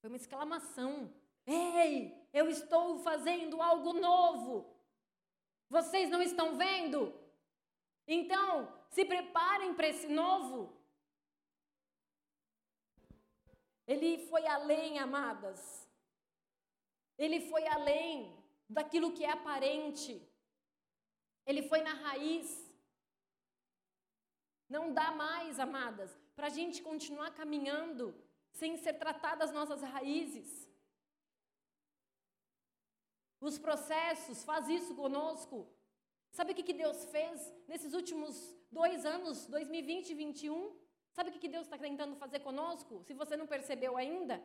foi 0.00 0.10
uma 0.10 0.16
exclamação. 0.16 1.14
Ei, 1.46 2.28
eu 2.32 2.48
estou 2.48 2.98
fazendo 3.04 3.62
algo 3.62 3.92
novo. 3.92 4.76
Vocês 5.68 6.10
não 6.10 6.20
estão 6.20 6.56
vendo? 6.56 7.00
Então, 8.04 8.50
se 8.90 9.04
preparem 9.04 9.72
para 9.74 9.86
esse 9.86 10.08
novo. 10.08 10.58
Ele 13.86 14.26
foi 14.26 14.44
além, 14.48 14.98
amadas. 14.98 15.88
Ele 17.16 17.48
foi 17.48 17.64
além 17.68 18.36
daquilo 18.68 19.12
que 19.12 19.24
é 19.24 19.30
aparente. 19.30 20.20
Ele 21.46 21.62
foi 21.68 21.80
na 21.80 21.94
raiz. 21.94 22.48
Não 24.68 24.92
dá 24.92 25.12
mais, 25.12 25.60
amadas, 25.60 26.25
para 26.36 26.48
a 26.48 26.56
gente 26.58 26.82
continuar 26.82 27.30
caminhando 27.40 28.14
sem 28.52 28.76
ser 28.76 28.94
tratadas 28.94 29.50
nossas 29.52 29.82
raízes. 29.82 30.48
Os 33.40 33.58
processos 33.58 34.44
faz 34.44 34.68
isso 34.68 34.94
conosco. 34.94 35.68
Sabe 36.30 36.52
o 36.52 36.54
que 36.54 36.72
Deus 36.72 37.04
fez 37.06 37.52
nesses 37.66 37.92
últimos 37.94 38.34
dois 38.70 39.04
anos, 39.06 39.46
2020 39.46 40.10
e 40.10 40.14
2021? 40.14 40.76
Sabe 41.12 41.30
o 41.30 41.32
que 41.32 41.48
Deus 41.48 41.66
está 41.66 41.78
tentando 41.78 42.14
fazer 42.16 42.40
conosco? 42.40 43.02
Se 43.04 43.14
você 43.14 43.36
não 43.36 43.46
percebeu 43.46 43.96
ainda, 43.96 44.42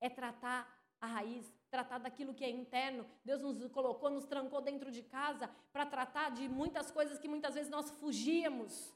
é 0.00 0.08
tratar 0.08 0.60
a 1.00 1.06
raiz, 1.06 1.52
tratar 1.68 1.98
daquilo 1.98 2.34
que 2.34 2.44
é 2.44 2.50
interno. 2.50 3.04
Deus 3.24 3.40
nos 3.40 3.68
colocou, 3.72 4.08
nos 4.08 4.24
trancou 4.24 4.60
dentro 4.60 4.90
de 4.92 5.02
casa 5.02 5.50
para 5.72 5.84
tratar 5.84 6.30
de 6.30 6.48
muitas 6.48 6.92
coisas 6.92 7.18
que 7.18 7.26
muitas 7.26 7.54
vezes 7.54 7.70
nós 7.70 7.90
fugíamos. 7.90 8.94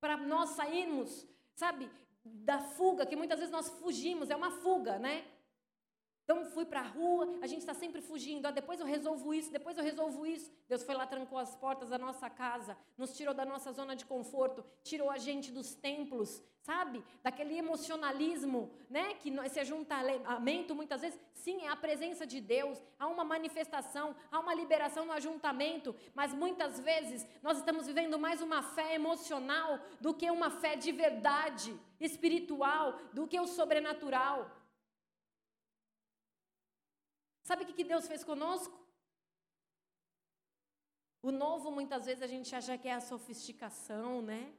Para 0.00 0.16
nós 0.16 0.50
sairmos, 0.50 1.28
sabe, 1.58 1.90
da 2.24 2.60
fuga, 2.60 3.04
que 3.04 3.16
muitas 3.16 3.40
vezes 3.40 3.50
nós 3.52 3.68
fugimos, 3.68 4.30
é 4.30 4.36
uma 4.36 4.52
fuga, 4.52 4.96
né? 4.96 5.24
Então 6.30 6.44
fui 6.44 6.66
para 6.66 6.80
a 6.80 6.82
rua, 6.82 7.38
a 7.40 7.46
gente 7.46 7.60
está 7.60 7.72
sempre 7.72 8.02
fugindo. 8.02 8.44
Ah, 8.44 8.50
depois 8.50 8.78
eu 8.78 8.84
resolvo 8.84 9.32
isso, 9.32 9.50
depois 9.50 9.78
eu 9.78 9.82
resolvo 9.82 10.26
isso. 10.26 10.52
Deus 10.68 10.82
foi 10.82 10.94
lá, 10.94 11.06
trancou 11.06 11.38
as 11.38 11.56
portas 11.56 11.88
da 11.88 11.96
nossa 11.96 12.28
casa, 12.28 12.76
nos 12.98 13.16
tirou 13.16 13.32
da 13.32 13.46
nossa 13.46 13.72
zona 13.72 13.96
de 13.96 14.04
conforto, 14.04 14.62
tirou 14.84 15.10
a 15.10 15.16
gente 15.16 15.50
dos 15.50 15.74
templos, 15.74 16.42
sabe? 16.60 17.02
Daquele 17.22 17.56
emocionalismo, 17.56 18.70
né? 18.90 19.14
Que 19.14 19.30
esse 19.46 19.58
ajuntamento 19.58 20.74
muitas 20.74 21.00
vezes, 21.00 21.18
sim, 21.32 21.62
é 21.62 21.68
a 21.68 21.76
presença 21.76 22.26
de 22.26 22.42
Deus, 22.42 22.78
há 22.98 23.06
uma 23.06 23.24
manifestação, 23.24 24.14
há 24.30 24.38
uma 24.38 24.52
liberação 24.52 25.06
no 25.06 25.12
ajuntamento, 25.12 25.96
mas 26.14 26.34
muitas 26.34 26.78
vezes 26.78 27.26
nós 27.42 27.56
estamos 27.56 27.86
vivendo 27.86 28.18
mais 28.18 28.42
uma 28.42 28.62
fé 28.62 28.94
emocional 28.94 29.80
do 29.98 30.12
que 30.12 30.30
uma 30.30 30.50
fé 30.50 30.76
de 30.76 30.92
verdade, 30.92 31.74
espiritual, 31.98 32.98
do 33.14 33.26
que 33.26 33.40
o 33.40 33.46
sobrenatural. 33.46 34.58
Sabe 37.48 37.62
o 37.62 37.66
que 37.66 37.82
Deus 37.82 38.06
fez 38.06 38.22
conosco? 38.22 38.78
O 41.22 41.30
novo, 41.32 41.70
muitas 41.70 42.04
vezes, 42.04 42.22
a 42.22 42.26
gente 42.26 42.54
acha 42.54 42.76
que 42.76 42.86
é 42.86 42.92
a 42.92 43.00
sofisticação, 43.00 44.20
né? 44.20 44.54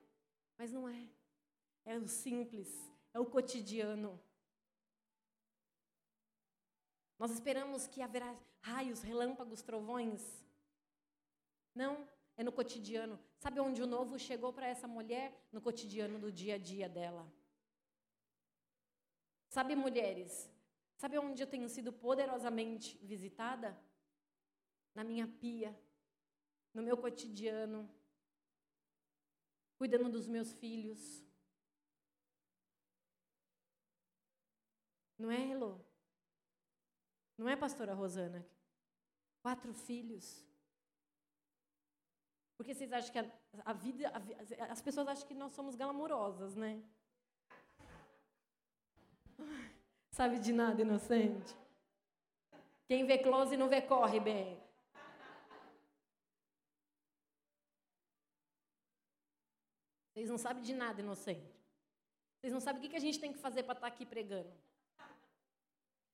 Mas 0.57 0.71
não 0.71 0.89
é. 0.89 1.07
É 1.85 1.99
o 1.99 2.07
simples, 2.07 2.67
é 3.13 3.19
o 3.19 3.27
cotidiano. 3.27 4.19
Nós 7.19 7.29
esperamos 7.29 7.85
que 7.85 8.01
haverá 8.01 8.35
raios, 8.59 9.03
relâmpagos, 9.03 9.61
trovões. 9.61 10.23
Não, 11.75 12.09
é 12.37 12.43
no 12.43 12.51
cotidiano. 12.51 13.19
Sabe 13.37 13.59
onde 13.59 13.83
o 13.83 13.91
novo 13.95 14.17
chegou 14.17 14.51
para 14.51 14.65
essa 14.65 14.87
mulher? 14.87 15.31
No 15.51 15.61
cotidiano 15.61 16.17
do 16.17 16.31
dia 16.31 16.55
a 16.55 16.57
dia 16.57 16.89
dela. 16.89 17.31
Sabe, 19.47 19.75
mulheres, 19.75 20.49
Sabe 21.01 21.17
onde 21.17 21.41
eu 21.41 21.47
tenho 21.47 21.69
sido 21.69 21.93
poderosamente 21.93 22.97
visitada? 22.97 23.69
Na 24.93 25.01
minha 25.01 25.25
pia, 25.25 25.73
no 26.73 26.83
meu 26.83 26.97
cotidiano, 26.97 27.89
cuidando 29.77 30.09
dos 30.09 30.27
meus 30.27 30.51
filhos. 30.51 31.25
Não 35.17 35.31
é, 35.31 35.41
Elô? 35.51 35.79
Não 37.37 37.47
é, 37.47 37.55
pastora 37.55 37.93
Rosana? 37.93 38.45
Quatro 39.41 39.73
filhos. 39.73 40.45
Porque 42.57 42.73
vocês 42.73 42.91
acham 42.91 43.13
que 43.13 43.19
a, 43.19 43.31
a 43.63 43.71
vida. 43.71 44.09
A, 44.09 44.65
as 44.73 44.81
pessoas 44.81 45.07
acham 45.07 45.25
que 45.25 45.33
nós 45.33 45.53
somos 45.53 45.77
glamurosas, 45.77 46.55
né? 46.55 46.83
Sabe 50.19 50.37
de 50.37 50.51
nada, 50.51 50.81
inocente. 50.81 51.55
Quem 52.89 53.05
vê 53.05 53.17
close 53.19 53.55
não 53.55 53.69
vê 53.69 53.81
corre 53.81 54.19
bem. 54.19 54.61
Vocês 60.11 60.29
não 60.29 60.37
sabem 60.37 60.61
de 60.61 60.73
nada, 60.73 60.99
inocente. 60.99 61.57
Vocês 62.35 62.51
não 62.51 62.59
sabem 62.59 62.85
o 62.85 62.89
que 62.89 62.97
a 62.97 62.99
gente 62.99 63.17
tem 63.17 63.31
que 63.31 63.39
fazer 63.39 63.63
para 63.63 63.75
estar 63.75 63.89
tá 63.89 63.93
aqui 63.95 64.05
pregando. 64.05 64.51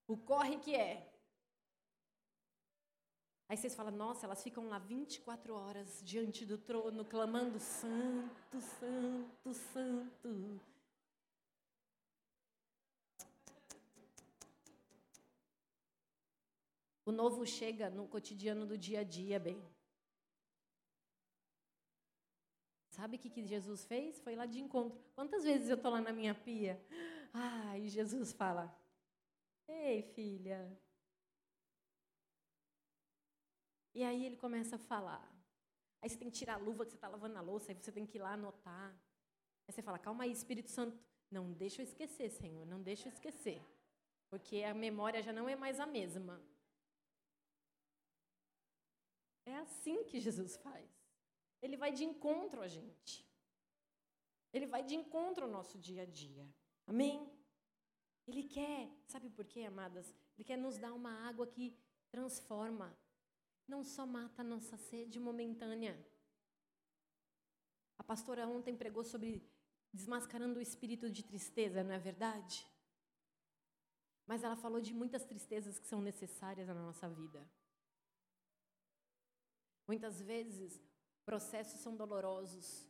O 0.08 0.16
corre 0.16 0.60
que 0.60 0.76
é. 0.76 1.12
Aí 3.50 3.58
vocês 3.58 3.74
falam, 3.74 3.92
nossa, 3.92 4.28
elas 4.28 4.44
ficam 4.44 4.68
lá 4.68 4.78
24 4.78 5.52
horas 5.56 6.00
diante 6.04 6.46
do 6.46 6.60
trono, 6.60 7.04
clamando: 7.06 7.60
Santo, 7.60 8.62
Santo, 8.62 9.52
Santo. 9.74 10.75
O 17.06 17.12
novo 17.12 17.46
chega 17.46 17.90
no 17.90 18.08
cotidiano 18.08 18.66
do 18.66 18.78
dia 18.78 19.02
a 19.02 19.04
dia, 19.04 19.40
bem. 19.40 19.64
Sabe 22.90 23.18
o 23.18 23.20
que, 23.20 23.46
Jesus 23.46 23.86
fez? 23.86 24.20
Foi 24.22 24.36
lá 24.36 24.46
de 24.46 24.60
encontro. 24.60 24.98
Quantas 25.14 25.44
vezes 25.44 25.70
eu 25.70 25.76
estou 25.76 25.92
lá 25.92 26.02
na 26.02 26.12
minha 26.12 26.34
pia? 26.34 26.82
Ah, 27.34 27.78
e 27.78 27.90
Jesus 27.90 28.32
fala: 28.32 28.74
Ei, 29.68 30.02
filha. 30.02 30.60
E 33.94 34.04
aí 34.04 34.26
ele 34.26 34.38
começa 34.38 34.78
a 34.78 34.80
falar. 34.80 35.30
Aí 36.02 36.10
você 36.10 36.18
tem 36.18 36.30
que 36.30 36.38
tirar 36.38 36.54
a 36.54 36.58
luva 36.58 36.86
que 36.86 36.92
você 36.92 36.98
está 36.98 37.10
lavando 37.10 37.38
a 37.38 37.42
louça, 37.42 37.72
aí 37.72 37.76
você 37.76 37.92
tem 37.92 38.06
que 38.06 38.18
ir 38.18 38.22
lá 38.22 38.32
anotar. 38.32 38.98
Aí 39.68 39.74
você 39.74 39.82
fala: 39.82 40.00
Calma 40.00 40.24
aí, 40.24 40.32
Espírito 40.32 40.72
Santo. 40.72 40.98
Não 41.30 41.52
deixa 41.52 41.82
eu 41.82 41.84
esquecer, 41.84 42.30
Senhor, 42.32 42.66
não 42.66 42.82
deixa 42.82 43.10
eu 43.10 43.12
esquecer. 43.12 43.62
Porque 44.30 44.64
a 44.64 44.74
memória 44.74 45.22
já 45.22 45.34
não 45.34 45.50
é 45.50 45.56
mais 45.56 45.80
a 45.80 45.86
mesma. 45.86 46.42
É 49.46 49.56
assim 49.58 50.04
que 50.04 50.20
Jesus 50.20 50.56
faz. 50.58 50.90
Ele 51.62 51.78
vai 51.78 51.92
de 51.92 52.04
encontro 52.04 52.62
a 52.62 52.68
gente. 52.68 53.26
Ele 54.52 54.66
vai 54.66 54.84
de 54.84 54.96
encontro 54.96 55.46
ao 55.46 55.52
nosso 55.52 55.78
dia 55.78 56.04
a 56.04 56.06
dia. 56.06 56.48
Amém? 56.88 57.30
Ele 58.28 58.44
quer, 58.44 58.90
sabe 59.06 59.30
por 59.30 59.46
quê, 59.46 59.62
amadas? 59.62 60.14
Ele 60.36 60.44
quer 60.44 60.58
nos 60.58 60.78
dar 60.78 60.94
uma 60.94 61.28
água 61.28 61.46
que 61.46 61.78
transforma. 62.10 62.98
Não 63.68 63.84
só 63.84 64.06
mata 64.06 64.42
a 64.42 64.46
nossa 64.46 64.78
sede 64.78 65.20
momentânea. 65.20 65.96
A 67.98 68.04
pastora 68.04 68.48
ontem 68.48 68.76
pregou 68.76 69.04
sobre 69.04 69.48
desmascarando 69.92 70.60
o 70.60 70.62
espírito 70.62 71.10
de 71.10 71.24
tristeza, 71.24 71.84
não 71.84 71.94
é 71.94 72.00
verdade? 72.00 72.68
Mas 74.28 74.44
ela 74.44 74.56
falou 74.56 74.82
de 74.82 74.94
muitas 74.94 75.24
tristezas 75.24 75.80
que 75.80 75.88
são 75.88 76.02
necessárias 76.02 76.68
na 76.68 76.74
nossa 76.74 77.08
vida. 77.10 77.48
Muitas 79.88 80.22
vezes, 80.22 80.82
processos 81.24 81.80
são 81.80 81.96
dolorosos. 81.96 82.88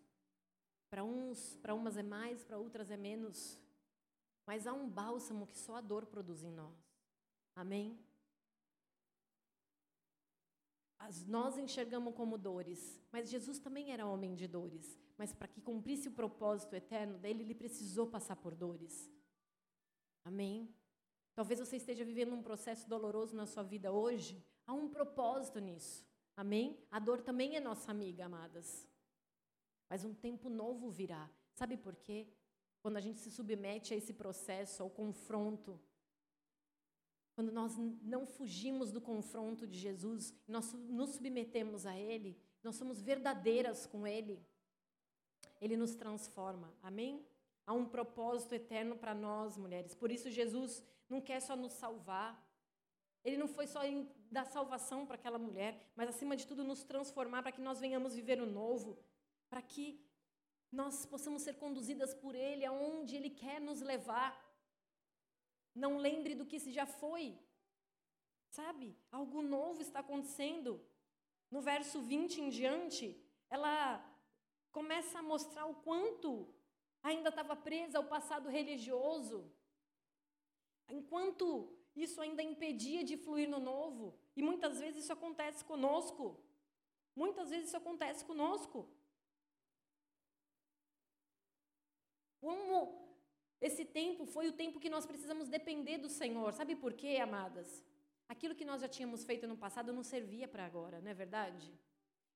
Para 0.90 1.04
uns, 1.04 1.56
para 1.58 1.74
umas 1.74 1.98
é 1.98 2.04
mais, 2.04 2.44
para 2.44 2.58
outras 2.58 2.90
é 2.90 2.98
menos. 2.98 3.60
Mas 4.46 4.68
há 4.68 4.74
um 4.74 4.90
bálsamo 4.90 5.48
que 5.48 5.58
só 5.58 5.76
a 5.76 5.82
dor 5.82 6.06
produz 6.06 6.44
em 6.44 6.52
nós. 6.52 6.78
Amém? 7.56 8.00
As, 11.00 11.26
nós 11.26 11.58
enxergamos 11.58 12.16
como 12.16 12.38
dores, 12.38 13.02
mas 13.12 13.30
Jesus 13.30 13.60
também 13.60 13.92
era 13.92 14.06
homem 14.06 14.36
de 14.36 14.48
dores. 14.48 14.98
Mas 15.18 15.34
para 15.34 15.48
que 15.48 15.62
cumprisse 15.62 16.08
o 16.08 16.12
propósito 16.12 16.76
eterno 16.76 17.18
dele, 17.18 17.44
ele 17.44 17.56
precisou 17.56 18.08
passar 18.08 18.36
por 18.36 18.54
dores. 18.54 19.10
Amém? 20.24 20.74
Talvez 21.34 21.60
você 21.60 21.78
esteja 21.78 22.04
vivendo 22.04 22.34
um 22.34 22.42
processo 22.42 22.90
doloroso 22.90 23.36
na 23.36 23.46
sua 23.46 23.64
vida 23.64 23.92
hoje. 23.92 24.44
Há 24.66 24.74
um 24.74 24.90
propósito 24.90 25.60
nisso. 25.60 26.06
Amém? 26.36 26.78
A 26.92 27.00
dor 27.00 27.22
também 27.22 27.56
é 27.56 27.60
nossa 27.60 27.92
amiga, 27.92 28.26
amadas. 28.26 28.88
Mas 29.90 30.04
um 30.04 30.14
tempo 30.14 30.50
novo 30.50 30.90
virá. 30.90 31.30
Sabe 31.54 31.78
por 31.78 31.96
quê? 31.96 32.28
Quando 32.82 32.98
a 32.98 33.02
gente 33.02 33.20
se 33.20 33.32
submete 33.32 33.94
a 33.94 33.98
esse 33.98 34.14
processo, 34.14 34.84
ao 34.84 34.90
confronto, 34.90 35.80
quando 37.34 37.52
nós 37.52 37.76
não 38.02 38.26
fugimos 38.26 38.92
do 38.92 39.02
confronto 39.02 39.68
de 39.68 39.78
Jesus, 39.78 40.34
nós 40.48 40.72
nos 40.74 41.12
submetemos 41.12 41.86
a 41.86 41.98
Ele, 41.98 42.38
nós 42.64 42.76
somos 42.76 43.02
verdadeiras 43.02 43.86
com 43.86 44.08
Ele, 44.08 44.40
Ele 45.60 45.76
nos 45.76 45.96
transforma. 45.96 46.74
Amém? 46.82 47.26
Há 47.66 47.74
um 47.74 47.86
propósito 47.86 48.54
eterno 48.54 48.96
para 48.96 49.16
nós, 49.16 49.58
mulheres. 49.58 49.96
Por 49.96 50.12
isso, 50.12 50.30
Jesus 50.30 50.84
não 51.10 51.20
quer 51.20 51.42
só 51.42 51.56
nos 51.56 51.74
salvar, 51.74 52.45
ele 53.26 53.38
não 53.38 53.48
foi 53.48 53.66
só 53.66 53.84
em 53.84 54.08
dar 54.32 54.46
salvação 54.46 55.06
para 55.06 55.16
aquela 55.16 55.40
mulher, 55.40 55.92
mas 55.96 56.10
acima 56.10 56.38
de 56.38 56.46
tudo 56.46 56.64
nos 56.64 56.84
transformar 56.84 57.42
para 57.42 57.52
que 57.52 57.60
nós 57.60 57.80
venhamos 57.80 58.14
viver 58.14 58.40
o 58.40 58.46
novo, 58.46 59.00
para 59.50 59.64
que 59.64 60.00
nós 60.72 61.06
possamos 61.08 61.42
ser 61.42 61.56
conduzidas 61.56 62.14
por 62.14 62.36
Ele 62.36 62.64
aonde 62.64 63.16
Ele 63.16 63.32
quer 63.32 63.60
nos 63.60 63.82
levar. 63.82 64.32
Não 65.74 65.98
lembre 65.98 66.36
do 66.36 66.46
que 66.46 66.60
já 66.72 66.86
foi. 66.86 67.40
Sabe? 68.50 68.96
Algo 69.12 69.42
novo 69.42 69.82
está 69.82 70.02
acontecendo. 70.02 70.80
No 71.50 71.62
verso 71.62 72.02
20 72.02 72.42
em 72.42 72.50
diante, 72.50 73.20
ela 73.50 74.04
começa 74.72 75.20
a 75.20 75.24
mostrar 75.24 75.66
o 75.66 75.76
quanto 75.76 76.54
ainda 77.02 77.30
estava 77.30 77.56
presa 77.56 77.98
ao 77.98 78.06
passado 78.06 78.50
religioso. 78.50 79.52
Enquanto 80.88 81.75
isso 81.96 82.20
ainda 82.22 82.44
impedia 82.44 83.04
de 83.04 83.16
fluir 83.16 83.50
no 83.50 83.60
novo. 83.60 84.14
E 84.36 84.42
muitas 84.42 84.80
vezes 84.80 85.04
isso 85.04 85.14
acontece 85.14 85.64
conosco. 85.64 86.40
Muitas 87.16 87.50
vezes 87.50 87.68
isso 87.68 87.78
acontece 87.78 88.26
conosco. 88.26 88.90
Como 92.42 93.06
esse 93.62 93.86
tempo 93.86 94.26
foi 94.26 94.48
o 94.48 94.54
tempo 94.54 94.80
que 94.80 94.90
nós 94.90 95.06
precisamos 95.06 95.48
depender 95.48 95.98
do 95.98 96.10
Senhor. 96.10 96.52
Sabe 96.54 96.76
por 96.76 96.94
quê, 96.94 97.18
amadas? 97.22 97.84
Aquilo 98.28 98.56
que 98.56 98.66
nós 98.66 98.82
já 98.82 98.90
tínhamos 98.90 99.24
feito 99.24 99.48
no 99.48 99.58
passado 99.58 99.94
não 99.94 100.04
servia 100.04 100.48
para 100.48 100.66
agora, 100.66 101.00
não 101.00 101.10
é 101.10 101.14
verdade? 101.14 101.74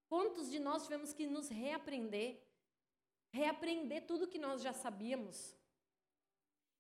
Quantos 0.08 0.50
de 0.50 0.60
nós 0.60 0.84
tivemos 0.84 1.14
que 1.14 1.28
nos 1.28 1.50
reaprender? 1.50 2.42
Reaprender 3.32 4.06
tudo 4.08 4.28
que 4.28 4.40
nós 4.40 4.62
já 4.62 4.74
sabíamos. 4.74 5.56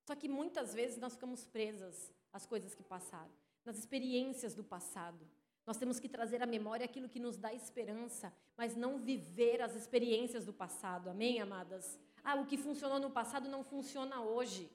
Só 0.07 0.15
que 0.15 0.27
muitas 0.27 0.73
vezes 0.73 0.97
nós 0.97 1.13
ficamos 1.13 1.45
presas 1.45 2.11
às 2.31 2.45
coisas 2.45 2.73
que 2.75 2.83
passaram, 2.83 3.31
nas 3.65 3.77
experiências 3.77 4.55
do 4.55 4.63
passado. 4.63 5.27
Nós 5.65 5.77
temos 5.77 5.99
que 5.99 6.09
trazer 6.09 6.41
à 6.41 6.45
memória 6.45 6.85
aquilo 6.85 7.09
que 7.09 7.19
nos 7.19 7.37
dá 7.37 7.53
esperança, 7.53 8.33
mas 8.57 8.75
não 8.75 8.97
viver 8.97 9.61
as 9.61 9.75
experiências 9.75 10.45
do 10.45 10.53
passado. 10.53 11.09
Amém, 11.09 11.39
amadas? 11.39 11.99
Ah, 12.23 12.35
o 12.35 12.45
que 12.45 12.57
funcionou 12.57 12.99
no 12.99 13.11
passado 13.11 13.47
não 13.47 13.63
funciona 13.63 14.21
hoje. 14.21 14.71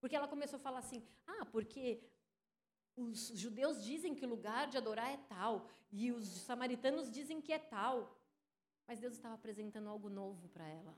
Porque 0.00 0.16
ela 0.16 0.26
começou 0.26 0.56
a 0.56 0.62
falar 0.62 0.78
assim: 0.78 1.06
ah, 1.26 1.44
porque 1.44 2.02
os 2.96 3.28
judeus 3.28 3.84
dizem 3.84 4.14
que 4.14 4.24
o 4.24 4.28
lugar 4.28 4.68
de 4.68 4.78
adorar 4.78 5.10
é 5.10 5.18
tal, 5.28 5.68
e 5.92 6.10
os 6.10 6.26
samaritanos 6.26 7.10
dizem 7.10 7.40
que 7.40 7.52
é 7.52 7.58
tal. 7.58 8.18
Mas 8.86 9.00
Deus 9.00 9.14
estava 9.14 9.34
apresentando 9.34 9.88
algo 9.88 10.08
novo 10.08 10.48
para 10.48 10.66
ela. 10.66 10.96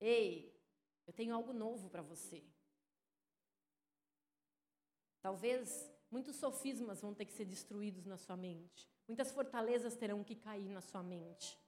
Ei, 0.00 0.54
eu 1.06 1.12
tenho 1.12 1.34
algo 1.34 1.52
novo 1.52 1.88
para 1.88 2.02
você. 2.02 2.44
Talvez 5.24 5.90
muitos 6.10 6.36
sofismas 6.36 7.00
vão 7.00 7.14
ter 7.14 7.24
que 7.24 7.32
ser 7.32 7.46
destruídos 7.46 8.04
na 8.04 8.18
sua 8.18 8.36
mente. 8.36 8.86
Muitas 9.08 9.32
fortalezas 9.32 9.96
terão 9.96 10.22
que 10.22 10.36
cair 10.36 10.68
na 10.68 10.82
sua 10.82 11.02
mente. 11.02 11.58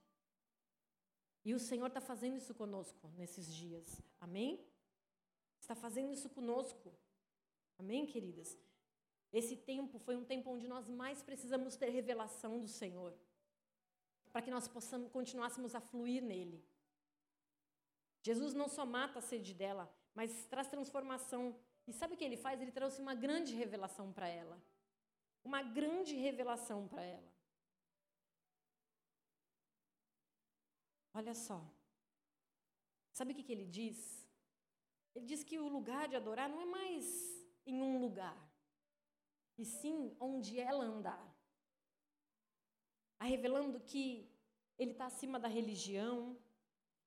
E 1.43 1.55
o 1.55 1.59
Senhor 1.59 1.87
está 1.87 1.99
fazendo 1.99 2.37
isso 2.37 2.53
conosco 2.53 3.11
nesses 3.17 3.51
dias. 3.51 3.99
Amém? 4.21 4.63
Está 5.59 5.73
fazendo 5.73 6.13
isso 6.13 6.29
conosco. 6.29 6.93
Amém, 7.79 8.05
queridas? 8.05 8.55
Esse 9.33 9.55
tempo 9.55 9.97
foi 9.97 10.15
um 10.15 10.23
tempo 10.23 10.51
onde 10.51 10.67
nós 10.67 10.87
mais 10.87 11.23
precisamos 11.23 11.75
ter 11.75 11.89
revelação 11.89 12.59
do 12.59 12.67
Senhor, 12.67 13.11
para 14.31 14.43
que 14.43 14.51
nós 14.51 14.67
possamos 14.67 15.11
continuássemos 15.11 15.73
a 15.73 15.81
fluir 15.81 16.21
nele. 16.21 16.63
Jesus 18.21 18.53
não 18.53 18.69
só 18.69 18.85
mata 18.85 19.17
a 19.17 19.21
sede 19.23 19.55
dela, 19.55 19.91
mas 20.13 20.45
traz 20.45 20.67
transformação. 20.67 21.59
E 21.87 21.93
sabe 21.93 22.13
o 22.13 22.17
que 22.17 22.23
ele 22.23 22.37
faz? 22.37 22.61
Ele 22.61 22.71
trouxe 22.71 23.01
uma 23.01 23.15
grande 23.15 23.55
revelação 23.55 24.11
para 24.11 24.27
ela. 24.27 24.61
Uma 25.43 25.61
grande 25.63 26.15
revelação 26.15 26.87
para 26.87 27.03
ela. 27.03 27.31
Olha 31.13 31.33
só. 31.33 31.59
Sabe 33.13 33.31
o 33.31 33.35
que, 33.35 33.43
que 33.43 33.51
ele 33.51 33.65
diz? 33.65 34.27
Ele 35.15 35.25
diz 35.25 35.43
que 35.43 35.57
o 35.57 35.67
lugar 35.67 36.07
de 36.07 36.15
adorar 36.15 36.49
não 36.49 36.61
é 36.61 36.65
mais 36.65 37.05
em 37.65 37.81
um 37.81 37.99
lugar 37.99 38.37
e 39.57 39.65
sim 39.65 40.15
onde 40.19 40.59
ela 40.59 40.83
andar. 40.83 41.35
A 43.19 43.25
revelando 43.25 43.79
que 43.79 44.29
ele 44.77 44.91
está 44.91 45.07
acima 45.07 45.39
da 45.39 45.47
religião 45.47 46.37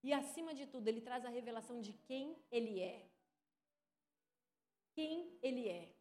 e, 0.02 0.12
acima 0.12 0.54
de 0.54 0.66
tudo, 0.66 0.88
ele 0.88 1.00
traz 1.00 1.24
a 1.24 1.28
revelação 1.28 1.80
de 1.80 1.92
quem 1.92 2.36
ele 2.50 2.80
é. 2.80 3.09
Quem 4.92 5.38
ele 5.42 5.68
é. 5.68 5.94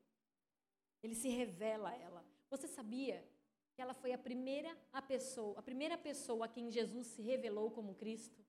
Ele 1.02 1.16
se 1.16 1.30
revela 1.30 1.90
a 1.90 1.96
ela. 1.96 2.26
Você 2.50 2.68
sabia 2.68 3.24
que 3.74 3.82
ela 3.82 3.94
foi 3.94 4.12
a 4.12 4.18
primeira 4.18 4.76
a 4.92 5.02
pessoa, 5.02 5.58
a 5.58 5.62
primeira 5.62 5.98
pessoa 5.98 6.46
a 6.46 6.50
quem 6.50 6.70
Jesus 6.70 7.08
se 7.08 7.22
revelou 7.22 7.72
como 7.72 7.96
Cristo? 7.96 8.44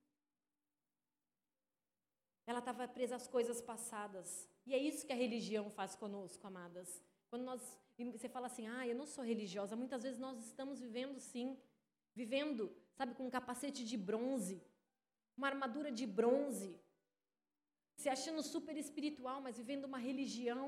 Ela 2.47 2.59
estava 2.59 2.89
presa 2.89 3.17
às 3.17 3.29
coisas 3.29 3.61
passadas. 3.61 4.49
E 4.67 4.75
é 4.75 4.79
isso 4.79 5.07
que 5.07 5.13
a 5.13 5.17
religião 5.17 5.71
faz 5.71 5.95
conosco, 5.95 6.47
amadas. 6.47 7.03
Quando 7.29 7.45
nós 7.45 7.61
você 8.09 8.29
fala 8.29 8.47
assim, 8.47 8.67
ah, 8.67 8.87
eu 8.87 8.95
não 8.95 9.05
sou 9.05 9.23
religiosa. 9.23 9.77
Muitas 9.77 10.03
vezes 10.03 10.19
nós 10.19 10.39
estamos 10.47 10.81
vivendo 10.81 11.21
sim, 11.21 11.59
vivendo, 12.15 12.75
sabe, 12.95 13.15
com 13.15 13.27
um 13.27 13.31
capacete 13.31 13.85
de 13.85 13.97
bronze, 13.97 14.63
uma 15.37 15.49
armadura 15.49 15.93
de 15.93 16.07
bronze, 16.07 16.81
se 18.01 18.09
achando 18.17 18.43
super 18.55 18.77
espiritual, 18.85 19.39
mas 19.45 19.59
vivendo 19.61 19.85
uma 19.91 20.01
religião. 20.09 20.67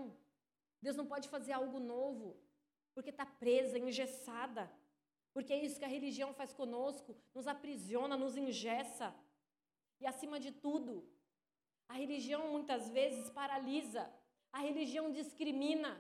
Deus 0.85 0.97
não 1.01 1.07
pode 1.13 1.27
fazer 1.35 1.53
algo 1.53 1.79
novo, 1.95 2.27
porque 2.95 3.13
está 3.15 3.27
presa, 3.43 3.79
engessada. 3.79 4.65
Porque 5.35 5.53
é 5.55 5.65
isso 5.65 5.79
que 5.81 5.89
a 5.89 5.95
religião 5.97 6.31
faz 6.41 6.53
conosco, 6.61 7.11
nos 7.37 7.47
aprisiona, 7.55 8.17
nos 8.25 8.37
engessa. 8.37 9.09
E 10.01 10.07
acima 10.13 10.39
de 10.39 10.51
tudo, 10.67 10.93
a 11.89 11.95
religião 11.95 12.43
muitas 12.57 12.91
vezes 12.91 13.31
paralisa, 13.31 14.05
a 14.53 14.61
religião 14.69 15.07
discrimina. 15.21 15.93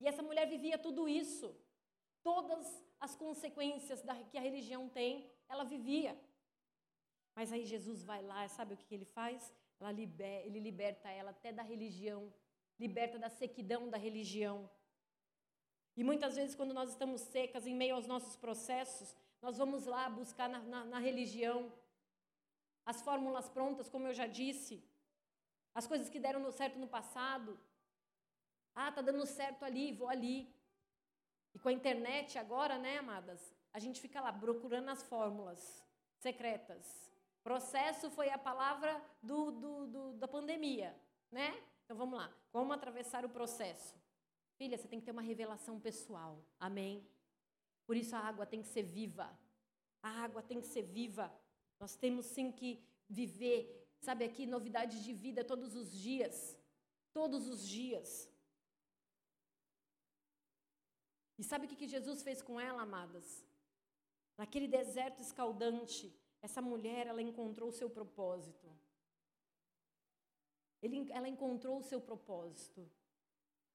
E 0.00 0.06
essa 0.10 0.22
mulher 0.28 0.46
vivia 0.54 0.78
tudo 0.86 1.08
isso. 1.08 1.48
Todas 2.22 2.64
as 3.00 3.16
consequências 3.16 4.02
da, 4.02 4.14
que 4.30 4.38
a 4.38 4.46
religião 4.48 4.88
tem, 4.88 5.28
ela 5.48 5.64
vivia. 5.64 6.12
Mas 7.34 7.52
aí 7.52 7.64
Jesus 7.64 8.02
vai 8.04 8.22
lá, 8.22 8.46
sabe 8.48 8.74
o 8.74 8.76
que 8.76 8.94
ele 8.94 9.04
faz? 9.04 9.52
Liber, 9.94 10.46
ele 10.46 10.60
liberta 10.60 11.08
ela 11.08 11.30
até 11.30 11.52
da 11.52 11.62
religião, 11.62 12.32
liberta 12.78 13.18
da 13.18 13.28
sequidão 13.28 13.88
da 13.88 13.98
religião. 13.98 14.70
E 15.96 16.04
muitas 16.04 16.36
vezes, 16.36 16.54
quando 16.54 16.72
nós 16.72 16.90
estamos 16.90 17.20
secas, 17.20 17.66
em 17.66 17.74
meio 17.74 17.96
aos 17.96 18.06
nossos 18.06 18.36
processos, 18.36 19.16
nós 19.40 19.58
vamos 19.58 19.86
lá 19.86 20.08
buscar 20.08 20.48
na, 20.48 20.60
na, 20.60 20.84
na 20.84 20.98
religião 20.98 21.72
as 22.84 23.02
fórmulas 23.02 23.48
prontas, 23.48 23.88
como 23.88 24.06
eu 24.06 24.14
já 24.14 24.26
disse, 24.26 24.84
as 25.74 25.86
coisas 25.86 26.08
que 26.08 26.20
deram 26.20 26.50
certo 26.50 26.78
no 26.78 26.86
passado, 26.86 27.58
ah, 28.74 28.90
tá 28.90 29.02
dando 29.02 29.26
certo 29.26 29.64
ali, 29.64 29.92
vou 29.92 30.08
ali. 30.08 30.48
E 31.54 31.58
com 31.58 31.68
a 31.68 31.72
internet 31.72 32.38
agora, 32.38 32.78
né, 32.78 32.98
amadas? 32.98 33.54
A 33.72 33.78
gente 33.78 34.00
fica 34.00 34.20
lá 34.20 34.32
procurando 34.32 34.88
as 34.88 35.02
fórmulas 35.02 35.84
secretas. 36.18 37.11
Processo 37.42 38.10
foi 38.10 38.30
a 38.30 38.38
palavra 38.38 39.02
do, 39.22 39.50
do, 39.50 39.86
do, 39.86 40.12
da 40.14 40.28
pandemia, 40.28 40.96
né? 41.30 41.60
Então 41.84 41.96
vamos 41.96 42.16
lá. 42.18 42.32
Como 42.52 42.72
atravessar 42.72 43.24
o 43.24 43.28
processo? 43.28 43.94
Filha, 44.56 44.78
você 44.78 44.86
tem 44.86 45.00
que 45.00 45.06
ter 45.06 45.12
uma 45.12 45.22
revelação 45.22 45.80
pessoal. 45.80 46.44
Amém? 46.58 47.04
Por 47.84 47.96
isso 47.96 48.14
a 48.14 48.20
água 48.20 48.46
tem 48.46 48.62
que 48.62 48.68
ser 48.68 48.84
viva. 48.84 49.28
A 50.02 50.10
água 50.22 50.42
tem 50.42 50.60
que 50.60 50.66
ser 50.66 50.82
viva. 50.82 51.32
Nós 51.80 51.96
temos 51.96 52.26
sim 52.26 52.52
que 52.52 52.80
viver, 53.08 53.88
sabe 53.98 54.24
aqui, 54.24 54.46
novidades 54.46 55.02
de 55.02 55.12
vida 55.12 55.44
todos 55.44 55.74
os 55.74 55.92
dias. 55.92 56.56
Todos 57.12 57.48
os 57.48 57.66
dias. 57.66 58.32
E 61.38 61.42
sabe 61.42 61.66
o 61.66 61.68
que 61.68 61.88
Jesus 61.88 62.22
fez 62.22 62.40
com 62.40 62.60
ela, 62.60 62.82
amadas? 62.82 63.44
Naquele 64.38 64.68
deserto 64.68 65.20
escaldante, 65.20 66.14
essa 66.42 66.60
mulher, 66.60 67.06
ela 67.06 67.22
encontrou 67.22 67.68
o 67.68 67.72
seu 67.72 67.88
propósito. 67.88 68.68
Ele, 70.82 71.10
ela 71.12 71.28
encontrou 71.28 71.78
o 71.78 71.82
seu 71.82 72.00
propósito. 72.00 72.90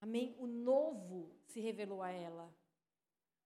Amém? 0.01 0.35
O 0.37 0.45
novo 0.45 1.33
se 1.45 1.61
revelou 1.61 2.03
a 2.03 2.11
ela. 2.11 2.53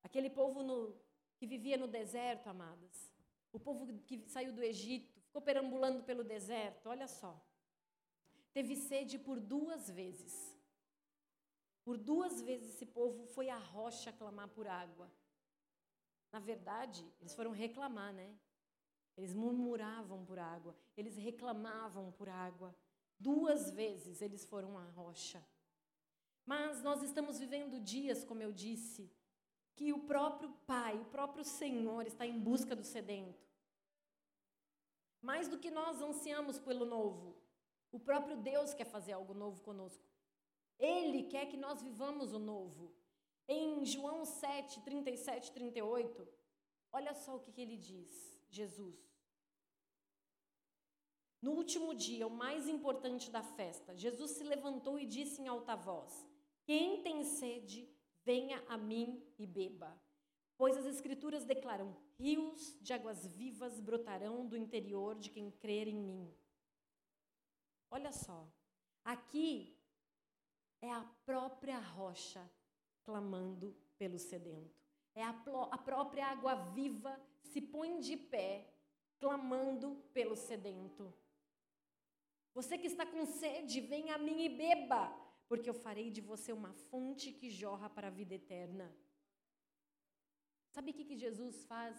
Aquele 0.03 0.29
povo 0.29 0.63
no, 0.63 0.95
que 1.37 1.45
vivia 1.45 1.77
no 1.77 1.87
deserto, 1.87 2.47
amadas. 2.47 3.13
O 3.53 3.59
povo 3.59 3.85
que 4.07 4.27
saiu 4.27 4.51
do 4.51 4.63
Egito, 4.63 5.21
ficou 5.21 5.41
perambulando 5.41 6.03
pelo 6.03 6.23
deserto, 6.23 6.89
olha 6.89 7.07
só. 7.07 7.39
Teve 8.53 8.75
sede 8.75 9.19
por 9.19 9.39
duas 9.39 9.89
vezes. 9.89 10.57
Por 11.83 11.97
duas 11.97 12.41
vezes 12.41 12.75
esse 12.75 12.85
povo 12.85 13.25
foi 13.27 13.49
à 13.49 13.57
rocha 13.57 14.11
clamar 14.11 14.49
por 14.49 14.67
água. 14.67 15.11
Na 16.31 16.39
verdade, 16.39 17.05
eles 17.19 17.35
foram 17.35 17.51
reclamar, 17.51 18.13
né? 18.13 18.35
Eles 19.21 19.35
murmuravam 19.35 20.25
por 20.25 20.39
água, 20.39 20.75
eles 20.97 21.15
reclamavam 21.15 22.11
por 22.13 22.27
água. 22.27 22.75
Duas 23.19 23.69
vezes 23.69 24.19
eles 24.19 24.43
foram 24.43 24.79
à 24.79 24.83
rocha. 24.83 25.45
Mas 26.43 26.81
nós 26.81 27.03
estamos 27.03 27.37
vivendo 27.37 27.79
dias, 27.79 28.23
como 28.23 28.41
eu 28.41 28.51
disse, 28.51 29.11
que 29.75 29.93
o 29.93 29.99
próprio 29.99 30.49
Pai, 30.65 30.99
o 30.99 31.05
próprio 31.05 31.45
Senhor 31.45 32.07
está 32.07 32.25
em 32.25 32.39
busca 32.39 32.75
do 32.75 32.83
sedento. 32.83 33.47
Mais 35.21 35.47
do 35.47 35.59
que 35.59 35.69
nós 35.69 36.01
ansiamos 36.01 36.57
pelo 36.57 36.83
novo, 36.83 37.37
o 37.91 37.99
próprio 37.99 38.37
Deus 38.37 38.73
quer 38.73 38.85
fazer 38.85 39.11
algo 39.11 39.35
novo 39.35 39.61
conosco. 39.61 40.03
Ele 40.79 41.25
quer 41.25 41.45
que 41.45 41.57
nós 41.57 41.83
vivamos 41.83 42.33
o 42.33 42.39
novo. 42.39 42.91
Em 43.47 43.85
João 43.85 44.25
7, 44.25 44.81
37, 44.81 45.51
38, 45.51 46.27
olha 46.91 47.13
só 47.13 47.35
o 47.35 47.39
que, 47.39 47.51
que 47.51 47.61
ele 47.61 47.77
diz, 47.77 48.35
Jesus. 48.49 49.10
No 51.41 51.53
último 51.53 51.95
dia, 51.95 52.27
o 52.27 52.29
mais 52.29 52.67
importante 52.67 53.31
da 53.31 53.41
festa, 53.41 53.95
Jesus 53.95 54.31
se 54.31 54.43
levantou 54.43 54.99
e 54.99 55.05
disse 55.05 55.41
em 55.41 55.47
alta 55.47 55.75
voz: 55.75 56.27
Quem 56.63 57.01
tem 57.01 57.23
sede, 57.23 57.89
venha 58.23 58.63
a 58.67 58.77
mim 58.77 59.23
e 59.39 59.47
beba. 59.47 59.99
Pois 60.55 60.77
as 60.77 60.85
Escrituras 60.85 61.43
declaram: 61.43 61.97
rios 62.19 62.77
de 62.79 62.93
águas 62.93 63.25
vivas 63.25 63.79
brotarão 63.79 64.45
do 64.45 64.55
interior 64.55 65.15
de 65.15 65.31
quem 65.31 65.49
crer 65.49 65.87
em 65.87 65.97
mim. 65.97 66.31
Olha 67.89 68.11
só. 68.11 68.47
Aqui 69.03 69.75
é 70.79 70.91
a 70.91 71.03
própria 71.25 71.79
rocha 71.79 72.47
clamando 73.03 73.75
pelo 73.97 74.19
sedento. 74.19 74.79
É 75.15 75.23
a, 75.23 75.29
a 75.71 75.77
própria 75.79 76.27
água 76.27 76.53
viva 76.53 77.19
se 77.41 77.59
põe 77.59 77.99
de 77.99 78.15
pé, 78.15 78.71
clamando 79.19 79.95
pelo 80.13 80.35
sedento. 80.35 81.11
Você 82.53 82.77
que 82.77 82.87
está 82.87 83.05
com 83.05 83.25
sede, 83.25 83.79
venha 83.79 84.15
a 84.15 84.17
mim 84.17 84.43
e 84.45 84.49
beba, 84.49 85.03
porque 85.47 85.69
eu 85.69 85.73
farei 85.73 86.09
de 86.09 86.21
você 86.21 86.51
uma 86.51 86.73
fonte 86.89 87.31
que 87.31 87.49
jorra 87.49 87.89
para 87.89 88.07
a 88.07 88.15
vida 88.19 88.35
eterna. 88.35 88.87
Sabe 90.73 90.91
o 90.91 90.93
que, 90.93 91.05
que 91.09 91.15
Jesus 91.15 91.63
faz? 91.65 91.95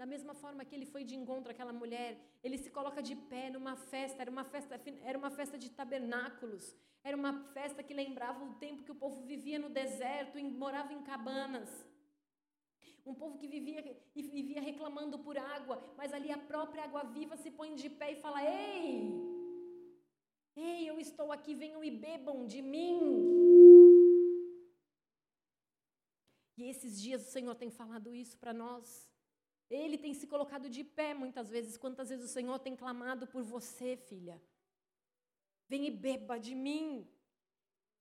Da 0.00 0.06
mesma 0.06 0.34
forma 0.34 0.64
que 0.64 0.74
ele 0.74 0.86
foi 0.86 1.04
de 1.04 1.14
encontro 1.14 1.52
àquela 1.52 1.72
mulher, 1.72 2.10
ele 2.42 2.56
se 2.56 2.70
coloca 2.70 3.02
de 3.02 3.14
pé 3.14 3.50
numa 3.50 3.76
festa, 3.76 4.22
era 4.22 4.30
uma 4.30 4.44
festa, 4.44 4.80
era 5.02 5.18
uma 5.18 5.30
festa 5.30 5.58
de 5.58 5.70
tabernáculos, 5.70 6.74
era 7.04 7.16
uma 7.16 7.34
festa 7.52 7.82
que 7.82 7.92
lembrava 7.92 8.44
o 8.44 8.54
tempo 8.54 8.82
que 8.82 8.92
o 8.92 9.00
povo 9.04 9.20
vivia 9.22 9.58
no 9.58 9.68
deserto 9.68 10.38
e 10.38 10.42
morava 10.42 10.92
em 10.92 11.02
cabanas. 11.02 11.68
Um 13.04 13.14
povo 13.14 13.38
que 13.38 13.46
vivia 13.46 13.82
vivia 14.14 14.60
reclamando 14.60 15.18
por 15.18 15.36
água, 15.36 15.82
mas 15.96 16.12
ali 16.12 16.30
a 16.30 16.38
própria 16.38 16.84
água 16.84 17.02
viva 17.04 17.36
se 17.36 17.50
põe 17.50 17.74
de 17.74 17.88
pé 17.90 18.12
e 18.12 18.20
fala: 18.24 18.42
Ei, 18.42 19.29
ei, 20.62 20.88
eu 20.88 20.98
estou 20.98 21.32
aqui, 21.32 21.54
venham 21.54 21.82
e 21.82 21.90
bebam 21.90 22.46
de 22.46 22.60
mim. 22.62 22.98
E 26.56 26.64
esses 26.68 27.00
dias 27.00 27.26
o 27.26 27.30
Senhor 27.30 27.54
tem 27.54 27.70
falado 27.70 28.14
isso 28.14 28.36
para 28.36 28.52
nós. 28.52 29.08
Ele 29.70 29.96
tem 29.96 30.12
se 30.12 30.26
colocado 30.26 30.68
de 30.68 30.82
pé 30.82 31.14
muitas 31.14 31.48
vezes. 31.48 31.76
Quantas 31.76 32.08
vezes 32.08 32.28
o 32.28 32.32
Senhor 32.32 32.58
tem 32.58 32.76
clamado 32.76 33.26
por 33.26 33.42
você, 33.42 33.96
filha? 33.96 34.42
Vem 35.68 35.86
e 35.86 35.90
beba 35.90 36.38
de 36.38 36.54
mim. 36.54 37.08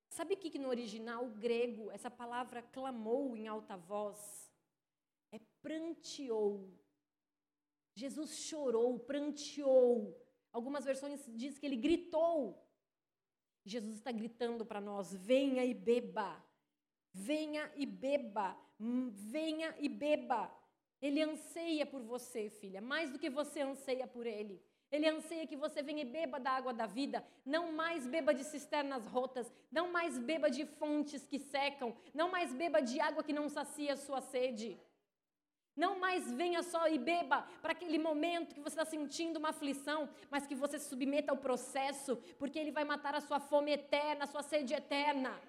Sabe 0.09 0.33
o 0.33 0.37
que, 0.37 0.49
que 0.49 0.57
no 0.57 0.69
original 0.69 1.29
grego 1.29 1.91
essa 1.91 2.09
palavra 2.09 2.63
clamou 2.63 3.37
em 3.37 3.47
alta 3.47 3.77
voz? 3.77 4.51
É 5.31 5.39
pranteou. 5.61 6.73
Jesus 7.93 8.39
chorou, 8.39 8.99
pranteou. 8.99 10.19
Algumas 10.51 10.85
versões 10.85 11.23
dizem 11.35 11.59
que 11.59 11.65
ele 11.65 11.75
gritou. 11.75 12.61
Jesus 13.65 13.95
está 13.97 14.11
gritando 14.11 14.65
para 14.65 14.81
nós: 14.81 15.13
venha 15.13 15.63
e 15.65 15.73
beba. 15.73 16.43
Venha 17.13 17.71
e 17.75 17.85
beba. 17.85 18.57
Venha 18.79 19.75
e 19.79 19.89
beba. 19.89 20.51
Ele 21.01 21.21
anseia 21.21 21.85
por 21.85 22.01
você, 22.01 22.49
filha, 22.49 22.81
mais 22.81 23.09
do 23.11 23.19
que 23.19 23.29
você 23.29 23.61
anseia 23.61 24.05
por 24.05 24.25
ele. 24.25 24.61
Ele 24.91 25.07
anseia 25.07 25.45
que 25.45 25.55
você 25.55 25.83
venha 25.83 26.01
e 26.01 26.05
beba 26.05 26.39
da 26.39 26.51
água 26.51 26.73
da 26.73 26.87
vida, 26.87 27.23
não 27.45 27.71
mais 27.71 28.07
beba 28.07 28.33
de 28.33 28.43
cisternas 28.43 29.05
rotas, 29.05 29.51
não 29.71 29.91
mais 29.91 30.17
beba 30.17 30.49
de 30.49 30.65
fontes 30.65 31.27
que 31.27 31.37
secam, 31.37 31.95
não 32.13 32.31
mais 32.31 32.53
beba 32.53 32.81
de 32.81 32.99
água 32.99 33.23
que 33.23 33.31
não 33.31 33.47
sacia 33.47 33.93
a 33.93 33.97
sua 33.97 34.19
sede. 34.19 34.79
Não 35.75 35.99
mais 35.99 36.31
venha 36.31 36.61
só 36.61 36.87
e 36.87 36.97
beba 36.97 37.47
para 37.61 37.71
aquele 37.71 37.97
momento 37.97 38.53
que 38.53 38.61
você 38.61 38.75
está 38.75 38.85
sentindo 38.85 39.37
uma 39.37 39.49
aflição, 39.49 40.09
mas 40.29 40.45
que 40.45 40.55
você 40.55 40.77
se 40.77 40.89
submeta 40.89 41.31
ao 41.31 41.37
processo, 41.37 42.17
porque 42.37 42.59
ele 42.59 42.71
vai 42.71 42.83
matar 42.83 43.15
a 43.15 43.21
sua 43.21 43.39
fome 43.39 43.71
eterna, 43.71 44.25
a 44.25 44.27
sua 44.27 44.43
sede 44.43 44.73
eterna. 44.73 45.39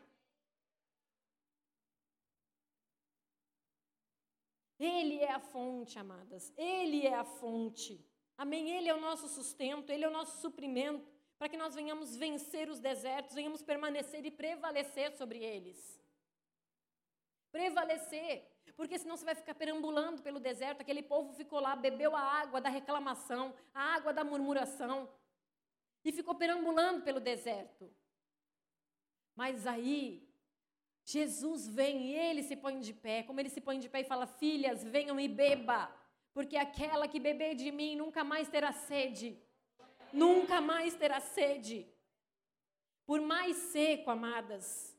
Ele 4.79 5.19
é 5.19 5.31
a 5.31 5.39
fonte, 5.39 5.99
amadas. 5.99 6.53
Ele 6.57 7.07
é 7.07 7.15
a 7.15 7.25
fonte. 7.25 8.03
Amém? 8.39 8.71
Ele 8.71 8.89
é 8.89 8.95
o 8.95 9.01
nosso 9.01 9.29
sustento, 9.29 9.91
Ele 9.91 10.03
é 10.03 10.09
o 10.09 10.13
nosso 10.13 10.41
suprimento, 10.41 11.07
para 11.39 11.47
que 11.51 11.59
nós 11.59 11.75
venhamos 11.75 12.17
vencer 12.17 12.71
os 12.71 12.81
desertos, 12.81 13.35
venhamos 13.35 13.63
permanecer 13.63 14.25
e 14.25 14.31
prevalecer 14.31 15.13
sobre 15.13 15.45
eles. 15.45 16.00
Prevalecer, 17.51 18.47
porque 18.77 18.99
senão 18.99 19.17
você 19.17 19.25
vai 19.25 19.35
ficar 19.35 19.55
perambulando 19.55 20.23
pelo 20.23 20.39
deserto. 20.39 20.81
Aquele 20.81 21.03
povo 21.03 21.33
ficou 21.33 21.61
lá, 21.61 21.75
bebeu 21.75 22.15
a 22.15 22.21
água 22.21 22.61
da 22.61 22.69
reclamação, 22.69 23.55
a 23.75 23.95
água 23.95 24.13
da 24.13 24.23
murmuração, 24.25 25.09
e 26.05 26.13
ficou 26.13 26.35
perambulando 26.35 27.03
pelo 27.03 27.21
deserto. 27.21 27.93
Mas 29.35 29.67
aí, 29.67 30.29
Jesus 31.05 31.67
vem 31.69 32.11
e 32.11 32.15
ele 32.15 32.43
se 32.43 32.57
põe 32.57 32.79
de 32.81 32.93
pé, 32.93 33.23
como 33.23 33.41
ele 33.41 33.49
se 33.49 33.61
põe 33.61 33.79
de 33.79 33.89
pé 33.89 34.01
e 34.01 34.05
fala: 34.05 34.27
Filhas, 34.27 34.85
venham 34.85 35.19
e 35.19 35.29
beba 35.29 35.93
porque 36.33 36.57
aquela 36.57 37.09
que 37.09 37.19
beber 37.19 37.55
de 37.55 37.71
mim 37.73 37.97
nunca 37.97 38.23
mais 38.23 38.49
terá 38.49 38.73
sede. 38.73 39.39
Nunca 40.13 40.61
mais 40.61 40.95
terá 40.95 41.21
sede. 41.21 41.87
Por 43.05 43.21
mais 43.21 43.57
seco, 43.57 44.11
amadas, 44.11 44.90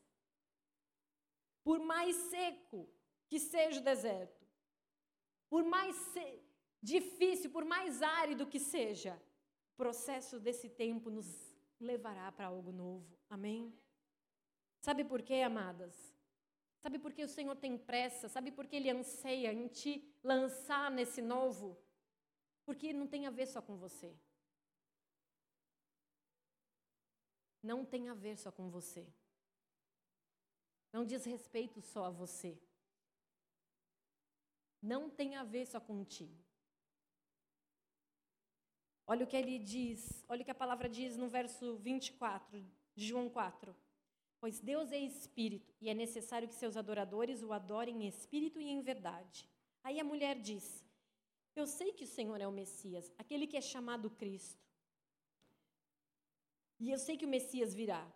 por 1.64 1.80
mais 1.80 2.16
seco 2.16 2.89
que 3.28 3.39
seja 3.39 3.80
o 3.80 3.84
deserto, 3.84 4.45
por 5.49 5.64
mais 5.64 5.95
difícil, 6.82 7.51
por 7.51 7.66
mais 7.66 8.01
árido 8.01 8.47
que 8.47 8.59
seja, 8.59 9.22
o 9.74 9.78
processo 9.78 10.39
desse 10.39 10.70
tempo 10.70 11.09
nos 11.09 11.28
levará 11.80 12.32
para 12.32 12.47
algo 12.47 12.72
novo. 12.72 13.18
Amém? 13.30 13.74
Sabe 14.80 15.03
por 15.03 15.22
quê, 15.22 15.41
amadas? 15.41 16.16
Sabe 16.80 16.97
por 16.97 17.14
que 17.14 17.24
o 17.24 17.30
Senhor 17.30 17.55
tem 17.55 17.78
pressa? 17.78 18.28
Sabe 18.28 18.51
por 18.51 18.66
que 18.66 18.76
Ele 18.76 18.89
anseia 18.89 19.53
em 19.53 19.68
te 19.68 20.12
lançar 20.24 20.89
nesse 20.89 21.22
novo? 21.22 21.78
Porque 22.66 22.91
não 22.91 23.07
tem 23.07 23.28
a 23.28 23.30
ver 23.30 23.45
só 23.45 23.62
com 23.62 23.78
você. 23.78 24.18
Não 27.62 27.86
tem 27.86 28.09
a 28.09 28.16
ver 28.16 28.38
só 28.38 28.51
com 28.51 28.70
você. 28.70 29.07
Não 30.92 31.06
diz 31.06 31.26
respeito 31.26 31.82
só 31.82 32.06
a 32.06 32.10
você. 32.10 32.58
Não 34.82 35.10
tem 35.10 35.36
a 35.36 35.44
ver 35.44 35.66
só 35.66 35.80
contigo. 35.80 36.38
Olha 39.06 39.26
o 39.26 39.28
que 39.28 39.36
ele 39.36 39.60
diz, 39.60 40.24
olha 40.28 40.42
o 40.42 40.46
que 40.46 40.52
a 40.52 40.56
palavra 40.56 40.88
diz 40.88 41.18
no 41.18 41.28
verso 41.28 41.76
24 41.78 42.66
de 42.96 43.06
João 43.06 43.30
4. 43.30 43.76
Pois 44.39 44.60
Deus 44.60 44.92
é 44.92 44.98
espírito 44.98 45.74
e 45.80 45.89
é 45.89 45.94
necessário 45.94 46.48
que 46.48 46.56
seus 46.56 46.76
adoradores 46.76 47.44
o 47.44 47.54
adorem 47.54 48.04
em 48.04 48.08
espírito 48.08 48.60
e 48.60 48.70
em 48.70 48.82
verdade. 48.82 49.48
Aí 49.84 50.00
a 50.00 50.04
mulher 50.04 50.39
disse: 50.39 50.84
Eu 51.56 51.68
sei 51.68 51.94
que 51.94 52.06
o 52.06 52.08
Senhor 52.08 52.42
é 52.42 52.48
o 52.48 52.52
Messias, 52.52 53.12
aquele 53.18 53.46
que 53.46 53.58
é 53.58 53.62
chamado 53.62 54.10
Cristo. 54.10 54.66
E 56.80 56.89
eu 56.89 56.98
sei 56.98 57.16
que 57.18 57.26
o 57.26 57.30
Messias 57.30 57.76
virá. 57.76 58.12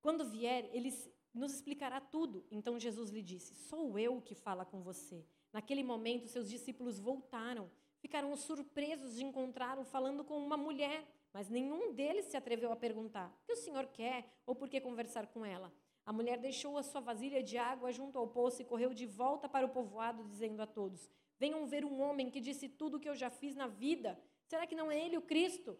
Quando 0.00 0.24
vier, 0.24 0.68
ele 0.72 0.90
nos 1.32 1.54
explicará 1.54 2.00
tudo. 2.00 2.44
Então 2.50 2.78
Jesus 2.78 3.10
lhe 3.10 3.22
disse: 3.22 3.54
Sou 3.54 3.98
eu 3.98 4.20
que 4.20 4.34
fala 4.34 4.64
com 4.64 4.82
você. 4.82 5.24
Naquele 5.52 5.82
momento, 5.82 6.28
seus 6.28 6.48
discípulos 6.48 6.98
voltaram. 6.98 7.70
Ficaram 7.98 8.34
surpresos 8.34 9.16
de 9.16 9.24
encontrá-lo 9.24 9.84
falando 9.84 10.24
com 10.24 10.38
uma 10.38 10.56
mulher. 10.56 11.06
Mas 11.32 11.48
nenhum 11.48 11.92
deles 11.92 12.26
se 12.26 12.36
atreveu 12.36 12.72
a 12.72 12.76
perguntar: 12.76 13.28
O 13.28 13.46
que 13.46 13.52
o 13.52 13.56
senhor 13.56 13.86
quer 13.86 14.28
ou 14.46 14.54
por 14.54 14.68
que 14.68 14.80
conversar 14.80 15.26
com 15.28 15.44
ela? 15.44 15.72
A 16.04 16.12
mulher 16.12 16.38
deixou 16.38 16.76
a 16.76 16.82
sua 16.82 17.00
vasilha 17.00 17.42
de 17.42 17.56
água 17.56 17.92
junto 17.92 18.18
ao 18.18 18.26
poço 18.26 18.62
e 18.62 18.64
correu 18.64 18.92
de 18.92 19.06
volta 19.06 19.48
para 19.48 19.66
o 19.66 19.68
povoado, 19.68 20.24
dizendo 20.24 20.60
a 20.60 20.66
todos: 20.66 21.10
Venham 21.38 21.66
ver 21.66 21.84
um 21.84 22.00
homem 22.00 22.30
que 22.30 22.40
disse 22.40 22.68
tudo 22.68 22.96
o 22.96 23.00
que 23.00 23.08
eu 23.08 23.14
já 23.14 23.30
fiz 23.30 23.54
na 23.54 23.66
vida. 23.66 24.18
Será 24.46 24.66
que 24.66 24.74
não 24.74 24.90
é 24.90 24.98
ele 24.98 25.16
o 25.16 25.22
Cristo? 25.22 25.78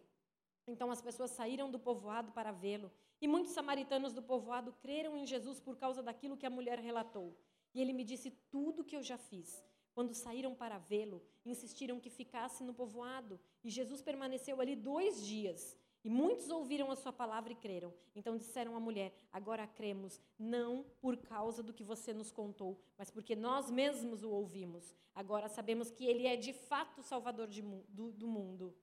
Então 0.67 0.91
as 0.91 1.03
pessoas 1.03 1.33
saíram 1.33 1.71
do 1.71 1.79
povoado 1.79 2.31
para 2.33 2.53
vê-lo. 2.53 2.93
E 3.21 3.29
muitos 3.29 3.53
samaritanos 3.53 4.15
do 4.15 4.23
povoado 4.23 4.73
creram 4.81 5.17
em 5.17 5.27
Jesus 5.27 5.61
por 5.61 5.77
causa 5.77 6.03
daquilo 6.03 6.37
que 6.37 6.47
a 6.47 6.51
mulher 6.51 6.79
relatou. 6.79 7.37
E 7.75 7.81
ele 7.81 7.93
me 7.93 8.05
disse 8.05 8.31
tudo 8.51 8.81
o 8.81 8.85
que 8.85 8.97
eu 8.97 9.03
já 9.03 9.19
fiz. 9.19 9.63
Quando 9.93 10.15
saíram 10.15 10.55
para 10.55 10.79
vê-lo, 10.79 11.23
insistiram 11.45 12.01
que 12.01 12.09
ficasse 12.09 12.65
no 12.65 12.73
povoado, 12.73 13.39
e 13.63 13.69
Jesus 13.69 14.01
permaneceu 14.01 14.61
ali 14.61 14.75
dois 14.75 15.25
dias. 15.27 15.77
E 16.03 16.09
muitos 16.09 16.49
ouviram 16.49 16.91
a 16.91 16.97
sua 16.97 17.13
palavra 17.13 17.53
e 17.53 17.57
creram. 17.57 17.93
Então 18.17 18.37
disseram 18.37 18.75
à 18.75 18.81
mulher: 18.81 19.13
Agora 19.31 19.67
cremos, 19.67 20.19
não 20.39 20.87
por 21.01 21.17
causa 21.19 21.63
do 21.63 21.75
que 21.75 21.85
você 21.85 22.15
nos 22.15 22.33
contou, 22.33 22.81
mas 22.97 23.11
porque 23.11 23.37
nós 23.37 23.71
mesmos 23.71 24.23
o 24.23 24.31
ouvimos. 24.31 24.97
Agora 25.15 25.49
sabemos 25.49 25.91
que 25.91 26.07
ele 26.07 26.27
é 26.27 26.37
de 26.37 26.55
fato 26.55 27.01
o 27.01 27.05
Salvador 27.05 27.49
de, 27.49 27.61
do, 27.61 28.13
do 28.13 28.27
mundo. 28.27 28.75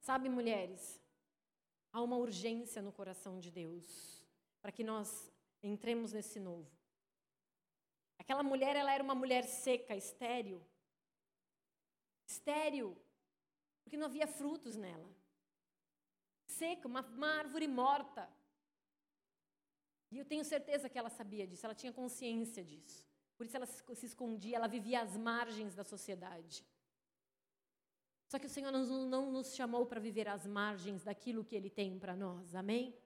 Sabe, 0.00 0.28
mulheres, 0.28 0.98
há 1.96 2.02
uma 2.02 2.18
urgência 2.18 2.82
no 2.82 2.92
coração 2.92 3.40
de 3.40 3.50
Deus 3.50 4.22
para 4.60 4.70
que 4.70 4.84
nós 4.84 5.32
entremos 5.62 6.12
nesse 6.12 6.38
novo. 6.38 6.70
Aquela 8.18 8.42
mulher, 8.42 8.76
ela 8.76 8.92
era 8.92 9.02
uma 9.02 9.14
mulher 9.14 9.44
seca, 9.44 9.96
estéril. 9.96 10.60
Estéril, 12.26 12.94
porque 13.82 13.96
não 13.96 14.08
havia 14.08 14.26
frutos 14.26 14.76
nela. 14.76 15.08
Seca, 16.46 16.86
uma, 16.86 17.00
uma 17.00 17.30
árvore 17.38 17.66
morta. 17.66 18.28
E 20.10 20.18
eu 20.18 20.26
tenho 20.26 20.44
certeza 20.44 20.90
que 20.90 20.98
ela 20.98 21.08
sabia 21.08 21.46
disso, 21.46 21.64
ela 21.64 21.74
tinha 21.74 21.94
consciência 21.94 22.62
disso. 22.62 23.06
Por 23.38 23.46
isso 23.46 23.56
ela 23.56 23.66
se 23.66 24.06
escondia, 24.06 24.56
ela 24.56 24.68
vivia 24.68 25.00
às 25.00 25.16
margens 25.16 25.74
da 25.74 25.84
sociedade. 25.84 26.62
Só 28.28 28.38
que 28.38 28.46
o 28.46 28.50
Senhor 28.50 28.72
não, 28.72 29.30
nos 29.30 29.54
chamou 29.54 29.86
para 29.86 30.00
viver 30.00 30.28
às 30.28 30.46
margens 30.46 31.04
daquilo 31.04 31.44
que 31.44 31.54
Ele 31.54 31.70
tem 31.70 31.98
para 31.98 32.16
nós, 32.16 32.54
amém? 32.54 32.96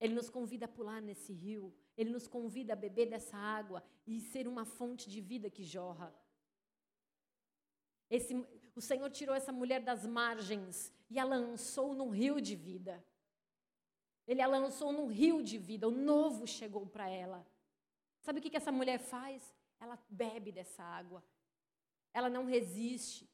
Ele 0.00 0.14
nos 0.14 0.30
convida 0.30 0.64
a 0.64 0.68
pular 0.68 1.02
nesse 1.02 1.32
rio, 1.32 1.74
Ele 1.96 2.10
nos 2.10 2.26
convida 2.26 2.72
a 2.72 2.76
beber 2.76 3.06
dessa 3.06 3.36
água 3.36 3.84
e 4.06 4.20
ser 4.20 4.48
uma 4.48 4.64
fonte 4.64 5.10
de 5.10 5.20
vida 5.20 5.50
que 5.50 5.62
jorra. 5.62 6.14
Esse, 8.08 8.34
o 8.74 8.80
Senhor 8.80 9.10
tirou 9.10 9.34
essa 9.34 9.52
mulher 9.52 9.82
das 9.82 10.06
margens 10.06 10.90
e 11.10 11.18
a 11.18 11.24
lançou 11.24 11.94
num 11.94 12.08
rio 12.08 12.40
de 12.40 12.56
vida. 12.56 13.04
Ele 14.26 14.40
a 14.40 14.46
lançou 14.46 14.92
num 14.92 15.06
rio 15.06 15.42
de 15.42 15.58
vida, 15.58 15.86
o 15.86 15.90
novo 15.90 16.46
chegou 16.46 16.86
para 16.86 17.08
ela. 17.08 17.46
Sabe 18.20 18.38
o 18.38 18.42
que, 18.42 18.50
que 18.50 18.56
essa 18.56 18.72
mulher 18.72 18.98
faz? 18.98 19.54
Ela 19.78 19.98
bebe 20.08 20.50
dessa 20.50 20.82
água. 20.82 21.22
Ela 22.14 22.30
não 22.30 22.46
resiste 22.46 23.28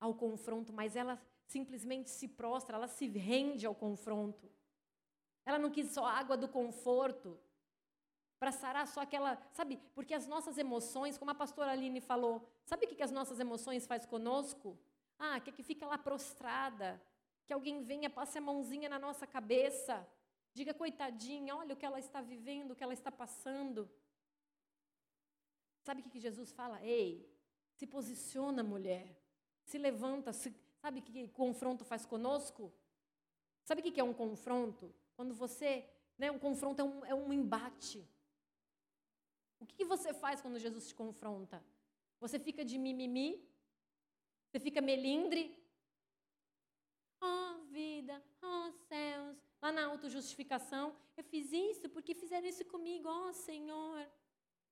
ao 0.00 0.14
confronto, 0.14 0.72
mas 0.72 0.96
ela 0.96 1.20
simplesmente 1.46 2.08
se 2.10 2.26
prostra, 2.26 2.76
ela 2.76 2.88
se 2.88 3.06
rende 3.06 3.66
ao 3.66 3.74
confronto. 3.74 4.50
Ela 5.44 5.58
não 5.58 5.70
quis 5.70 5.90
só 5.92 6.06
água 6.06 6.36
do 6.36 6.48
conforto, 6.48 7.38
para 8.40 8.52
sarar 8.52 8.86
só 8.88 9.02
aquela, 9.02 9.36
sabe? 9.52 9.76
Porque 9.94 10.14
as 10.14 10.26
nossas 10.26 10.56
emoções, 10.56 11.18
como 11.18 11.30
a 11.30 11.34
pastora 11.34 11.72
Aline 11.72 12.00
falou, 12.00 12.48
sabe 12.64 12.86
o 12.86 12.88
que, 12.88 12.94
que 12.94 13.02
as 13.02 13.12
nossas 13.12 13.38
emoções 13.38 13.86
faz 13.86 14.06
conosco? 14.06 14.78
Ah, 15.18 15.38
quer 15.38 15.52
que 15.52 15.62
fica 15.62 15.86
lá 15.86 15.98
prostrada, 15.98 17.00
que 17.44 17.52
alguém 17.52 17.82
venha, 17.82 18.08
passe 18.08 18.38
a 18.38 18.40
mãozinha 18.40 18.88
na 18.88 18.98
nossa 18.98 19.26
cabeça, 19.26 20.08
diga, 20.54 20.72
coitadinha, 20.72 21.54
olha 21.54 21.74
o 21.74 21.76
que 21.76 21.84
ela 21.84 21.98
está 21.98 22.22
vivendo, 22.22 22.70
o 22.70 22.76
que 22.76 22.82
ela 22.82 22.94
está 22.94 23.12
passando. 23.12 23.90
Sabe 25.82 26.00
o 26.00 26.04
que, 26.04 26.08
que 26.08 26.18
Jesus 26.18 26.50
fala? 26.50 26.82
Ei, 26.82 27.30
se 27.74 27.86
posiciona, 27.86 28.62
mulher, 28.62 29.19
se 29.64 29.78
levanta, 29.78 30.32
se, 30.32 30.54
sabe 30.80 31.00
o 31.00 31.02
que, 31.02 31.28
confronto 31.28 31.84
faz 31.84 32.04
conosco? 32.04 32.72
Sabe 33.64 33.80
o 33.80 33.84
que, 33.84 34.00
é 34.00 34.04
um 34.04 34.12
confronto? 34.12 34.94
Quando 35.16 35.34
você, 35.34 35.88
né, 36.18 36.30
um 36.30 36.38
confronto 36.38 36.80
é 36.80 36.84
um, 36.84 37.04
é 37.06 37.14
um 37.14 37.32
embate. 37.32 38.06
O 39.60 39.66
que 39.66 39.84
você 39.84 40.12
faz 40.12 40.40
quando 40.40 40.58
Jesus 40.58 40.88
te 40.88 40.94
confronta? 40.94 41.62
Você 42.18 42.38
fica 42.38 42.64
de 42.64 42.78
mimimi? 42.78 43.46
Você 44.46 44.58
fica 44.58 44.80
melindre? 44.80 45.56
Oh, 47.20 47.58
vida, 47.70 48.22
oh, 48.42 48.72
céus. 48.88 49.36
Lá 49.62 49.70
na 49.70 49.84
autojustificação, 49.86 50.96
eu 51.16 51.22
fiz 51.22 51.52
isso 51.52 51.88
porque 51.90 52.14
fizeram 52.14 52.48
isso 52.48 52.64
comigo, 52.64 53.08
oh, 53.08 53.32
Senhor. 53.32 54.06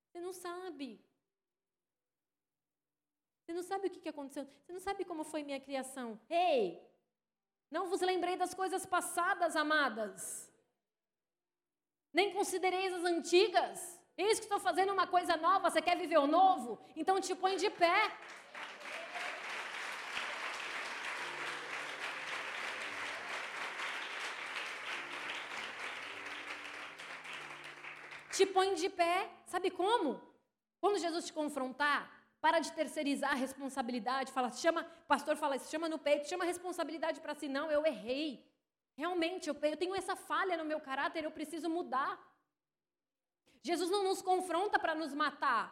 Você 0.07 0.21
não 0.21 0.33
sabe. 0.33 1.01
Você 3.49 3.55
não 3.55 3.63
sabe 3.63 3.87
o 3.87 3.91
que 3.91 4.11
aconteceu. 4.11 4.45
Você 4.45 4.73
não 4.75 4.79
sabe 4.79 5.07
como 5.07 5.25
foi 5.25 5.43
minha 5.43 5.59
criação. 5.59 6.21
Ei! 6.29 6.87
Não 7.71 7.89
vos 7.89 8.03
lembrei 8.03 8.37
das 8.37 8.53
coisas 8.53 8.85
passadas, 8.85 9.57
amadas. 9.57 10.53
Nem 12.13 12.35
considereis 12.35 12.93
as 12.93 13.05
antigas. 13.05 13.99
Eis 14.19 14.39
que 14.39 14.45
estou 14.45 14.61
fazendo 14.61 14.93
uma 14.93 15.07
coisa 15.07 15.35
nova, 15.39 15.71
você 15.71 15.81
quer 15.81 15.97
viver 15.97 16.19
o 16.19 16.27
novo? 16.27 16.79
Então 16.95 17.19
te 17.23 17.35
põe 17.35 17.57
de 17.57 17.71
pé. 17.71 18.13
Te 28.31 28.45
põe 28.45 28.75
de 28.75 28.91
pé. 28.91 29.31
Sabe 29.47 29.71
como? 29.71 30.21
Quando 30.83 30.99
Jesus 30.99 31.25
te 31.25 31.33
confrontar, 31.33 32.18
para 32.41 32.61
de 32.61 32.73
terceirizar 32.73 33.33
a 33.33 33.35
responsabilidade. 33.35 34.33
Fala, 34.33 34.51
chama, 34.51 34.85
pastor 35.07 35.37
fala 35.37 35.59
chama 35.59 35.89
no 35.89 35.99
peito, 35.99 36.29
chama 36.29 36.45
a 36.45 36.47
responsabilidade 36.47 37.21
para 37.21 37.35
si. 37.35 37.49
Não, 37.49 37.71
eu 37.71 37.85
errei. 37.85 38.47
Realmente, 38.97 39.49
eu, 39.49 39.57
eu 39.63 39.77
tenho 39.77 39.95
essa 39.95 40.17
falha 40.17 40.57
no 40.57 40.65
meu 40.65 40.81
caráter, 40.81 41.25
eu 41.25 41.31
preciso 41.31 41.69
mudar. 41.69 42.19
Jesus 43.63 43.91
não 43.91 44.05
nos 44.05 44.23
confronta 44.23 44.79
para 44.79 44.95
nos 44.95 45.13
matar. 45.13 45.67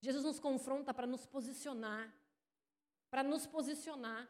Jesus 0.00 0.24
nos 0.24 0.38
confronta 0.38 0.94
para 0.94 1.06
nos 1.06 1.26
posicionar. 1.26 2.12
Para 3.10 3.22
nos 3.22 3.46
posicionar. 3.46 4.28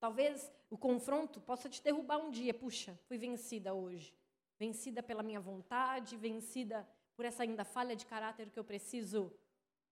Talvez 0.00 0.52
o 0.70 0.78
confronto 0.78 1.40
possa 1.40 1.68
te 1.68 1.82
derrubar 1.82 2.18
um 2.18 2.30
dia. 2.30 2.54
Puxa, 2.54 2.98
fui 3.06 3.18
vencida 3.18 3.74
hoje. 3.74 4.16
Vencida 4.58 5.02
pela 5.02 5.22
minha 5.22 5.40
vontade, 5.40 6.16
vencida 6.16 6.88
por 7.18 7.24
essa 7.24 7.42
ainda 7.42 7.64
falha 7.64 7.96
de 7.96 8.06
caráter 8.06 8.48
que 8.48 8.60
eu 8.60 8.62
preciso 8.62 9.20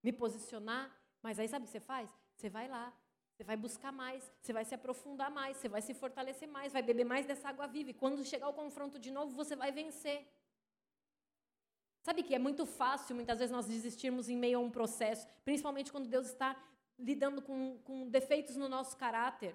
me 0.01 0.13
posicionar. 0.13 0.97
Mas 1.21 1.37
aí 1.37 1.47
sabe 1.49 1.63
o 1.63 1.67
que 1.67 1.73
você 1.73 1.81
faz? 1.81 2.09
Você 2.33 2.49
vai 2.49 2.69
lá, 2.69 2.93
você 3.33 3.43
vai 3.43 3.57
buscar 3.57 3.91
mais, 3.91 4.31
você 4.41 4.53
vai 4.53 4.63
se 4.63 4.73
aprofundar 4.73 5.29
mais, 5.29 5.57
você 5.57 5.67
vai 5.67 5.81
se 5.81 5.93
fortalecer 5.93 6.47
mais, 6.47 6.71
vai 6.71 6.81
beber 6.81 7.03
mais 7.03 7.25
dessa 7.25 7.49
água 7.49 7.67
viva. 7.67 7.89
E 7.89 7.93
quando 7.93 8.23
chegar 8.23 8.47
o 8.47 8.53
confronto 8.53 8.97
de 8.97 9.11
novo, 9.11 9.35
você 9.35 9.57
vai 9.57 9.73
vencer. 9.73 10.25
Sabe 12.01 12.23
que 12.23 12.33
é 12.33 12.39
muito 12.39 12.65
fácil, 12.65 13.13
muitas 13.13 13.39
vezes, 13.39 13.51
nós 13.51 13.67
desistirmos 13.67 14.29
em 14.29 14.37
meio 14.37 14.59
a 14.59 14.61
um 14.61 14.71
processo, 14.71 15.27
principalmente 15.43 15.91
quando 15.91 16.07
Deus 16.07 16.27
está 16.27 16.55
lidando 16.97 17.41
com, 17.41 17.77
com 17.79 18.07
defeitos 18.07 18.55
no 18.55 18.69
nosso 18.69 18.95
caráter. 18.95 19.53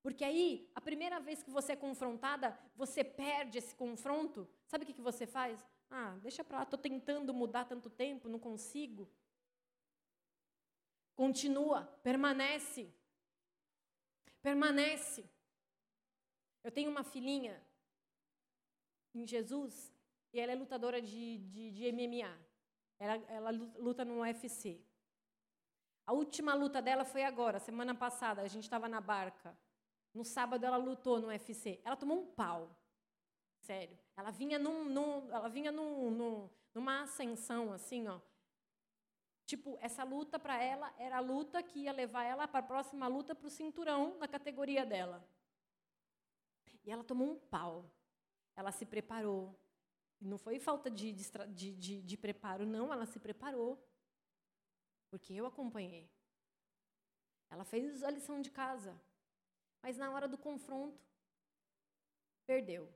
Porque 0.00 0.22
aí, 0.22 0.70
a 0.76 0.80
primeira 0.80 1.18
vez 1.18 1.42
que 1.42 1.50
você 1.50 1.72
é 1.72 1.76
confrontada, 1.76 2.56
você 2.76 3.02
perde 3.02 3.58
esse 3.58 3.74
confronto. 3.74 4.48
Sabe 4.68 4.84
o 4.84 4.86
que, 4.86 4.92
que 4.92 5.02
você 5.02 5.26
faz? 5.26 5.58
Ah, 5.90 6.16
deixa 6.20 6.42
para 6.42 6.58
lá, 6.58 6.62
estou 6.64 6.78
tentando 6.78 7.32
mudar 7.32 7.64
tanto 7.64 7.88
tempo, 7.88 8.28
não 8.28 8.38
consigo. 8.38 9.08
Continua, 11.14 11.84
permanece. 12.02 12.92
Permanece. 14.42 15.28
Eu 16.62 16.70
tenho 16.70 16.90
uma 16.90 17.02
filhinha 17.02 17.60
em 19.14 19.26
Jesus 19.26 19.92
e 20.32 20.40
ela 20.40 20.52
é 20.52 20.54
lutadora 20.54 21.00
de, 21.00 21.38
de, 21.38 21.70
de 21.70 21.92
MMA. 21.92 22.38
Ela, 22.98 23.14
ela 23.28 23.50
luta 23.50 24.04
no 24.04 24.20
UFC. 24.20 24.80
A 26.04 26.12
última 26.12 26.54
luta 26.54 26.80
dela 26.82 27.04
foi 27.04 27.24
agora, 27.24 27.58
semana 27.58 27.94
passada. 27.94 28.42
A 28.42 28.48
gente 28.48 28.64
estava 28.64 28.88
na 28.88 29.00
barca. 29.00 29.56
No 30.12 30.24
sábado 30.24 30.64
ela 30.64 30.76
lutou 30.76 31.20
no 31.20 31.28
UFC. 31.28 31.80
Ela 31.84 31.96
tomou 31.96 32.18
um 32.18 32.26
pau. 32.26 32.70
Sério. 33.60 33.98
Ela 34.16 34.30
vinha, 34.30 34.58
num, 34.58 34.84
num 34.84 35.30
ela 35.30 35.48
vinha 35.48 35.70
num, 35.70 36.10
num, 36.10 36.50
numa 36.74 37.02
ascensão, 37.02 37.72
assim, 37.72 38.08
ó. 38.08 38.20
Tipo, 39.44 39.78
essa 39.80 40.02
luta 40.02 40.38
para 40.38 40.60
ela 40.60 40.92
era 40.98 41.18
a 41.18 41.20
luta 41.20 41.62
que 41.62 41.80
ia 41.80 41.92
levar 41.92 42.24
ela 42.24 42.48
para 42.48 42.60
a 42.60 42.68
próxima 42.68 43.06
luta 43.06 43.34
para 43.34 43.46
o 43.46 43.50
cinturão 43.50 44.18
na 44.18 44.26
categoria 44.26 44.84
dela. 44.84 45.24
E 46.84 46.90
ela 46.90 47.04
tomou 47.04 47.30
um 47.30 47.38
pau. 47.38 47.88
Ela 48.56 48.72
se 48.72 48.84
preparou. 48.84 49.54
Não 50.20 50.38
foi 50.38 50.58
falta 50.58 50.90
de, 50.90 51.12
de, 51.12 51.72
de, 51.74 52.02
de 52.02 52.16
preparo, 52.16 52.66
não. 52.66 52.92
Ela 52.92 53.06
se 53.06 53.20
preparou. 53.20 53.78
Porque 55.10 55.32
eu 55.32 55.46
acompanhei. 55.46 56.10
Ela 57.50 57.64
fez 57.64 58.02
a 58.02 58.10
lição 58.10 58.40
de 58.40 58.50
casa. 58.50 59.00
Mas 59.82 59.96
na 59.96 60.10
hora 60.10 60.26
do 60.26 60.36
confronto, 60.36 61.00
perdeu. 62.44 62.92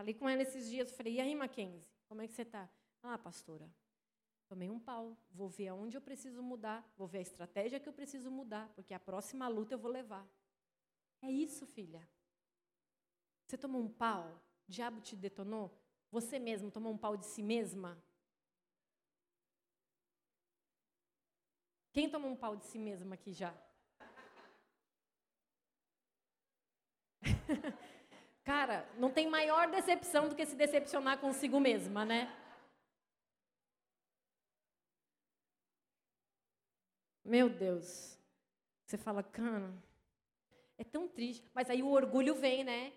Falei 0.00 0.14
com 0.14 0.26
ela 0.26 0.40
esses 0.40 0.70
dias, 0.70 0.90
falei, 0.92 1.16
e 1.16 1.20
aí, 1.20 1.34
Mackenzie, 1.34 1.86
como 2.08 2.22
é 2.22 2.26
que 2.26 2.32
você 2.32 2.40
está? 2.40 2.66
Ah, 3.02 3.18
pastora, 3.18 3.70
Tomei 4.48 4.70
um 4.70 4.80
pau, 4.80 5.14
vou 5.30 5.46
ver 5.46 5.68
aonde 5.68 5.94
eu 5.94 6.00
preciso 6.00 6.42
mudar, 6.42 6.90
vou 6.96 7.06
ver 7.06 7.18
a 7.18 7.20
estratégia 7.20 7.78
que 7.78 7.86
eu 7.86 7.92
preciso 7.92 8.30
mudar, 8.30 8.72
porque 8.74 8.94
a 8.94 8.98
próxima 8.98 9.46
luta 9.46 9.74
eu 9.74 9.78
vou 9.78 9.90
levar. 9.90 10.26
É 11.20 11.30
isso, 11.30 11.66
filha. 11.66 12.08
Você 13.44 13.58
tomou 13.58 13.82
um 13.82 13.90
pau, 13.90 14.42
o 14.66 14.72
diabo 14.72 15.02
te 15.02 15.14
detonou, 15.14 15.70
você 16.10 16.38
mesmo 16.38 16.70
tomou 16.70 16.94
um 16.94 16.98
pau 16.98 17.14
de 17.14 17.26
si 17.26 17.42
mesma? 17.42 18.02
Quem 21.92 22.08
tomou 22.08 22.30
um 22.30 22.36
pau 22.36 22.56
de 22.56 22.64
si 22.64 22.78
mesma 22.78 23.16
aqui 23.16 23.34
já? 23.34 23.54
Cara, 28.44 28.88
não 28.96 29.10
tem 29.12 29.28
maior 29.28 29.70
decepção 29.70 30.28
do 30.28 30.34
que 30.34 30.46
se 30.46 30.56
decepcionar 30.56 31.18
consigo 31.18 31.60
mesma, 31.60 32.04
né? 32.04 32.34
Meu 37.24 37.48
Deus. 37.48 38.18
Você 38.86 38.98
fala, 38.98 39.22
cana, 39.22 39.72
é 40.76 40.84
tão 40.84 41.06
triste. 41.06 41.48
Mas 41.54 41.70
aí 41.70 41.82
o 41.82 41.90
orgulho 41.90 42.34
vem, 42.34 42.64
né? 42.64 42.92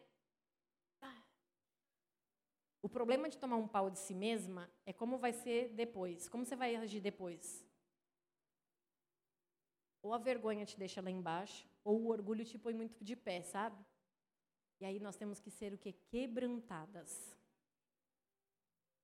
O 2.82 2.90
problema 2.90 3.30
de 3.30 3.38
tomar 3.38 3.56
um 3.56 3.68
pau 3.68 3.90
de 3.90 3.98
si 3.98 4.14
mesma 4.14 4.70
é 4.86 4.92
como 4.92 5.18
vai 5.18 5.32
ser 5.32 5.70
depois. 5.70 6.28
Como 6.28 6.46
você 6.46 6.54
vai 6.54 6.76
agir 6.76 7.00
depois? 7.00 7.66
Ou 10.02 10.14
a 10.14 10.18
vergonha 10.18 10.66
te 10.66 10.78
deixa 10.78 11.02
lá 11.02 11.10
embaixo, 11.10 11.66
ou 11.82 12.02
o 12.02 12.10
orgulho 12.10 12.44
te 12.44 12.58
põe 12.58 12.74
muito 12.74 13.02
de 13.02 13.16
pé, 13.16 13.42
sabe? 13.42 13.78
E 14.84 14.86
aí 14.86 15.00
nós 15.00 15.16
temos 15.16 15.40
que 15.40 15.50
ser 15.50 15.74
o 15.74 15.78
quê? 15.78 15.94
Quebrantadas. 15.94 17.12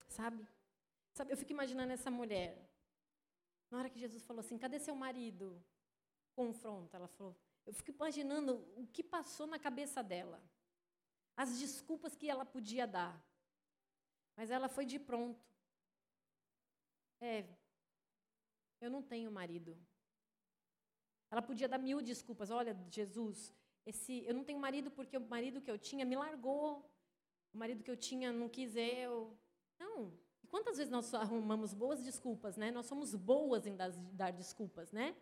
Sabe? 0.09 0.45
Sabe, 1.13 1.31
eu 1.31 1.37
fico 1.37 1.53
imaginando 1.53 1.93
essa 1.93 2.11
mulher 2.11 2.51
Na 3.71 3.77
hora 3.77 3.89
que 3.89 3.97
Jesus 3.97 4.25
falou 4.25 4.41
assim: 4.41 4.57
cadê 4.57 4.77
seu 4.77 4.93
marido? 4.93 5.47
Confronta. 6.35 6.97
Ela 6.97 7.07
falou: 7.07 7.33
eu 7.65 7.71
fico 7.71 7.91
imaginando 7.91 8.55
o 8.75 8.85
que 8.87 9.01
passou 9.01 9.47
na 9.47 9.57
cabeça 9.57 10.03
dela. 10.03 10.43
As 11.37 11.57
desculpas 11.57 12.13
que 12.13 12.29
ela 12.29 12.43
podia 12.43 12.85
dar. 12.85 13.15
Mas 14.35 14.51
ela 14.51 14.67
foi 14.67 14.85
de 14.85 14.99
pronto. 14.99 15.47
É, 17.21 17.47
eu 18.81 18.89
não 18.89 19.01
tenho 19.01 19.31
marido. 19.31 19.77
Ela 21.31 21.41
podia 21.41 21.69
dar 21.69 21.77
mil 21.77 22.01
desculpas. 22.01 22.49
Olha, 22.49 22.75
Jesus, 22.91 23.53
esse, 23.89 24.23
eu 24.25 24.33
não 24.33 24.43
tenho 24.43 24.59
marido 24.59 24.89
porque 24.91 25.17
o 25.17 25.21
marido 25.21 25.61
que 25.61 25.69
eu 25.69 25.77
tinha 25.77 26.05
me 26.05 26.15
largou. 26.15 26.89
O 27.53 27.57
marido 27.57 27.83
que 27.83 27.91
eu 27.91 27.97
tinha 27.97 28.31
não 28.31 28.47
quis 28.47 28.75
eu. 28.75 29.37
Não. 29.79 30.13
E 30.43 30.47
quantas 30.47 30.77
vezes 30.77 30.91
nós 30.91 31.13
arrumamos 31.13 31.73
boas 31.73 32.03
desculpas, 32.03 32.57
né? 32.57 32.71
Nós 32.71 32.85
somos 32.85 33.15
boas 33.15 33.65
em 33.65 33.75
dar, 33.75 33.91
dar 34.13 34.31
desculpas, 34.31 34.91
né? 34.91 35.15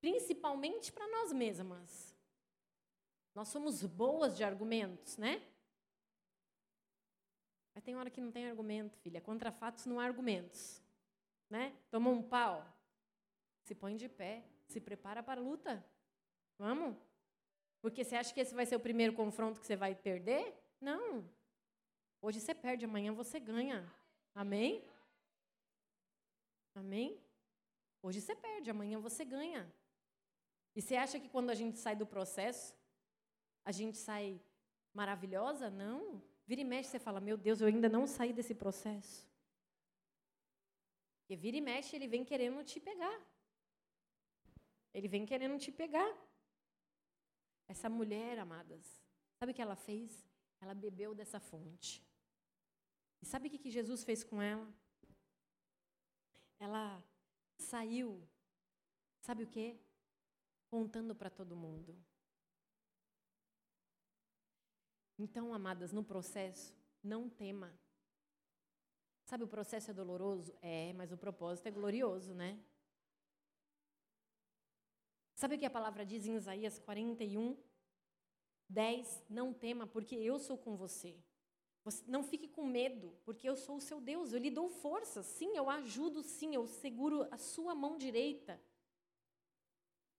Principalmente 0.00 0.92
para 0.92 1.08
nós 1.08 1.32
mesmas. 1.32 2.14
Nós 3.34 3.48
somos 3.48 3.82
boas 3.84 4.36
de 4.36 4.44
argumentos, 4.44 5.16
né? 5.16 5.42
Mas 7.74 7.84
tem 7.84 7.94
hora 7.96 8.10
que 8.10 8.20
não 8.20 8.32
tem 8.32 8.46
argumento, 8.46 8.96
filha. 8.98 9.20
Contra 9.20 9.52
fatos 9.52 9.84
não 9.84 10.00
há 10.00 10.04
argumentos. 10.04 10.82
Né? 11.50 11.76
Toma 11.90 12.08
um 12.08 12.22
pau. 12.22 12.66
Se 13.64 13.74
põe 13.74 13.96
de 13.96 14.08
pé. 14.08 14.42
Se 14.66 14.80
prepara 14.80 15.22
para 15.22 15.40
a 15.40 15.44
luta. 15.44 15.84
Vamos? 16.58 16.96
Porque 17.86 18.02
você 18.02 18.16
acha 18.16 18.34
que 18.34 18.40
esse 18.40 18.52
vai 18.52 18.66
ser 18.66 18.74
o 18.74 18.80
primeiro 18.80 19.12
confronto 19.12 19.60
que 19.60 19.66
você 19.66 19.76
vai 19.76 19.94
perder? 19.94 20.44
Não. 20.80 21.24
Hoje 22.20 22.40
você 22.40 22.52
perde, 22.52 22.84
amanhã 22.84 23.12
você 23.12 23.38
ganha. 23.38 23.78
Amém? 24.34 24.84
Amém? 26.74 27.16
Hoje 28.02 28.20
você 28.20 28.34
perde, 28.34 28.68
amanhã 28.70 28.98
você 28.98 29.24
ganha. 29.24 29.72
E 30.74 30.82
você 30.82 30.96
acha 30.96 31.20
que 31.20 31.28
quando 31.28 31.50
a 31.50 31.54
gente 31.54 31.78
sai 31.78 31.94
do 31.94 32.04
processo, 32.04 32.74
a 33.64 33.70
gente 33.70 33.96
sai 33.98 34.42
maravilhosa? 34.92 35.70
Não. 35.70 36.20
Vira 36.44 36.62
e 36.62 36.64
mexe, 36.64 36.90
você 36.90 36.98
fala: 36.98 37.20
Meu 37.20 37.36
Deus, 37.36 37.60
eu 37.60 37.68
ainda 37.68 37.88
não 37.88 38.04
saí 38.08 38.32
desse 38.32 38.52
processo. 38.52 39.24
E 41.28 41.36
vira 41.36 41.56
e 41.56 41.60
mexe, 41.60 41.94
ele 41.94 42.08
vem 42.08 42.24
querendo 42.24 42.64
te 42.64 42.80
pegar. 42.80 43.16
Ele 44.92 45.06
vem 45.06 45.24
querendo 45.24 45.56
te 45.56 45.70
pegar. 45.70 46.25
Essa 47.68 47.88
mulher, 47.88 48.38
amadas, 48.38 49.02
sabe 49.38 49.52
o 49.52 49.54
que 49.54 49.62
ela 49.62 49.76
fez? 49.76 50.26
Ela 50.60 50.74
bebeu 50.74 51.14
dessa 51.14 51.40
fonte. 51.40 52.02
E 53.20 53.26
sabe 53.26 53.48
o 53.48 53.50
que 53.50 53.70
Jesus 53.70 54.04
fez 54.04 54.22
com 54.22 54.40
ela? 54.40 54.66
Ela 56.58 57.02
saiu, 57.58 58.22
sabe 59.20 59.44
o 59.44 59.46
quê? 59.46 59.78
Contando 60.68 61.14
para 61.14 61.30
todo 61.30 61.56
mundo. 61.56 61.96
Então, 65.18 65.54
amadas, 65.54 65.92
no 65.92 66.04
processo, 66.04 66.74
não 67.02 67.28
tema. 67.28 67.72
Sabe, 69.24 69.44
o 69.44 69.48
processo 69.48 69.90
é 69.90 69.94
doloroso? 69.94 70.54
É, 70.62 70.92
mas 70.92 71.10
o 71.10 71.16
propósito 71.16 71.66
é 71.66 71.70
glorioso, 71.70 72.34
né? 72.34 72.62
Sabe 75.36 75.56
o 75.56 75.58
que 75.58 75.66
a 75.66 75.70
palavra 75.70 76.02
diz 76.06 76.26
em 76.26 76.34
Isaías 76.34 76.78
41, 76.78 77.54
10? 78.70 79.24
Não 79.28 79.52
tema, 79.52 79.86
porque 79.86 80.14
eu 80.14 80.38
sou 80.38 80.56
com 80.56 80.74
você. 80.74 81.14
você. 81.84 82.02
Não 82.08 82.22
fique 82.22 82.48
com 82.48 82.64
medo, 82.64 83.14
porque 83.22 83.46
eu 83.46 83.54
sou 83.54 83.76
o 83.76 83.80
seu 83.80 84.00
Deus. 84.00 84.32
Eu 84.32 84.38
lhe 84.38 84.50
dou 84.50 84.70
força. 84.70 85.22
Sim, 85.22 85.54
eu 85.54 85.68
ajudo, 85.68 86.22
sim, 86.22 86.54
eu 86.54 86.66
seguro 86.66 87.28
a 87.30 87.36
sua 87.36 87.74
mão 87.74 87.98
direita. 87.98 88.58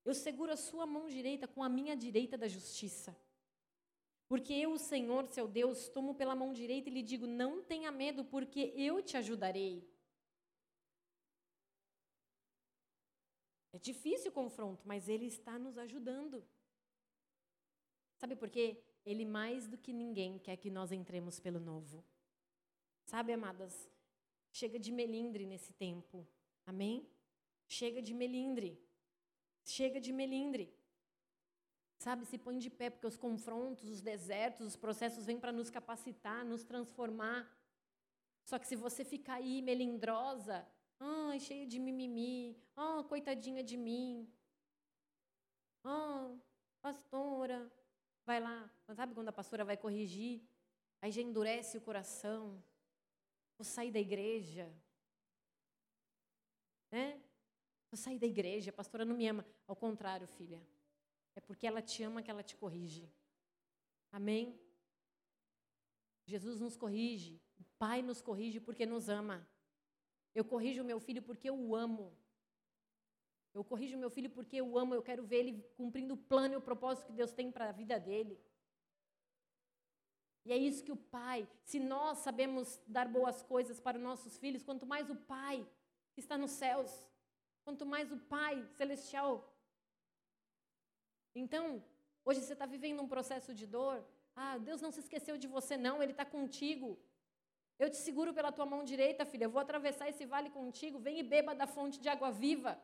Eu 0.05 0.13
seguro 0.13 0.51
a 0.51 0.55
sua 0.55 0.85
mão 0.85 1.09
direita 1.09 1.47
com 1.47 1.63
a 1.63 1.67
minha 1.67 1.97
direita 1.97 2.37
da 2.37 2.47
justiça. 2.47 3.17
Porque 4.27 4.53
eu, 4.53 4.73
o 4.73 4.77
Senhor, 4.77 5.25
seu 5.29 5.47
Deus, 5.47 5.89
tomo 5.89 6.13
pela 6.13 6.35
mão 6.35 6.53
direita 6.53 6.89
e 6.89 6.93
lhe 6.93 7.01
digo: 7.01 7.25
não 7.25 7.63
tenha 7.63 7.91
medo, 7.91 8.23
porque 8.23 8.71
eu 8.75 9.01
te 9.01 9.17
ajudarei. 9.17 9.83
É 13.77 13.79
difícil 13.79 14.31
o 14.31 14.33
confronto, 14.33 14.81
mas 14.87 15.07
ele 15.07 15.27
está 15.27 15.59
nos 15.59 15.77
ajudando. 15.77 16.43
Sabe 18.15 18.35
por 18.35 18.49
quê? 18.49 18.83
Ele 19.05 19.23
mais 19.23 19.67
do 19.67 19.77
que 19.77 19.93
ninguém 19.93 20.39
quer 20.39 20.57
que 20.57 20.71
nós 20.71 20.91
entremos 20.91 21.39
pelo 21.39 21.59
novo. 21.59 22.03
Sabe, 23.05 23.31
amadas? 23.33 23.87
Chega 24.51 24.79
de 24.79 24.91
melindre 24.91 25.45
nesse 25.45 25.73
tempo. 25.73 26.27
Amém? 26.65 27.07
Chega 27.67 28.01
de 28.01 28.15
melindre. 28.15 28.83
Chega 29.63 30.01
de 30.01 30.11
melindre. 30.11 30.75
Sabe, 31.99 32.25
se 32.25 32.39
põe 32.39 32.57
de 32.57 32.71
pé, 32.71 32.89
porque 32.89 33.05
os 33.05 33.15
confrontos, 33.15 33.87
os 33.91 34.01
desertos, 34.01 34.65
os 34.65 34.75
processos 34.75 35.23
vêm 35.23 35.39
para 35.39 35.51
nos 35.51 35.69
capacitar, 35.69 36.43
nos 36.43 36.63
transformar. 36.63 37.47
Só 38.43 38.57
que 38.57 38.65
se 38.65 38.75
você 38.75 39.05
ficar 39.05 39.35
aí 39.35 39.61
melindrosa, 39.61 40.67
ai, 40.99 41.39
cheia 41.39 41.65
de 41.65 41.79
mimimi, 41.79 42.57
ah, 42.75 43.03
coitadinha 43.07 43.63
de 43.63 43.77
mim, 43.77 44.27
ah, 45.83 46.35
pastora, 46.81 47.71
vai 48.25 48.39
lá, 48.39 48.69
sabe 48.95 49.13
quando 49.13 49.29
a 49.29 49.33
pastora 49.33 49.63
vai 49.63 49.77
corrigir, 49.77 50.41
aí 51.01 51.11
já 51.11 51.21
endurece 51.21 51.77
o 51.77 51.81
coração, 51.81 52.61
vou 53.57 53.65
sair 53.65 53.91
da 53.91 53.99
igreja, 53.99 54.71
né? 56.91 57.21
Vou 57.89 57.97
sair 57.97 58.19
da 58.19 58.27
igreja, 58.27 58.69
a 58.69 58.73
pastora 58.73 59.05
não 59.05 59.15
me 59.15 59.27
ama. 59.27 59.45
Ao 59.65 59.75
contrário, 59.75 60.27
filha. 60.27 60.61
É 61.35 61.39
porque 61.39 61.65
ela 61.65 61.81
te 61.81 62.03
ama 62.03 62.21
que 62.21 62.29
ela 62.29 62.43
te 62.43 62.55
corrige. 62.55 63.09
Amém? 64.11 64.59
Jesus 66.25 66.59
nos 66.59 66.75
corrige. 66.75 67.41
O 67.59 67.63
Pai 67.77 68.01
nos 68.01 68.21
corrige 68.21 68.59
porque 68.59 68.85
nos 68.85 69.07
ama. 69.07 69.47
Eu 70.39 70.45
corrijo 70.51 70.83
meu 70.91 70.99
filho 71.07 71.21
porque 71.27 71.49
eu 71.51 71.57
o 71.65 71.75
amo. 71.85 72.05
Eu 73.57 73.63
corrijo 73.71 73.97
meu 74.03 74.11
filho 74.15 74.29
porque 74.35 74.57
eu 74.61 74.67
o 74.71 74.77
amo. 74.83 74.93
Eu 74.93 75.03
quero 75.09 75.23
ver 75.31 75.39
ele 75.41 75.53
cumprindo 75.79 76.13
o 76.13 76.23
plano 76.31 76.53
e 76.53 76.57
o 76.57 76.67
propósito 76.69 77.07
que 77.07 77.17
Deus 77.21 77.31
tem 77.39 77.51
para 77.55 77.69
a 77.69 77.77
vida 77.81 77.97
dele. 78.07 78.35
E 80.45 80.51
é 80.55 80.57
isso 80.69 80.83
que 80.85 80.93
o 80.97 81.01
Pai, 81.17 81.39
se 81.69 81.79
nós 81.93 82.19
sabemos 82.19 82.79
dar 82.87 83.07
boas 83.17 83.41
coisas 83.53 83.79
para 83.85 83.97
os 83.97 84.03
nossos 84.09 84.37
filhos, 84.37 84.63
quanto 84.63 84.85
mais 84.93 85.09
o 85.09 85.15
Pai 85.35 85.57
que 86.13 86.21
está 86.21 86.37
nos 86.43 86.51
céus, 86.51 86.91
quanto 87.65 87.85
mais 87.85 88.11
o 88.11 88.17
Pai 88.35 88.65
celestial 88.79 89.31
então, 91.39 91.83
hoje 92.25 92.41
você 92.41 92.53
está 92.53 92.65
vivendo 92.65 93.01
um 93.01 93.07
processo 93.07 93.53
de 93.53 93.65
dor. 93.65 94.03
Ah, 94.35 94.57
Deus 94.57 94.81
não 94.81 94.91
se 94.91 94.99
esqueceu 94.99 95.37
de 95.37 95.47
você, 95.47 95.77
não, 95.77 96.01
Ele 96.01 96.11
está 96.11 96.25
contigo. 96.25 96.97
Eu 97.79 97.89
te 97.89 97.97
seguro 97.97 98.33
pela 98.33 98.51
tua 98.51 98.65
mão 98.65 98.83
direita, 98.83 99.25
filha. 99.25 99.45
Eu 99.45 99.49
vou 99.49 99.61
atravessar 99.61 100.09
esse 100.09 100.25
vale 100.25 100.49
contigo. 100.49 100.97
Vem 100.99 101.19
e 101.19 101.23
beba 101.23 101.53
da 101.53 101.67
fonte 101.67 101.99
de 101.99 102.09
água 102.09 102.31
viva. 102.31 102.79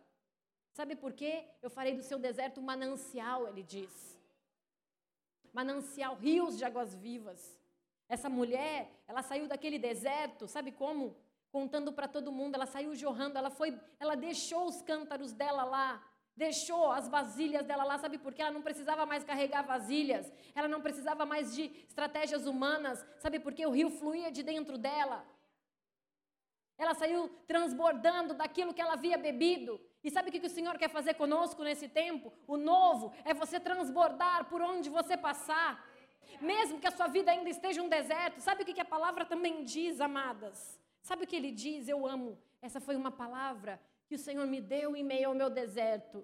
Sabe 0.72 0.96
por 0.96 1.14
quê? 1.14 1.46
Eu 1.62 1.70
farei 1.70 1.96
do 1.96 2.04
seu 2.04 2.20
deserto 2.20 2.60
um 2.60 2.64
manancial, 2.64 3.48
ele 3.48 3.64
diz. 3.64 4.20
Manancial, 5.52 6.16
rios 6.16 6.58
de 6.58 6.66
águas 6.66 6.96
vivas. 6.96 7.60
Essa 8.10 8.30
mulher, 8.30 8.92
ela 9.08 9.22
saiu 9.22 9.48
daquele 9.48 9.80
deserto, 9.80 10.48
sabe 10.48 10.72
como? 10.72 11.16
Contando 11.52 11.94
para 11.94 12.08
todo 12.08 12.32
mundo, 12.32 12.56
ela 12.56 12.66
saiu 12.66 12.96
jorrando, 12.96 13.38
ela 13.38 13.50
foi, 13.50 13.80
ela 14.00 14.16
deixou 14.16 14.66
os 14.68 14.82
cântaros 14.82 15.32
dela 15.32 15.64
lá, 15.64 16.04
Deixou 16.36 16.92
as 16.92 17.08
vasilhas 17.08 17.66
dela 17.66 17.84
lá, 17.84 17.98
sabe 18.00 18.18
por 18.18 18.34
quê? 18.34 18.42
Ela 18.42 18.52
não 18.52 18.62
precisava 18.62 19.06
mais 19.06 19.24
carregar 19.24 19.62
vasilhas, 19.62 20.32
ela 20.56 20.68
não 20.68 20.82
precisava 20.82 21.26
mais 21.26 21.54
de 21.56 21.66
estratégias 21.88 22.48
humanas, 22.48 23.06
sabe 23.20 23.40
por 23.40 23.54
quê? 23.54 23.66
O 23.68 23.72
rio 23.72 23.92
fluía 23.92 24.32
de 24.32 24.42
dentro 24.42 24.78
dela. 24.78 25.24
Ela 26.76 26.96
saiu 26.96 27.30
transbordando 27.48 28.34
daquilo 28.34 28.74
que 28.74 28.82
ela 28.82 28.94
havia 28.94 29.18
bebido. 29.18 29.80
E 30.04 30.10
sabe 30.10 30.30
o 30.30 30.32
que 30.32 30.46
o 30.46 30.50
Senhor 30.50 30.78
quer 30.78 30.90
fazer 30.90 31.14
conosco 31.14 31.64
nesse 31.64 31.88
tempo? 31.88 32.34
O 32.48 32.58
novo 32.58 33.14
é 33.24 33.34
você 33.34 33.60
transbordar 33.60 34.46
por 34.46 34.62
onde 34.62 34.90
você 34.90 35.16
passar. 35.16 35.88
Mesmo 36.42 36.80
que 36.80 36.88
a 36.88 36.92
sua 36.92 37.08
vida 37.08 37.32
ainda 37.32 37.50
esteja 37.50 37.82
um 37.82 37.88
deserto. 37.88 38.42
Sabe 38.42 38.64
o 38.64 38.66
que 38.66 38.82
a 38.82 38.86
palavra 38.86 39.24
também 39.24 39.64
diz, 39.64 40.02
amadas? 40.02 40.80
Sabe 41.02 41.24
o 41.24 41.28
que 41.28 41.36
ele 41.36 41.52
diz? 41.52 41.88
Eu 41.88 42.08
amo. 42.08 42.38
Essa 42.62 42.82
foi 42.82 42.96
uma 42.96 43.12
palavra 43.12 43.80
que 44.14 44.18
o 44.18 44.20
Senhor 44.20 44.46
me 44.46 44.62
deu 44.62 44.96
em 44.96 45.04
meio 45.04 45.30
ao 45.30 45.34
meu 45.34 45.50
deserto. 45.50 46.24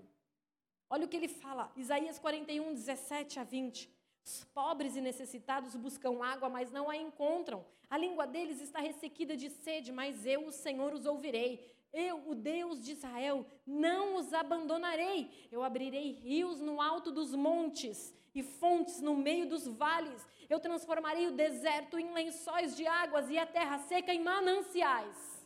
Olha 0.87 1.05
o 1.05 1.07
que 1.07 1.17
ele 1.17 1.27
fala, 1.27 1.71
Isaías 1.75 2.19
41, 2.19 2.75
17 2.75 3.39
a 3.39 3.43
20. 3.43 3.89
Os 4.23 4.43
pobres 4.53 4.95
e 4.95 5.01
necessitados 5.01 5.75
buscam 5.75 6.23
água, 6.23 6.49
mas 6.49 6.69
não 6.69 6.87
a 6.87 6.95
encontram. 6.95 7.65
A 7.89 7.97
língua 7.97 8.27
deles 8.27 8.61
está 8.61 8.79
ressequida 8.79 9.35
de 9.35 9.49
sede, 9.49 9.91
mas 9.91 10.23
eu, 10.23 10.45
o 10.45 10.51
Senhor, 10.51 10.93
os 10.93 11.07
ouvirei. 11.07 11.65
Eu, 11.91 12.29
o 12.29 12.35
Deus 12.35 12.79
de 12.79 12.91
Israel, 12.91 13.43
não 13.65 14.17
os 14.17 14.35
abandonarei. 14.35 15.31
Eu 15.51 15.63
abrirei 15.63 16.11
rios 16.11 16.61
no 16.61 16.79
alto 16.79 17.11
dos 17.11 17.33
montes 17.33 18.13
e 18.35 18.43
fontes 18.43 19.01
no 19.01 19.15
meio 19.15 19.49
dos 19.49 19.67
vales. 19.67 20.27
Eu 20.47 20.59
transformarei 20.59 21.25
o 21.25 21.31
deserto 21.31 21.97
em 21.97 22.13
lençóis 22.13 22.77
de 22.77 22.85
águas 22.85 23.31
e 23.31 23.39
a 23.39 23.47
terra 23.47 23.79
seca 23.79 24.13
em 24.13 24.21
mananciais. 24.21 25.38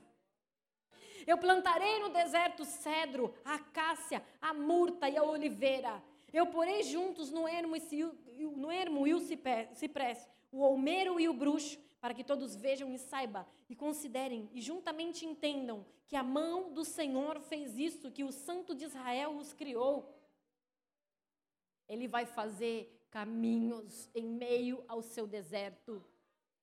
Eu 1.26 1.38
plantarei 1.38 2.00
no 2.00 2.10
deserto 2.10 2.66
cedro, 2.66 3.34
a 3.44 3.56
acácia, 3.56 4.24
a 4.42 4.54
murta 4.54 5.10
e 5.10 5.18
a 5.18 5.24
oliveira. 5.24 6.04
Eu 6.32 6.48
porei 6.48 6.84
juntos 6.84 7.32
no 7.32 7.48
ermo 7.48 7.76
e, 7.76 8.44
no 8.56 8.72
ermo 8.72 9.08
e 9.08 9.14
o 9.14 9.20
cipreste, 9.20 10.30
o 10.52 10.60
olmeiro 10.60 11.20
e 11.20 11.30
o 11.30 11.34
bruxo, 11.34 11.78
para 12.02 12.14
que 12.14 12.24
todos 12.24 12.56
vejam 12.56 12.92
e 12.94 12.98
saibam 12.98 13.46
e 13.70 13.76
considerem 13.76 14.50
e 14.54 14.60
juntamente 14.60 15.26
entendam 15.26 15.86
que 16.06 16.16
a 16.16 16.24
mão 16.24 16.74
do 16.74 16.84
Senhor 16.84 17.40
fez 17.40 17.78
isso, 17.78 18.12
que 18.12 18.24
o 18.24 18.32
Santo 18.32 18.76
de 18.76 18.84
Israel 18.84 19.38
os 19.38 19.54
criou. 19.54 20.14
Ele 21.88 22.08
vai 22.08 22.26
fazer 22.26 23.08
caminhos 23.10 24.10
em 24.14 24.26
meio 24.26 24.84
ao 24.88 25.02
seu 25.02 25.26
deserto. 25.26 26.04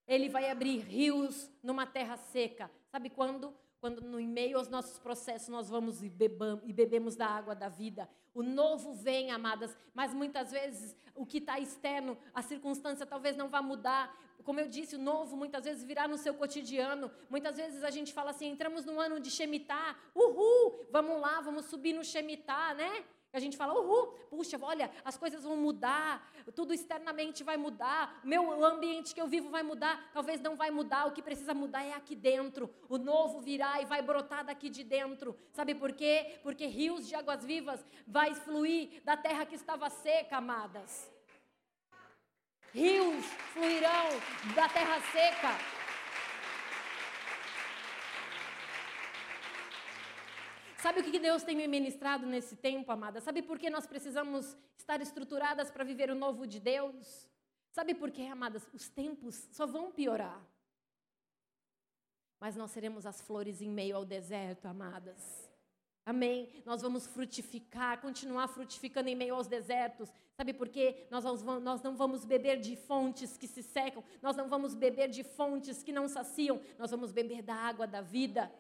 Ele 0.06 0.28
vai 0.28 0.50
abrir 0.50 0.78
rios 0.80 1.50
numa 1.62 1.86
terra 1.86 2.16
seca. 2.16 2.70
Sabe 2.90 3.08
quando? 3.08 3.54
Quando 3.80 4.02
no 4.02 4.20
meio 4.20 4.58
aos 4.58 4.68
nossos 4.68 4.98
processos 4.98 5.48
nós 5.48 5.70
vamos 5.70 6.02
e, 6.02 6.08
bebam, 6.10 6.60
e 6.64 6.72
bebemos 6.72 7.16
da 7.16 7.26
água 7.26 7.54
da 7.54 7.68
vida. 7.68 8.08
O 8.34 8.42
novo 8.42 8.92
vem, 8.92 9.30
amadas, 9.30 9.74
mas 9.94 10.12
muitas 10.12 10.52
vezes 10.52 10.94
o 11.14 11.24
que 11.24 11.38
está 11.38 11.58
externo, 11.58 12.16
a 12.34 12.42
circunstância 12.42 13.06
talvez 13.06 13.36
não 13.36 13.48
vá 13.48 13.62
mudar. 13.62 14.14
Como 14.44 14.60
eu 14.60 14.68
disse, 14.68 14.96
o 14.96 14.98
novo 14.98 15.36
muitas 15.36 15.64
vezes 15.64 15.82
virá 15.82 16.06
no 16.06 16.18
seu 16.18 16.34
cotidiano. 16.34 17.10
Muitas 17.28 17.56
vezes 17.56 17.82
a 17.82 17.90
gente 17.90 18.12
fala 18.12 18.30
assim: 18.30 18.48
entramos 18.48 18.84
no 18.84 19.00
ano 19.00 19.18
de 19.18 19.30
Shemitah, 19.30 19.96
uhul, 20.14 20.86
vamos 20.90 21.20
lá, 21.20 21.40
vamos 21.40 21.64
subir 21.64 21.94
no 21.94 22.04
Shemitah, 22.04 22.74
né? 22.74 23.04
A 23.32 23.38
gente 23.38 23.56
fala, 23.56 23.78
uhul, 23.78 24.08
puxa, 24.28 24.58
olha, 24.60 24.90
as 25.04 25.16
coisas 25.16 25.44
vão 25.44 25.56
mudar, 25.56 26.32
tudo 26.54 26.74
externamente 26.74 27.44
vai 27.44 27.56
mudar, 27.56 28.20
o 28.24 28.26
meu 28.26 28.64
ambiente 28.64 29.14
que 29.14 29.20
eu 29.20 29.28
vivo 29.28 29.50
vai 29.50 29.62
mudar, 29.62 30.10
talvez 30.12 30.40
não 30.40 30.56
vai 30.56 30.70
mudar, 30.70 31.06
o 31.06 31.12
que 31.12 31.22
precisa 31.22 31.54
mudar 31.54 31.84
é 31.84 31.92
aqui 31.92 32.16
dentro. 32.16 32.68
O 32.88 32.98
novo 32.98 33.40
virá 33.40 33.80
e 33.80 33.84
vai 33.84 34.02
brotar 34.02 34.44
daqui 34.44 34.68
de 34.68 34.82
dentro. 34.82 35.38
Sabe 35.52 35.76
por 35.76 35.92
quê? 35.92 36.40
Porque 36.42 36.66
rios 36.66 37.06
de 37.06 37.14
águas 37.14 37.44
vivas 37.44 37.84
vai 38.06 38.34
fluir 38.34 39.00
da 39.04 39.16
terra 39.16 39.46
que 39.46 39.54
estava 39.54 39.88
seca, 39.88 40.38
amadas. 40.38 41.08
Rios 42.72 43.24
fluirão 43.52 44.08
da 44.54 44.68
terra 44.68 45.00
seca. 45.12 45.79
Sabe 50.82 51.00
o 51.00 51.04
que 51.04 51.18
Deus 51.18 51.42
tem 51.42 51.54
me 51.54 51.68
ministrado 51.68 52.24
nesse 52.24 52.56
tempo, 52.56 52.90
amada? 52.90 53.20
Sabe 53.20 53.42
por 53.42 53.58
que 53.58 53.68
nós 53.68 53.86
precisamos 53.86 54.56
estar 54.78 54.98
estruturadas 55.02 55.70
para 55.70 55.84
viver 55.84 56.10
o 56.10 56.14
novo 56.14 56.46
de 56.46 56.58
Deus? 56.58 57.28
Sabe 57.70 57.94
por 57.94 58.10
quê, 58.10 58.22
amadas? 58.22 58.66
Os 58.72 58.88
tempos 58.88 59.46
só 59.52 59.66
vão 59.66 59.92
piorar. 59.92 60.42
Mas 62.40 62.56
nós 62.56 62.70
seremos 62.70 63.04
as 63.04 63.20
flores 63.20 63.60
em 63.60 63.68
meio 63.68 63.94
ao 63.94 64.06
deserto, 64.06 64.66
amadas. 64.66 65.50
Amém? 66.06 66.48
Nós 66.64 66.80
vamos 66.80 67.06
frutificar, 67.06 68.00
continuar 68.00 68.48
frutificando 68.48 69.10
em 69.10 69.14
meio 69.14 69.34
aos 69.34 69.46
desertos. 69.46 70.10
Sabe 70.34 70.54
por 70.54 70.70
quê? 70.70 71.06
Nós, 71.10 71.24
nós 71.62 71.82
não 71.82 71.94
vamos 71.94 72.24
beber 72.24 72.58
de 72.58 72.74
fontes 72.74 73.36
que 73.36 73.46
se 73.46 73.62
secam, 73.62 74.02
nós 74.22 74.34
não 74.34 74.48
vamos 74.48 74.74
beber 74.74 75.10
de 75.10 75.22
fontes 75.22 75.82
que 75.82 75.92
não 75.92 76.08
saciam, 76.08 76.58
nós 76.78 76.90
vamos 76.90 77.12
beber 77.12 77.42
da 77.42 77.54
água 77.54 77.86
da 77.86 78.00
vida 78.00 78.50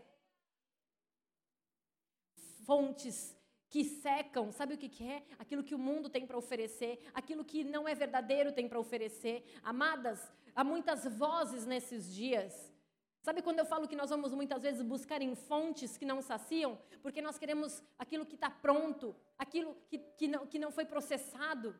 fontes 2.70 3.36
que 3.68 3.82
secam, 3.82 4.52
sabe 4.52 4.74
o 4.74 4.78
que, 4.78 4.88
que 4.88 5.04
é? 5.04 5.24
Aquilo 5.40 5.64
que 5.64 5.74
o 5.74 5.78
mundo 5.88 6.08
tem 6.08 6.24
para 6.24 6.38
oferecer, 6.38 7.04
aquilo 7.12 7.44
que 7.44 7.64
não 7.64 7.88
é 7.88 7.96
verdadeiro 7.96 8.52
tem 8.52 8.68
para 8.68 8.78
oferecer. 8.78 9.36
Amadas, 9.60 10.20
há 10.54 10.62
muitas 10.62 11.04
vozes 11.04 11.66
nesses 11.66 12.14
dias. 12.14 12.72
Sabe 13.22 13.42
quando 13.42 13.58
eu 13.58 13.66
falo 13.66 13.88
que 13.88 13.96
nós 13.96 14.10
vamos 14.10 14.32
muitas 14.32 14.62
vezes 14.62 14.82
buscar 14.82 15.20
em 15.20 15.34
fontes 15.34 15.96
que 15.98 16.04
não 16.04 16.22
saciam? 16.22 16.78
Porque 17.02 17.20
nós 17.20 17.38
queremos 17.38 17.82
aquilo 17.98 18.24
que 18.24 18.36
está 18.36 18.48
pronto, 18.48 19.16
aquilo 19.36 19.74
que, 19.88 19.98
que, 19.98 20.28
não, 20.28 20.46
que 20.46 20.58
não 20.60 20.70
foi 20.70 20.84
processado. 20.84 21.74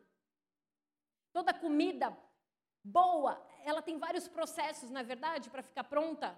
Toda 1.33 1.55
comida 1.55 2.17
boa, 2.83 3.41
ela 3.65 3.81
tem 3.81 3.97
vários 3.97 4.27
processos, 4.27 4.91
não 4.91 5.01
é 5.01 5.05
verdade, 5.05 5.51
para 5.51 5.63
ficar 5.63 5.85
pronta, 5.85 6.37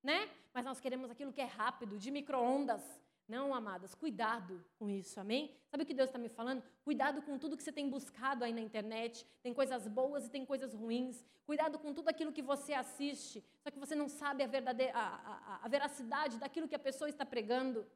né? 0.00 0.30
Mas 0.54 0.64
nós 0.64 0.78
queremos 0.78 1.10
aquilo 1.10 1.32
que 1.32 1.40
é 1.40 1.50
rápido, 1.62 1.98
de 1.98 2.10
micro-ondas, 2.12 2.82
não, 3.30 3.54
amadas, 3.54 3.94
cuidado 3.94 4.54
com 4.76 4.90
isso, 4.90 5.20
amém? 5.20 5.56
Sabe 5.70 5.84
o 5.84 5.86
que 5.86 5.94
Deus 5.94 6.08
está 6.08 6.18
me 6.18 6.28
falando? 6.28 6.62
Cuidado 6.82 7.22
com 7.22 7.38
tudo 7.38 7.56
que 7.56 7.62
você 7.62 7.70
tem 7.70 7.88
buscado 7.88 8.42
aí 8.44 8.52
na 8.52 8.60
internet. 8.60 9.24
Tem 9.40 9.54
coisas 9.54 9.86
boas 9.86 10.26
e 10.26 10.30
tem 10.30 10.44
coisas 10.44 10.74
ruins. 10.74 11.24
Cuidado 11.46 11.78
com 11.78 11.94
tudo 11.94 12.08
aquilo 12.08 12.32
que 12.32 12.42
você 12.42 12.72
assiste, 12.74 13.44
só 13.62 13.70
que 13.70 13.78
você 13.78 13.94
não 13.94 14.08
sabe 14.08 14.42
a, 14.42 14.46
verdadeira, 14.46 14.92
a, 14.96 15.06
a, 15.30 15.64
a 15.64 15.68
veracidade 15.68 16.38
daquilo 16.38 16.68
que 16.68 16.74
a 16.74 16.86
pessoa 16.88 17.08
está 17.08 17.24
pregando. 17.24 17.86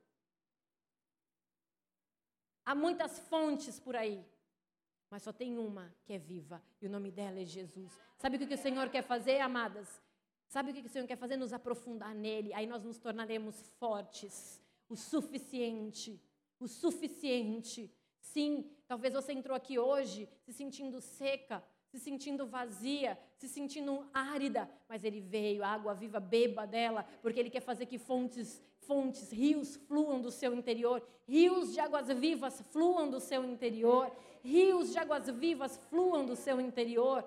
Há 2.64 2.74
muitas 2.74 3.18
fontes 3.30 3.78
por 3.78 3.94
aí, 3.94 4.24
mas 5.10 5.22
só 5.22 5.32
tem 5.32 5.58
uma 5.58 5.94
que 6.04 6.12
é 6.12 6.18
viva, 6.18 6.62
e 6.80 6.86
o 6.86 6.90
nome 6.90 7.10
dela 7.10 7.38
é 7.40 7.44
Jesus. 7.44 7.92
Sabe 8.18 8.36
o 8.36 8.40
que 8.40 8.54
o 8.54 8.58
Senhor 8.58 8.88
quer 8.88 9.02
fazer, 9.02 9.38
amadas? 9.40 10.02
Sabe 10.48 10.70
o 10.70 10.74
que 10.74 10.86
o 10.86 10.88
Senhor 10.88 11.06
quer 11.06 11.16
fazer? 11.16 11.36
Nos 11.36 11.52
aprofundar 11.52 12.14
nele, 12.14 12.52
aí 12.54 12.66
nós 12.66 12.82
nos 12.82 12.98
tornaremos 12.98 13.68
fortes 13.78 14.63
o 14.88 14.96
suficiente. 14.96 16.20
O 16.60 16.68
suficiente. 16.68 17.92
Sim, 18.20 18.70
talvez 18.86 19.14
você 19.14 19.32
entrou 19.32 19.56
aqui 19.56 19.78
hoje 19.78 20.28
se 20.44 20.52
sentindo 20.52 21.00
seca, 21.00 21.62
se 21.88 21.98
sentindo 21.98 22.46
vazia, 22.46 23.18
se 23.36 23.48
sentindo 23.48 24.04
árida, 24.12 24.68
mas 24.88 25.04
ele 25.04 25.20
veio, 25.20 25.62
a 25.62 25.68
água 25.68 25.94
viva, 25.94 26.18
beba 26.18 26.66
dela, 26.66 27.06
porque 27.22 27.38
ele 27.38 27.50
quer 27.50 27.60
fazer 27.60 27.86
que 27.86 27.98
fontes, 27.98 28.60
fontes, 28.78 29.30
rios 29.30 29.76
fluam 29.76 30.20
do 30.20 30.30
seu 30.30 30.52
interior, 30.54 31.06
rios 31.28 31.72
de 31.72 31.78
águas 31.78 32.08
vivas 32.08 32.60
fluam 32.72 33.08
do 33.08 33.20
seu 33.20 33.44
interior, 33.44 34.10
rios 34.42 34.90
de 34.90 34.98
águas 34.98 35.28
vivas 35.30 35.76
fluam 35.88 36.26
do 36.26 36.34
seu 36.34 36.60
interior. 36.60 37.24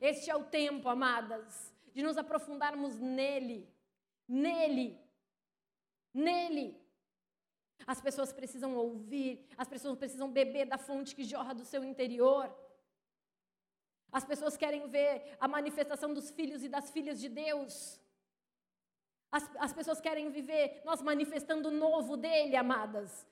Este 0.00 0.30
é 0.30 0.36
o 0.36 0.44
tempo, 0.44 0.88
amadas, 0.88 1.72
de 1.92 2.02
nos 2.02 2.16
aprofundarmos 2.16 2.98
nele, 2.98 3.68
nele, 4.26 4.98
nele. 6.14 6.80
As 7.86 8.00
pessoas 8.00 8.32
precisam 8.32 8.76
ouvir, 8.76 9.46
as 9.58 9.68
pessoas 9.68 9.98
precisam 9.98 10.30
beber 10.30 10.66
da 10.66 10.78
fonte 10.78 11.14
que 11.14 11.24
jorra 11.24 11.52
do 11.52 11.64
seu 11.64 11.82
interior. 11.84 12.54
As 14.12 14.24
pessoas 14.24 14.56
querem 14.56 14.88
ver 14.88 15.36
a 15.40 15.48
manifestação 15.48 16.14
dos 16.14 16.30
filhos 16.30 16.62
e 16.62 16.68
das 16.68 16.90
filhas 16.90 17.20
de 17.20 17.28
Deus. 17.28 18.00
As, 19.30 19.50
as 19.56 19.72
pessoas 19.72 20.00
querem 20.00 20.30
viver 20.30 20.80
nós 20.84 21.02
manifestando 21.02 21.68
o 21.68 21.72
novo 21.72 22.16
dele, 22.16 22.54
amadas. 22.54 23.26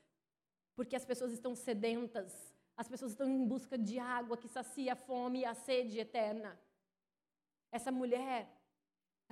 Porque 0.74 0.96
as 0.96 1.04
pessoas 1.04 1.32
estão 1.32 1.54
sedentas, 1.54 2.52
as 2.76 2.88
pessoas 2.88 3.12
estão 3.12 3.28
em 3.28 3.46
busca 3.46 3.78
de 3.78 3.98
água 3.98 4.36
que 4.36 4.48
sacia 4.48 4.94
a 4.94 4.96
fome 4.96 5.40
e 5.40 5.44
a 5.44 5.54
sede 5.54 6.00
eterna. 6.00 6.58
Essa 7.70 7.92
mulher, 7.92 8.48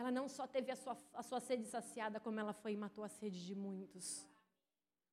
ela 0.01 0.11
não 0.11 0.29
só 0.29 0.47
teve 0.47 0.71
a 0.73 0.77
sua, 0.77 0.99
a 1.13 1.23
sua 1.23 1.41
sede 1.41 1.67
saciada, 1.67 2.19
como 2.19 2.41
ela 2.41 2.55
foi 2.55 2.73
e 2.73 2.77
matou 2.77 3.05
a 3.05 3.09
sede 3.09 3.45
de 3.45 3.55
muitos. 3.55 4.27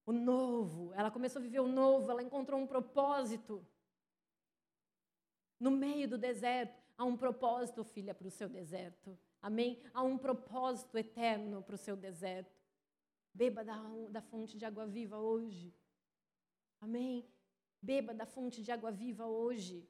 O 0.06 0.14
novo, 0.14 0.94
ela 0.94 1.12
começou 1.12 1.42
a 1.42 1.44
viver 1.44 1.60
o 1.60 1.68
novo, 1.68 2.10
ela 2.10 2.24
encontrou 2.24 2.58
um 2.58 2.66
propósito. 2.66 3.68
No 5.60 5.70
meio 5.70 6.08
do 6.08 6.18
deserto, 6.18 6.82
há 6.98 7.04
um 7.04 7.18
propósito, 7.18 7.84
filha, 7.84 8.14
para 8.14 8.30
o 8.30 8.32
seu 8.32 8.48
deserto. 8.48 9.20
Amém? 9.42 9.84
Há 9.94 10.02
um 10.04 10.18
propósito 10.18 10.98
eterno 10.98 11.62
para 11.62 11.76
o 11.76 11.78
seu 11.78 11.98
deserto. 11.98 12.58
Beba 13.34 13.66
da, 13.66 13.78
da 14.10 14.22
fonte 14.22 14.58
de 14.58 14.64
água 14.64 14.88
viva 14.88 15.20
hoje. 15.20 15.76
Amém? 16.80 17.28
Beba 17.82 18.14
da 18.14 18.26
fonte 18.26 18.64
de 18.64 18.72
água 18.72 18.90
viva 18.90 19.26
hoje. 19.26 19.86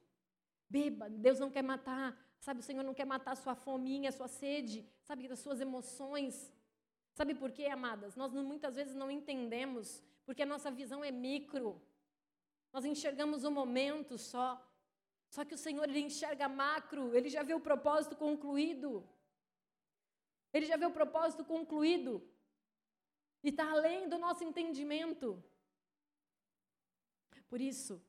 Beba, 0.68 1.08
Deus 1.08 1.38
não 1.38 1.52
quer 1.52 1.62
matar 1.62 2.27
Sabe, 2.40 2.60
o 2.60 2.62
Senhor 2.62 2.82
não 2.82 2.94
quer 2.94 3.04
matar 3.04 3.32
a 3.32 3.36
sua 3.36 3.54
fominha, 3.54 4.10
a 4.10 4.12
sua 4.12 4.28
sede, 4.28 4.86
sabe, 5.02 5.28
das 5.28 5.40
suas 5.40 5.60
emoções. 5.60 6.52
Sabe 7.12 7.34
por 7.34 7.50
quê, 7.50 7.66
amadas? 7.66 8.14
Nós 8.16 8.32
muitas 8.32 8.76
vezes 8.76 8.94
não 8.94 9.10
entendemos, 9.10 10.02
porque 10.24 10.42
a 10.42 10.46
nossa 10.46 10.70
visão 10.70 11.02
é 11.02 11.10
micro. 11.10 11.80
Nós 12.72 12.84
enxergamos 12.84 13.44
o 13.44 13.50
momento 13.50 14.16
só. 14.16 14.64
Só 15.28 15.44
que 15.44 15.54
o 15.54 15.58
Senhor 15.58 15.88
ele 15.88 16.00
enxerga 16.00 16.48
macro, 16.48 17.14
ele 17.14 17.28
já 17.28 17.42
vê 17.42 17.54
o 17.54 17.60
propósito 17.60 18.16
concluído. 18.16 19.06
Ele 20.52 20.64
já 20.64 20.76
vê 20.76 20.86
o 20.86 20.90
propósito 20.90 21.44
concluído. 21.44 22.22
E 23.42 23.48
está 23.50 23.70
além 23.70 24.08
do 24.08 24.18
nosso 24.18 24.42
entendimento. 24.44 25.42
Por 27.48 27.60
isso, 27.60 28.02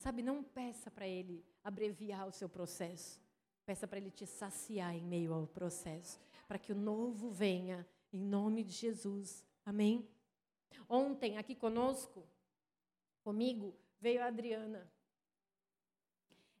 sabe, 0.00 0.22
não 0.22 0.42
peça 0.42 0.90
para 0.90 1.06
Ele 1.06 1.44
abreviar 1.62 2.26
o 2.26 2.32
seu 2.32 2.48
processo. 2.48 3.20
Peça 3.66 3.86
para 3.86 3.98
Ele 3.98 4.10
te 4.10 4.26
saciar 4.26 4.94
em 4.94 5.04
meio 5.04 5.32
ao 5.32 5.46
processo, 5.46 6.18
para 6.48 6.58
que 6.58 6.72
o 6.72 6.74
novo 6.74 7.30
venha 7.30 7.86
em 8.12 8.20
nome 8.20 8.64
de 8.64 8.72
Jesus. 8.72 9.44
Amém? 9.64 10.08
Ontem, 10.88 11.36
aqui 11.36 11.54
conosco, 11.54 12.26
comigo, 13.22 13.76
veio 14.00 14.22
a 14.22 14.26
Adriana. 14.26 14.90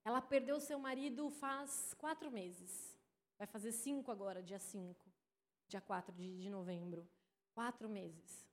Ela 0.04 0.20
perdeu 0.20 0.60
seu 0.60 0.78
marido 0.78 1.30
faz 1.30 1.94
quatro 1.94 2.30
meses. 2.30 2.96
Vai 3.38 3.46
fazer 3.46 3.72
cinco 3.72 4.10
agora, 4.10 4.42
dia 4.42 4.58
cinco, 4.58 5.10
dia 5.66 5.80
4 5.80 6.12
de, 6.14 6.38
de 6.38 6.50
novembro. 6.50 7.08
Quatro 7.54 7.88
meses. 7.88 8.49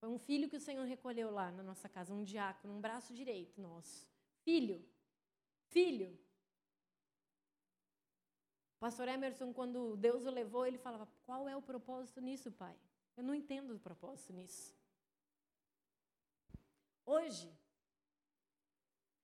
Foi 0.00 0.08
um 0.08 0.18
filho 0.18 0.48
que 0.48 0.56
o 0.56 0.60
Senhor 0.60 0.86
recolheu 0.86 1.30
lá 1.30 1.52
na 1.52 1.62
nossa 1.62 1.86
casa, 1.86 2.14
um 2.14 2.24
diácono, 2.24 2.74
um 2.74 2.80
braço 2.80 3.12
direito 3.12 3.60
nosso. 3.60 4.08
Filho. 4.42 4.82
Filho. 5.68 6.18
Pastor 8.78 9.08
Emerson, 9.08 9.52
quando 9.52 9.96
Deus 9.98 10.24
o 10.24 10.30
levou, 10.30 10.64
ele 10.66 10.78
falava: 10.78 11.06
Qual 11.26 11.46
é 11.46 11.54
o 11.54 11.60
propósito 11.60 12.18
nisso, 12.18 12.50
pai? 12.50 12.74
Eu 13.14 13.22
não 13.22 13.34
entendo 13.34 13.74
o 13.74 13.78
propósito 13.78 14.32
nisso. 14.32 14.74
Hoje, 17.04 17.52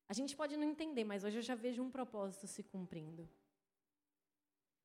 a 0.06 0.12
gente 0.12 0.36
pode 0.36 0.58
não 0.58 0.64
entender, 0.64 1.04
mas 1.04 1.24
hoje 1.24 1.38
eu 1.38 1.42
já 1.42 1.54
vejo 1.54 1.82
um 1.82 1.90
propósito 1.90 2.46
se 2.46 2.62
cumprindo. 2.62 3.26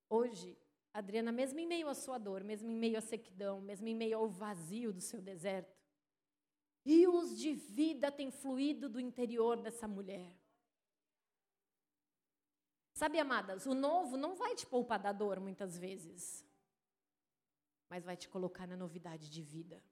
Hoje, 0.09 0.57
Adriana, 0.93 1.31
mesmo 1.31 1.59
em 1.59 1.67
meio 1.67 1.89
à 1.89 1.93
sua 1.93 2.17
dor, 2.17 2.43
mesmo 2.43 2.69
em 2.69 2.75
meio 2.75 2.97
à 2.97 3.01
sequidão, 3.01 3.59
mesmo 3.59 3.87
em 3.87 3.95
meio 3.95 4.17
ao 4.17 4.29
vazio 4.29 4.93
do 4.93 5.01
seu 5.01 5.21
deserto, 5.21 5.80
rios 6.85 7.37
de 7.37 7.53
vida 7.53 8.11
têm 8.11 8.31
fluído 8.31 8.89
do 8.89 8.99
interior 8.99 9.61
dessa 9.61 9.87
mulher. 9.87 10.35
Sabe, 12.93 13.19
amadas, 13.19 13.65
o 13.65 13.73
novo 13.73 14.17
não 14.17 14.35
vai 14.35 14.55
te 14.55 14.65
poupar 14.65 14.99
da 14.99 15.11
dor 15.11 15.39
muitas 15.39 15.77
vezes, 15.77 16.45
mas 17.89 18.05
vai 18.05 18.15
te 18.15 18.29
colocar 18.29 18.67
na 18.67 18.77
novidade 18.77 19.29
de 19.29 19.41
vida. 19.41 19.83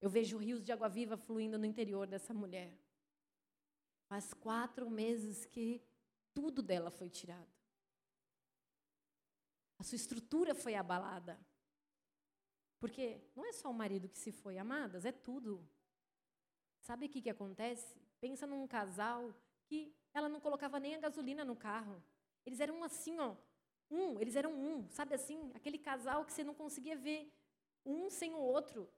Eu 0.00 0.10
vejo 0.10 0.38
rios 0.38 0.62
de 0.62 0.70
água 0.70 0.88
viva 0.88 1.16
fluindo 1.16 1.58
no 1.58 1.66
interior 1.66 2.06
dessa 2.06 2.32
mulher. 2.32 2.78
Faz 4.08 4.32
quatro 4.34 4.88
meses 4.88 5.44
que 5.46 5.82
tudo 6.32 6.62
dela 6.62 6.90
foi 6.90 7.10
tirado. 7.10 7.50
A 9.78 9.82
sua 9.82 9.96
estrutura 9.96 10.54
foi 10.54 10.74
abalada. 10.74 11.38
Porque 12.78 13.20
não 13.34 13.44
é 13.44 13.52
só 13.52 13.70
o 13.70 13.74
marido 13.74 14.08
que 14.08 14.18
se 14.18 14.30
foi, 14.30 14.58
amadas, 14.58 15.04
é 15.04 15.12
tudo. 15.12 15.66
Sabe 16.80 17.06
o 17.06 17.08
que, 17.08 17.22
que 17.22 17.30
acontece? 17.30 18.00
Pensa 18.20 18.46
num 18.46 18.66
casal 18.66 19.34
que 19.64 19.94
ela 20.12 20.28
não 20.28 20.40
colocava 20.40 20.78
nem 20.78 20.94
a 20.94 21.00
gasolina 21.00 21.44
no 21.44 21.56
carro. 21.56 22.02
Eles 22.44 22.60
eram 22.60 22.84
assim, 22.84 23.18
ó, 23.18 23.36
um, 23.90 24.20
eles 24.20 24.36
eram 24.36 24.52
um, 24.52 24.88
sabe 24.90 25.14
assim? 25.14 25.50
Aquele 25.54 25.78
casal 25.78 26.24
que 26.24 26.32
você 26.32 26.44
não 26.44 26.54
conseguia 26.54 26.96
ver 26.96 27.32
um 27.84 28.10
sem 28.10 28.34
o 28.34 28.38
outro. 28.38 28.88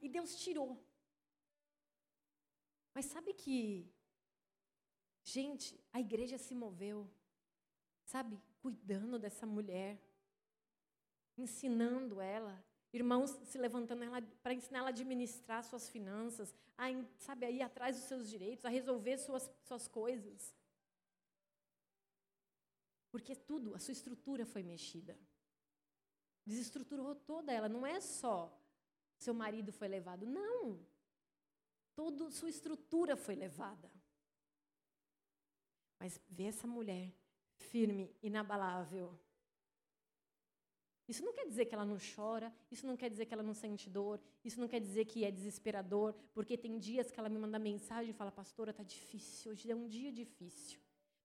E 0.00 0.08
Deus 0.08 0.34
tirou. 0.36 0.82
Mas 2.94 3.06
sabe 3.06 3.32
que, 3.32 3.90
gente, 5.22 5.82
a 5.92 6.00
igreja 6.00 6.36
se 6.36 6.54
moveu, 6.54 7.10
sabe, 8.04 8.38
cuidando 8.60 9.18
dessa 9.18 9.46
mulher, 9.46 9.98
ensinando 11.36 12.20
ela, 12.20 12.62
irmãos 12.92 13.30
se 13.44 13.58
levantando 13.58 14.02
para 14.42 14.54
ensinar 14.54 14.80
ela 14.80 14.88
a 14.88 14.90
administrar 14.90 15.64
suas 15.64 15.88
finanças, 15.88 16.54
a, 16.76 16.86
sabe, 17.18 17.46
a 17.46 17.50
ir 17.50 17.62
atrás 17.62 17.96
dos 17.96 18.06
seus 18.06 18.28
direitos, 18.28 18.64
a 18.64 18.68
resolver 18.68 19.18
suas, 19.18 19.50
suas 19.62 19.88
coisas. 19.88 20.54
Porque 23.10 23.34
tudo, 23.34 23.74
a 23.74 23.78
sua 23.78 23.92
estrutura 23.92 24.46
foi 24.46 24.62
mexida. 24.62 25.18
Desestruturou 26.44 27.14
toda 27.14 27.52
ela, 27.52 27.68
não 27.68 27.86
é 27.86 28.00
só 28.00 28.58
seu 29.22 29.32
marido 29.32 29.72
foi 29.72 29.88
levado. 29.88 30.26
Não. 30.26 30.84
Toda 31.94 32.30
sua 32.30 32.50
estrutura 32.50 33.16
foi 33.16 33.34
levada. 33.34 33.90
Mas 35.98 36.20
vê 36.28 36.44
essa 36.44 36.66
mulher 36.66 37.12
firme, 37.54 38.14
inabalável. 38.22 39.16
Isso 41.08 41.24
não 41.24 41.32
quer 41.32 41.46
dizer 41.46 41.66
que 41.66 41.74
ela 41.74 41.84
não 41.84 41.98
chora, 42.14 42.52
isso 42.70 42.86
não 42.86 42.96
quer 42.96 43.10
dizer 43.10 43.26
que 43.26 43.34
ela 43.34 43.42
não 43.42 43.54
sente 43.54 43.90
dor, 43.90 44.20
isso 44.44 44.60
não 44.60 44.68
quer 44.68 44.80
dizer 44.80 45.04
que 45.04 45.24
é 45.24 45.30
desesperador, 45.30 46.14
porque 46.32 46.56
tem 46.56 46.78
dias 46.78 47.10
que 47.10 47.18
ela 47.18 47.28
me 47.28 47.38
manda 47.38 47.58
mensagem 47.58 48.10
e 48.10 48.14
fala: 48.14 48.30
Pastora, 48.30 48.72
tá 48.72 48.82
difícil, 48.82 49.52
hoje 49.52 49.70
é 49.70 49.74
um 49.74 49.88
dia 49.88 50.12
difícil 50.12 50.80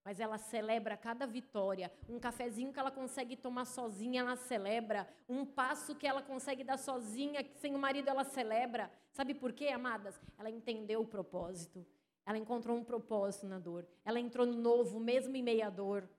mas 0.08 0.22
ela 0.22 0.38
celebra 0.38 0.96
cada 0.96 1.28
vitória. 1.28 1.92
Um 2.08 2.18
cafezinho 2.18 2.72
que 2.72 2.80
ela 2.80 2.90
consegue 2.90 3.36
tomar 3.36 3.66
sozinha, 3.66 4.22
ela 4.22 4.38
celebra. 4.38 5.06
Um 5.28 5.46
passo 5.46 5.94
que 5.96 6.08
ela 6.08 6.22
consegue 6.22 6.64
dar 6.64 6.78
sozinha, 6.78 7.46
sem 7.56 7.76
o 7.76 7.78
marido, 7.78 8.08
ela 8.10 8.24
celebra. 8.24 8.90
Sabe 9.12 9.34
por 9.34 9.52
quê, 9.52 9.68
amadas? 9.68 10.18
Ela 10.38 10.50
entendeu 10.50 11.02
o 11.02 11.06
propósito. 11.06 11.86
Ela 12.26 12.38
encontrou 12.38 12.78
um 12.78 12.86
propósito 12.86 13.48
na 13.48 13.60
dor. 13.60 13.86
Ela 14.06 14.18
entrou 14.18 14.46
no 14.46 14.56
novo, 14.56 14.98
mesmo 14.98 15.36
em 15.36 15.44
meia 15.44 15.70
dor. 15.70 16.10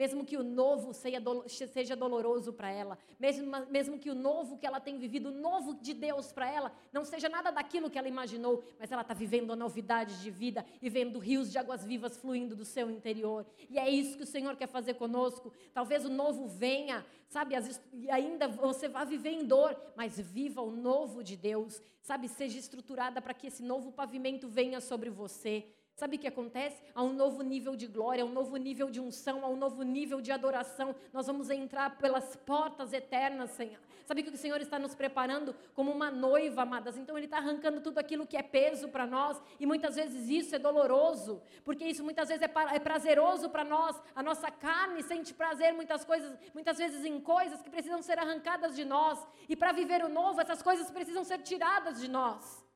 Mesmo 0.00 0.24
que 0.24 0.38
o 0.38 0.42
novo 0.42 0.94
seja 0.94 1.94
doloroso 1.94 2.54
para 2.54 2.70
ela, 2.70 2.96
mesmo, 3.18 3.46
mesmo 3.68 3.98
que 3.98 4.08
o 4.08 4.14
novo 4.14 4.56
que 4.56 4.66
ela 4.66 4.80
tem 4.80 4.96
vivido, 4.96 5.28
o 5.28 5.30
novo 5.30 5.74
de 5.74 5.92
Deus 5.92 6.32
para 6.32 6.50
ela, 6.50 6.72
não 6.90 7.04
seja 7.04 7.28
nada 7.28 7.50
daquilo 7.50 7.90
que 7.90 7.98
ela 7.98 8.08
imaginou, 8.08 8.64
mas 8.78 8.90
ela 8.90 9.02
está 9.02 9.12
vivendo 9.12 9.52
a 9.52 9.56
novidade 9.56 10.22
de 10.22 10.30
vida 10.30 10.64
e 10.80 10.88
vendo 10.88 11.18
rios 11.18 11.52
de 11.52 11.58
águas 11.58 11.84
vivas 11.84 12.16
fluindo 12.16 12.56
do 12.56 12.64
seu 12.64 12.90
interior. 12.90 13.44
E 13.68 13.78
é 13.78 13.90
isso 13.90 14.16
que 14.16 14.22
o 14.22 14.26
Senhor 14.26 14.56
quer 14.56 14.68
fazer 14.68 14.94
conosco. 14.94 15.52
Talvez 15.74 16.02
o 16.06 16.08
novo 16.08 16.46
venha, 16.46 17.04
sabe, 17.28 17.54
e 17.92 18.10
ainda 18.10 18.48
você 18.48 18.88
vá 18.88 19.04
viver 19.04 19.32
em 19.32 19.44
dor, 19.44 19.76
mas 19.94 20.18
viva 20.18 20.62
o 20.62 20.70
novo 20.70 21.22
de 21.22 21.36
Deus, 21.36 21.78
sabe, 22.00 22.26
seja 22.26 22.58
estruturada 22.58 23.20
para 23.20 23.34
que 23.34 23.48
esse 23.48 23.62
novo 23.62 23.92
pavimento 23.92 24.48
venha 24.48 24.80
sobre 24.80 25.10
você. 25.10 25.66
Sabe 26.00 26.16
o 26.16 26.18
que 26.18 26.26
acontece? 26.26 26.82
Há 26.94 27.02
um 27.02 27.12
novo 27.12 27.42
nível 27.42 27.76
de 27.76 27.86
glória, 27.86 28.24
um 28.24 28.32
novo 28.32 28.56
nível 28.56 28.88
de 28.88 28.98
unção, 28.98 29.44
há 29.44 29.48
um 29.50 29.56
novo 29.56 29.82
nível 29.82 30.18
de 30.22 30.32
adoração. 30.32 30.96
Nós 31.12 31.26
vamos 31.26 31.50
entrar 31.50 31.98
pelas 31.98 32.36
portas 32.36 32.94
eternas, 32.94 33.50
Senhor. 33.50 33.78
Sabe 34.06 34.22
que 34.22 34.30
o 34.30 34.36
Senhor 34.38 34.58
está 34.62 34.78
nos 34.78 34.94
preparando 34.94 35.54
como 35.74 35.90
uma 35.92 36.10
noiva, 36.10 36.62
amadas? 36.62 36.96
Então 36.96 37.18
Ele 37.18 37.26
está 37.26 37.36
arrancando 37.36 37.82
tudo 37.82 37.98
aquilo 37.98 38.26
que 38.26 38.38
é 38.38 38.42
peso 38.42 38.88
para 38.88 39.06
nós. 39.06 39.42
E 39.60 39.66
muitas 39.66 39.96
vezes 39.96 40.26
isso 40.30 40.56
é 40.56 40.58
doloroso, 40.58 41.42
porque 41.66 41.84
isso 41.84 42.02
muitas 42.02 42.28
vezes 42.28 42.42
é, 42.42 42.50
é 42.74 42.78
prazeroso 42.78 43.50
para 43.50 43.62
nós. 43.62 44.02
A 44.14 44.22
nossa 44.22 44.50
carne 44.50 45.02
sente 45.02 45.34
prazer 45.34 45.74
muitas 45.74 46.02
coisas, 46.02 46.34
muitas 46.54 46.78
vezes 46.78 47.04
em 47.04 47.20
coisas 47.20 47.60
que 47.60 47.68
precisam 47.68 48.00
ser 48.00 48.18
arrancadas 48.18 48.74
de 48.74 48.86
nós. 48.86 49.18
E 49.46 49.54
para 49.54 49.70
viver 49.70 50.02
o 50.02 50.08
novo, 50.08 50.40
essas 50.40 50.62
coisas 50.62 50.90
precisam 50.90 51.24
ser 51.24 51.42
tiradas 51.42 52.00
de 52.00 52.08
nós. 52.08 52.69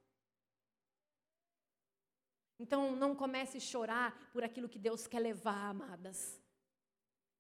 Então 2.59 2.95
não 2.95 3.15
comece 3.15 3.57
a 3.57 3.61
chorar 3.61 4.31
por 4.33 4.45
aquilo 4.45 4.69
que 4.69 4.79
Deus 4.79 5.07
quer 5.07 5.21
levar, 5.21 5.71
amadas. 5.71 6.41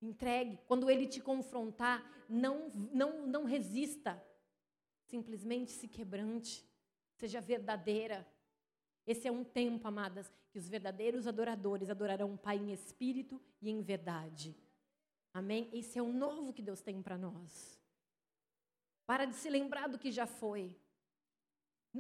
Entregue. 0.03 0.59
Quando 0.67 0.91
Ele 0.91 1.07
te 1.07 1.21
confrontar, 1.21 2.05
não, 2.29 2.69
não, 2.93 3.27
não 3.27 3.45
resista. 3.45 4.23
Simplesmente 5.07 5.71
se 5.71 5.89
quebrante. 5.89 6.65
Seja 7.17 7.41
verdadeira. 7.41 8.27
Esse 9.07 9.29
é 9.29 9.33
um 9.33 9.45
tempo, 9.45 9.87
amadas, 9.87 10.31
que 10.51 10.59
os 10.59 10.69
verdadeiros 10.69 11.27
adoradores 11.27 11.91
adorarão 11.91 12.35
o 12.35 12.39
Pai 12.39 12.57
em 12.57 12.73
espírito 12.73 13.41
e 13.61 13.71
em 13.71 13.83
verdade. 13.83 14.57
Amém? 15.33 15.69
Esse 15.73 15.99
é 15.99 16.03
o 16.03 16.13
novo 16.13 16.53
que 16.53 16.63
Deus 16.63 16.81
tem 16.81 17.03
para 17.03 17.19
nós. 17.19 17.79
Para 19.07 19.27
de 19.27 19.35
se 19.35 19.51
lembrar 19.51 19.89
do 19.89 19.99
que 19.99 20.11
já 20.11 20.27
foi. 20.27 20.77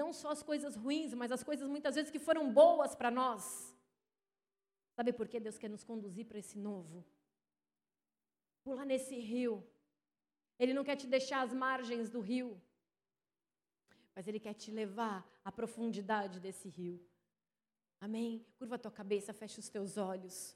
Não 0.00 0.12
só 0.12 0.30
as 0.32 0.42
coisas 0.42 0.74
ruins, 0.74 1.14
mas 1.14 1.30
as 1.30 1.44
coisas 1.44 1.68
muitas 1.68 1.94
vezes 1.94 2.10
que 2.10 2.18
foram 2.18 2.52
boas 2.52 2.96
para 2.96 3.12
nós. 3.12 3.42
Sabe 4.96 5.12
por 5.12 5.28
que 5.28 5.38
Deus 5.38 5.56
quer 5.56 5.70
nos 5.70 5.84
conduzir 5.84 6.26
para 6.26 6.38
esse 6.38 6.58
novo? 6.58 7.04
Pular 8.64 8.84
nesse 8.84 9.16
rio. 9.16 9.64
Ele 10.58 10.74
não 10.74 10.84
quer 10.84 10.96
te 10.96 11.06
deixar 11.06 11.42
às 11.42 11.52
margens 11.52 12.10
do 12.10 12.20
rio, 12.20 12.60
mas 14.14 14.26
Ele 14.26 14.40
quer 14.40 14.54
te 14.54 14.70
levar 14.70 15.24
à 15.44 15.52
profundidade 15.52 16.40
desse 16.40 16.68
rio. 16.68 17.00
Amém? 18.00 18.44
Curva 18.58 18.74
a 18.76 18.78
tua 18.78 18.90
cabeça, 18.90 19.32
fecha 19.32 19.60
os 19.60 19.68
teus 19.68 19.96
olhos. 19.96 20.52